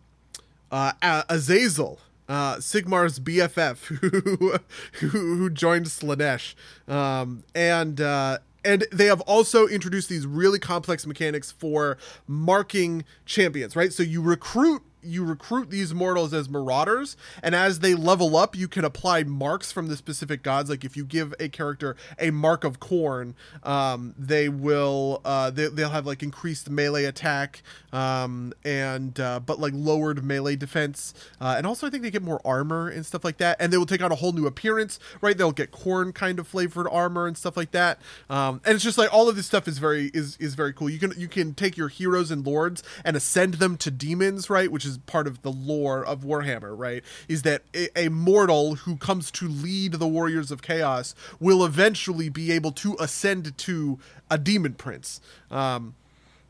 [0.71, 0.93] uh,
[1.29, 1.99] Azazel.
[2.29, 4.59] Uh, Sigmar's BFF, who,
[4.95, 6.57] who who joined Slaanesh,
[6.89, 11.97] um, and uh, and they have also introduced these really complex mechanics for
[12.27, 13.77] marking champions.
[13.77, 18.57] Right, so you recruit you recruit these mortals as marauders and as they level up
[18.57, 20.71] you can apply marks from the specific gods.
[20.71, 25.69] Like if you give a character a mark of Khorne, um, they will uh, they,
[25.69, 27.63] they'll have like increased melee attack
[27.93, 31.15] um, and uh, but like lowered melee defense.
[31.41, 33.77] Uh, and also i think they get more armor and stuff like that and they
[33.77, 35.37] will take on a whole new appearance right?
[35.37, 38.01] They'll get Khorne kind of flavored armor and stuff like that.
[38.29, 40.91] Um, and it's just like all of this stuff is very is is very cool.
[40.91, 44.71] You can you can take your heroes and lords and ascend them to demons right?
[44.71, 47.03] Which is part of the lore of Warhammer, right?
[47.29, 52.29] Is that a, a, mortal who comes to lead the Warriors of Chaos will eventually
[52.29, 53.99] be able to ascend to
[54.31, 55.21] a demon prince.
[55.51, 55.95] Um,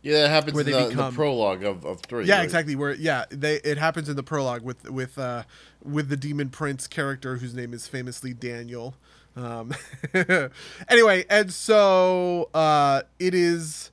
[0.03, 2.27] yeah, that happens in the, become, the, prologue of, of three.
[2.27, 2.45] Yeah, right?
[2.45, 2.77] exactly.
[2.77, 5.43] Where yeah, they it happens in the prologue with with uh,
[5.83, 8.95] with the demon prince character whose name is famously Daniel.
[9.35, 9.75] Um,
[10.89, 13.91] anyway, and so uh, it is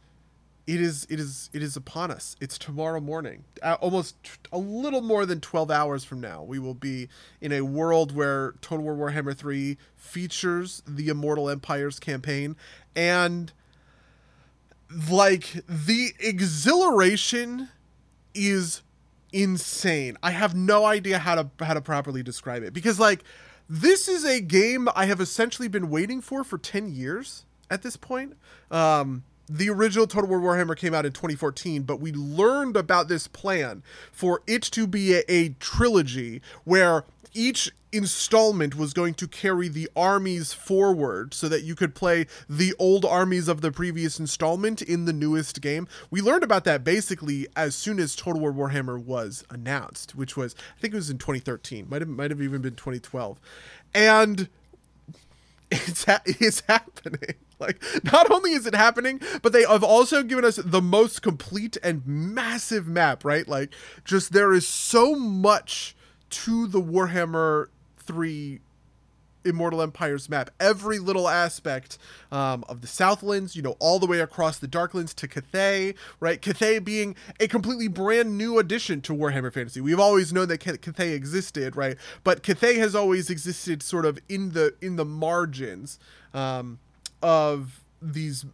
[0.66, 2.36] it is it is it is upon us.
[2.40, 3.44] It's tomorrow morning.
[3.62, 7.10] Uh, almost t- a little more than 12 hours from now we will be
[7.42, 12.56] in a world where total war warhammer 3 features the immortal empires campaign
[12.96, 13.52] and
[15.10, 17.70] like the exhilaration
[18.34, 18.82] is
[19.34, 20.18] insane.
[20.24, 23.24] I have no idea how to how to properly describe it because like
[23.70, 27.98] this is a game i have essentially been waiting for for 10 years at this
[27.98, 28.38] point.
[28.72, 33.28] Um the original Total War Warhammer came out in 2014, but we learned about this
[33.28, 37.04] plan for it to be a, a, trilogy where
[37.34, 42.74] each installment was going to carry the armies forward so that you could play the
[42.80, 45.88] old armies of the previous installment in the newest game.
[46.10, 50.56] We learned about that basically as soon as Total War Warhammer was announced, which was
[50.78, 51.88] I think it was in 2013.
[51.90, 53.40] Might have might have even been 2012.
[53.94, 54.50] And
[55.74, 57.36] it's ha- it's happening.
[57.60, 61.78] Like not only is it happening, but they have also given us the most complete
[61.82, 63.48] and massive map, right?
[63.48, 63.74] Like
[64.04, 65.96] just there is so much
[66.32, 67.68] to the Warhammer
[68.00, 68.60] 3
[69.46, 70.50] Immortal Empires map.
[70.60, 71.98] Every little aspect
[72.32, 76.42] um, of the Southlands, you know, all the way across the Darklands to Cathay, right?
[76.42, 79.82] Cathay being a completely brand new addition to Warhammer Fantasy.
[79.82, 81.98] We've always known that Cathay existed, right?
[82.24, 86.00] But Cathay has always existed sort of in the in the margins
[86.34, 86.80] um,
[87.22, 88.46] of these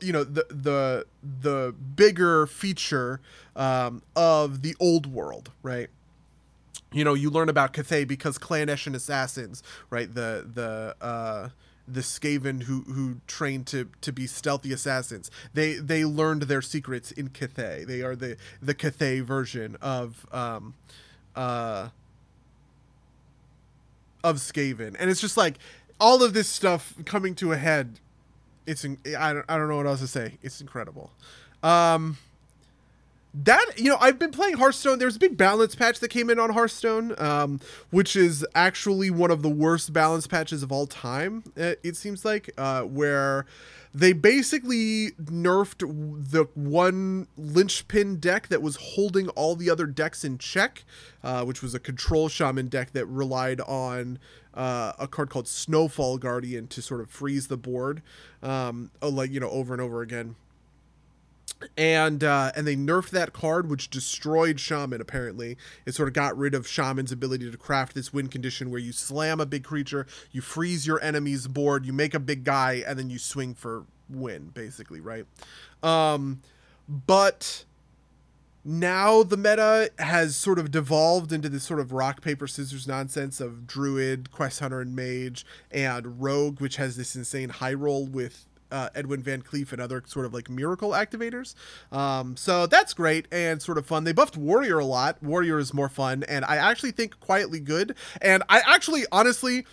[0.00, 3.20] you know the the the bigger feature
[3.56, 5.88] um, of the old world right
[6.92, 10.12] you know you learn about Cathay because Clan-Eshin assassins, right?
[10.12, 11.48] The the uh,
[11.86, 15.30] the Skaven who who trained to to be stealthy assassins.
[15.54, 17.84] They they learned their secrets in Cathay.
[17.84, 20.74] They are the the Cathay version of um
[21.34, 21.88] uh
[24.22, 25.58] of Skaven, and it's just like
[26.00, 28.00] all of this stuff coming to a head.
[28.66, 30.38] It's I don't I don't know what else to say.
[30.42, 31.10] It's incredible.
[31.62, 32.18] Um
[33.44, 34.98] that you know i've been playing hearthstone.
[34.98, 37.60] There's a big balance patch that came in on hearthstone um,
[37.90, 42.24] which is actually one of the worst balance patches of all time uh, it seems
[42.24, 43.46] like uh, where
[43.94, 45.80] they basically nerfed
[46.30, 50.84] the one linchpin deck that was holding all the other decks in check
[51.22, 54.18] uh, which was a control shaman deck that relied on
[54.54, 58.02] uh, a card called snowfall guardian to sort of freeze the board
[58.42, 60.34] um, like you know over and over again
[61.76, 65.00] and uh, and they nerfed that card, which destroyed Shaman.
[65.00, 65.56] Apparently,
[65.86, 68.92] it sort of got rid of Shaman's ability to craft this win condition where you
[68.92, 72.98] slam a big creature, you freeze your enemy's board, you make a big guy, and
[72.98, 75.24] then you swing for win, basically, right?
[75.82, 76.40] Um,
[76.88, 77.64] but
[78.64, 83.40] now the meta has sort of devolved into this sort of rock paper scissors nonsense
[83.40, 88.46] of druid quest hunter and mage and rogue which has this insane high roll with
[88.70, 91.54] uh, Edwin VanCleef and other sort of like miracle activators.
[91.92, 94.04] Um, so that's great and sort of fun.
[94.04, 95.22] They buffed Warrior a lot.
[95.22, 97.94] Warrior is more fun, and I actually think quietly good.
[98.20, 99.64] And I actually, honestly,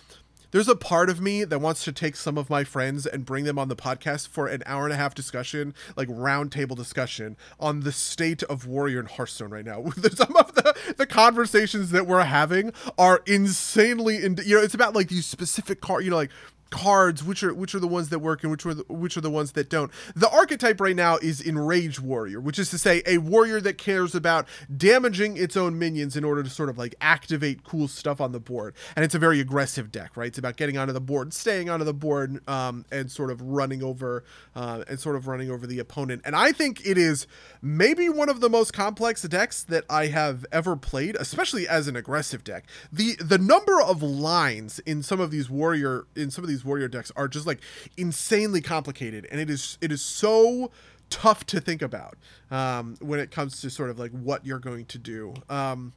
[0.56, 3.44] there's a part of me that wants to take some of my friends and bring
[3.44, 7.80] them on the podcast for an hour and a half discussion, like roundtable discussion on
[7.80, 9.84] the state of Warrior and Hearthstone right now.
[10.14, 14.94] some of the, the conversations that we're having are insanely, in, you know, it's about
[14.94, 16.30] like these specific car, you know, like
[16.70, 19.20] cards which are which are the ones that work and which are the, which are
[19.20, 19.90] the ones that don't.
[20.14, 24.14] The archetype right now is enraged warrior which is to say a warrior that cares
[24.14, 28.32] about damaging its own minions in order to sort of like activate cool stuff on
[28.32, 28.74] the board.
[28.94, 30.28] And it's a very aggressive deck right?
[30.28, 33.82] It's about getting onto the board staying onto the board um, and sort of running
[33.82, 34.24] over
[34.54, 36.22] uh, and sort of running over the opponent.
[36.24, 37.26] And i think it is
[37.62, 41.96] maybe one of the most complex decks that i have ever played especially as an
[41.96, 42.64] aggressive deck.
[42.92, 46.64] The the number of lines in some of these warrior in some of these these
[46.64, 47.60] warrior decks are just like
[47.96, 50.70] insanely complicated, and it is it is so
[51.10, 52.16] tough to think about
[52.50, 55.34] um, when it comes to sort of like what you're going to do.
[55.48, 55.92] Um,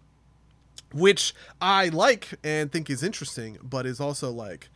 [0.92, 4.70] which I like and think is interesting, but is also like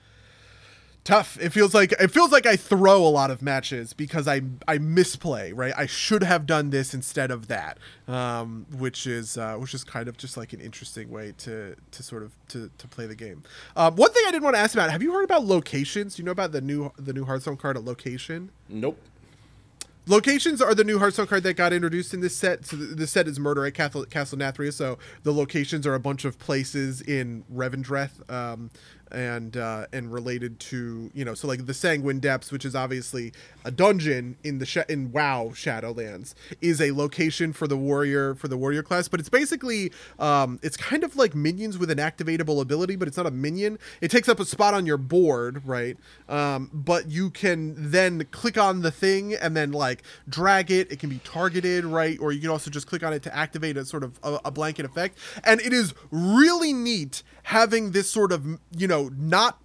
[1.03, 1.37] tough.
[1.39, 4.77] It feels like it feels like I throw a lot of matches because I I
[4.77, 5.73] misplay, right?
[5.75, 7.77] I should have done this instead of that,
[8.07, 12.03] um, which is uh, which is kind of just like an interesting way to to
[12.03, 13.43] sort of to, to play the game.
[13.75, 16.15] Um, one thing I didn't want to ask about: Have you heard about locations?
[16.15, 18.51] Do you know about the new the new Hearthstone card a location?
[18.69, 18.99] Nope.
[20.05, 22.65] Locations are the new Hearthstone card that got introduced in this set.
[22.65, 24.73] So the, set is Murder at Castle, Castle Nathria.
[24.73, 28.29] So the locations are a bunch of places in Revendreth.
[28.29, 28.69] Um,
[29.13, 33.31] and uh, and related to you know so like the Sanguine Depths, which is obviously
[33.63, 38.47] a dungeon in the sh- in WoW Shadowlands, is a location for the warrior for
[38.47, 42.61] the warrior class, but it's basically um, it's kind of like minions with an activatable
[42.61, 43.79] ability, but it's not a minion.
[44.01, 45.97] It takes up a spot on your board, right?
[46.27, 50.91] Um, but you can then click on the thing and then like drag it.
[50.91, 52.17] It can be targeted, right?
[52.19, 54.51] Or you can also just click on it to activate a sort of a, a
[54.51, 59.59] blanket effect, and it is really neat having this sort of you know not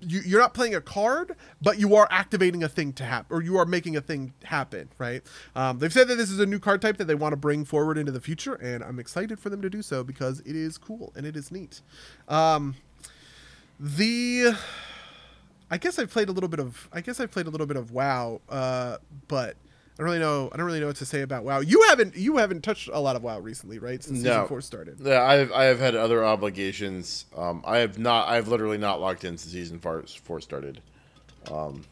[0.00, 3.42] you, you're not playing a card, but you are activating a thing to happen, or
[3.42, 5.22] you are making a thing happen, right?
[5.54, 7.64] Um, they've said that this is a new card type that they want to bring
[7.64, 10.78] forward into the future, and I'm excited for them to do so because it is
[10.78, 11.82] cool and it is neat.
[12.28, 12.76] Um,
[13.78, 14.56] the,
[15.70, 17.76] I guess I played a little bit of, I guess I played a little bit
[17.76, 18.98] of WoW, uh,
[19.28, 19.56] but
[20.00, 20.48] I don't really know.
[20.50, 21.60] I don't really know what to say about WoW.
[21.60, 24.02] You haven't you haven't touched a lot of WoW recently, right?
[24.02, 24.30] Since no.
[24.30, 24.98] season four started.
[24.98, 27.26] Yeah, I've I have had other obligations.
[27.36, 28.26] Um, I have not.
[28.26, 30.80] I've literally not locked in since season four, four started.
[31.52, 31.84] Um,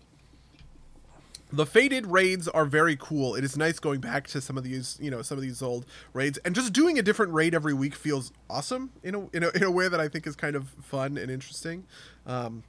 [1.52, 3.34] the faded raids are very cool.
[3.34, 5.84] It is nice going back to some of these, you know, some of these old
[6.14, 9.50] raids, and just doing a different raid every week feels awesome in a in a,
[9.50, 11.84] in a way that I think is kind of fun and interesting.
[12.26, 12.62] Um,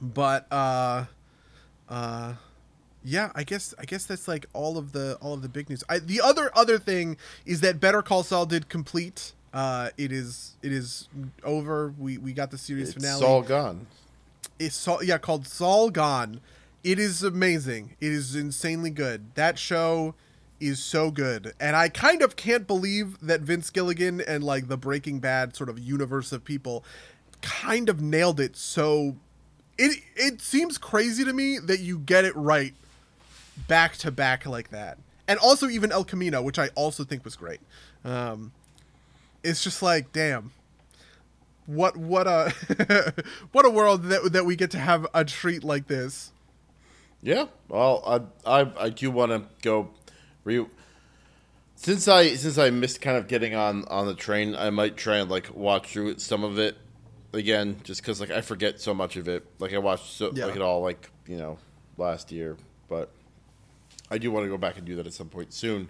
[0.00, 1.06] but uh,
[1.88, 2.34] uh,
[3.04, 5.82] yeah, I guess I guess that's like all of the all of the big news.
[5.88, 9.32] I, the other other thing is that Better Call Saul did complete.
[9.52, 11.08] Uh, it is it is
[11.44, 11.92] over.
[11.98, 13.12] We we got the series finale.
[13.12, 13.34] It's finale.
[13.34, 13.86] all gone.
[14.58, 16.40] It's Saul, yeah, called Saul Gone.
[16.84, 17.96] It is amazing.
[18.00, 19.34] It is insanely good.
[19.34, 20.14] That show
[20.60, 24.76] is so good, and I kind of can't believe that Vince Gilligan and like the
[24.76, 26.84] Breaking Bad sort of universe of people
[27.40, 28.56] kind of nailed it.
[28.56, 29.16] So
[29.76, 32.74] it it seems crazy to me that you get it right
[33.68, 34.98] back to back like that,
[35.28, 37.60] and also even El Camino, which I also think was great.
[38.04, 38.52] Um,
[39.44, 40.52] it's just like, damn,
[41.66, 42.52] what what a
[43.52, 46.32] what a world that that we get to have a treat like this.
[47.22, 47.46] Yeah.
[47.68, 48.02] Well,
[48.46, 49.90] I I, I do want to go
[50.44, 50.66] re.
[51.76, 55.16] Since I since I missed kind of getting on on the train, I might try
[55.18, 56.76] and like watch through some of it
[57.32, 59.44] again, just because like I forget so much of it.
[59.58, 60.46] Like I watched so, Yeah.
[60.46, 61.58] like it all like you know
[61.96, 62.56] last year,
[62.88, 63.10] but
[64.12, 65.88] I do want to go back and do that at some point soon,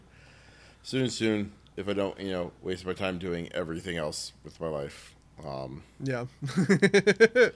[0.83, 1.53] soon, soon.
[1.77, 5.15] If I don't, you know, waste my time doing everything else with my life.
[5.45, 6.27] Um, Yeah.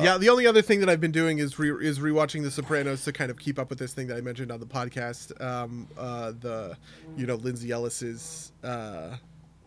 [0.00, 3.04] yeah, the only other thing that I've been doing is re- is rewatching The Sopranos
[3.04, 5.40] to kind of keep up with this thing that I mentioned on the podcast.
[5.40, 6.76] Um, uh, the
[7.16, 9.16] you know Lindsay Ellis's uh,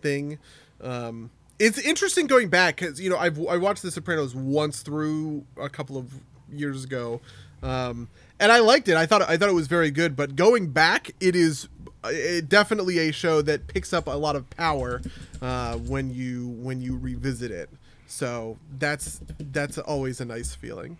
[0.01, 0.39] thing.
[0.81, 5.45] Um, it's interesting going back because you know I've I watched The Sopranos once through
[5.59, 6.11] a couple of
[6.51, 7.21] years ago,
[7.63, 8.09] um,
[8.39, 8.95] and I liked it.
[8.95, 10.15] I thought I thought it was very good.
[10.15, 11.67] But going back, it is
[12.05, 15.01] it definitely a show that picks up a lot of power
[15.41, 17.69] uh, when you when you revisit it.
[18.07, 20.97] So that's that's always a nice feeling.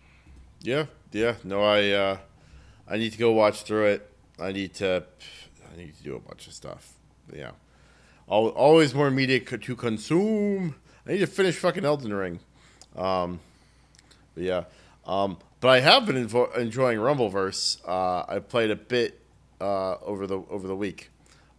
[0.62, 1.36] Yeah, yeah.
[1.44, 2.18] No, I uh,
[2.88, 4.14] I need to go watch through it.
[4.40, 5.04] I need to
[5.74, 6.94] I need to do a bunch of stuff.
[7.34, 7.52] Yeah.
[8.28, 10.76] Always more media to consume.
[11.06, 12.40] I need to finish fucking Elden Ring.
[12.94, 13.40] Um,
[14.34, 14.64] but yeah.
[15.06, 17.88] Um, but I have been invo- enjoying Rumbleverse.
[17.88, 19.20] Uh, I played a bit
[19.60, 21.10] uh, over the over the week.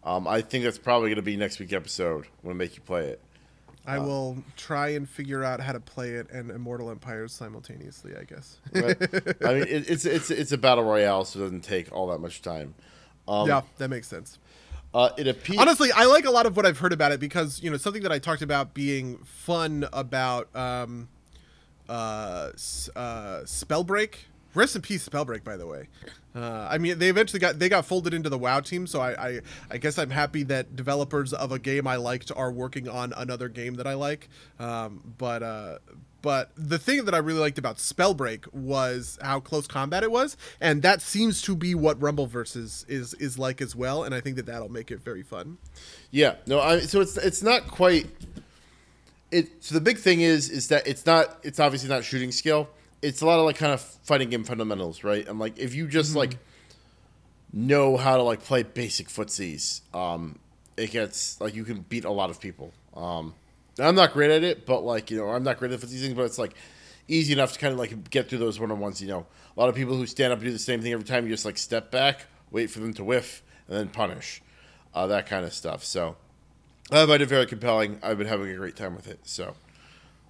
[0.05, 2.25] Um, I think that's probably going to be next week episode.
[2.25, 3.20] I'm gonna make you play it.
[3.87, 8.12] I will try and figure out how to play it and Immortal Empires simultaneously.
[8.19, 8.59] I guess.
[8.70, 12.09] But, I mean, it, it's it's it's a battle royale, so it doesn't take all
[12.09, 12.75] that much time.
[13.27, 14.39] Um, yeah, that makes sense.
[14.93, 15.59] Uh, it appears.
[15.59, 18.03] Honestly, I like a lot of what I've heard about it because you know something
[18.03, 21.09] that I talked about being fun about um,
[21.89, 22.51] uh,
[22.97, 24.15] uh, Spellbreak.
[24.55, 25.44] Rest in peace, Spellbreak.
[25.44, 25.89] By the way,
[26.35, 29.28] uh, I mean they eventually got they got folded into the WoW team, so I,
[29.28, 29.40] I
[29.70, 33.48] I guess I'm happy that developers of a game I liked are working on another
[33.48, 34.28] game that I like.
[34.59, 35.78] Um, but uh,
[36.20, 40.36] but the thing that I really liked about Spellbreak was how close combat it was,
[40.60, 44.02] and that seems to be what Rumbleverse is is, is like as well.
[44.02, 45.59] And I think that that'll make it very fun.
[46.10, 48.06] Yeah, no, I, so it's it's not quite.
[49.31, 52.69] It so the big thing is is that it's not it's obviously not shooting skill.
[53.03, 55.27] It's a lot of like kind of fighting game fundamentals, right?
[55.27, 56.39] And like if you just like
[57.53, 60.39] know how to like play basic footsies, um,
[60.77, 62.73] it gets like you can beat a lot of people.
[62.97, 63.35] Um,
[63.79, 66.15] I'm not great at it, but like you know I'm not great at footsie things,
[66.15, 66.55] but it's like
[67.07, 69.01] easy enough to kind of like get through those one on ones.
[69.01, 69.27] You know,
[69.57, 71.25] a lot of people who stand up and do the same thing every time.
[71.25, 74.43] You just like step back, wait for them to whiff, and then punish,
[74.95, 75.85] uh, that kind of stuff.
[75.85, 76.17] So.
[76.90, 77.98] I find it very compelling.
[78.02, 79.20] I've been having a great time with it.
[79.24, 79.55] So,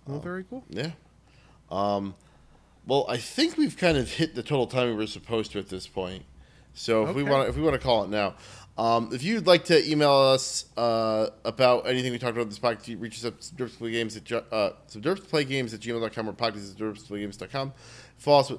[0.06, 0.64] Well, very cool.
[0.68, 0.90] yeah.
[1.70, 2.14] Um,
[2.86, 5.68] well, I think we've kind of hit the total time we were supposed to at
[5.68, 6.24] this point.
[6.74, 8.35] So if we want, if we want to call it now,
[8.78, 12.59] um, if you'd like to email us uh, about anything we talked about in this
[12.60, 17.72] podcast, you reach us at subderpsplaygames at uh, subderpsplaygames at gmail.com or podcast at subderpsplaygames.com.
[18.16, 18.59] Follow us at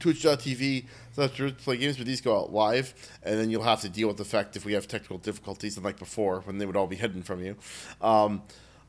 [0.00, 4.08] twitch.tv slash play games, but these go out live, and then you'll have to deal
[4.08, 6.96] with the fact if we have technical difficulties, unlike before when they would all be
[6.96, 7.56] hidden from you.
[8.00, 8.42] Um,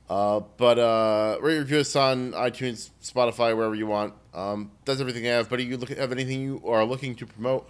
[0.10, 4.14] uh, but uh, rate review us on iTunes, Spotify, wherever you want.
[4.34, 5.50] Um, that's everything I have.
[5.50, 7.70] Buddy, you look have anything you are looking to promote?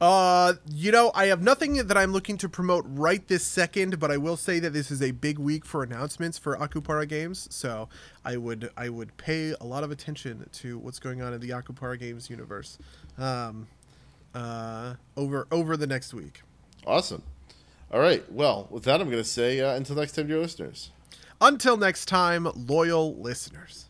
[0.00, 4.10] Uh, you know, I have nothing that I'm looking to promote right this second, but
[4.10, 7.46] I will say that this is a big week for announcements for Akupara Games.
[7.50, 7.88] So
[8.24, 11.50] I would I would pay a lot of attention to what's going on in the
[11.50, 12.78] Akupara Games universe,
[13.20, 13.68] um,
[14.34, 16.42] uh, over over the next week.
[16.86, 17.22] Awesome.
[17.92, 18.30] All right.
[18.32, 20.90] Well, with that, I'm going to say uh, until next time, dear listeners.
[21.40, 23.89] Until next time, loyal listeners.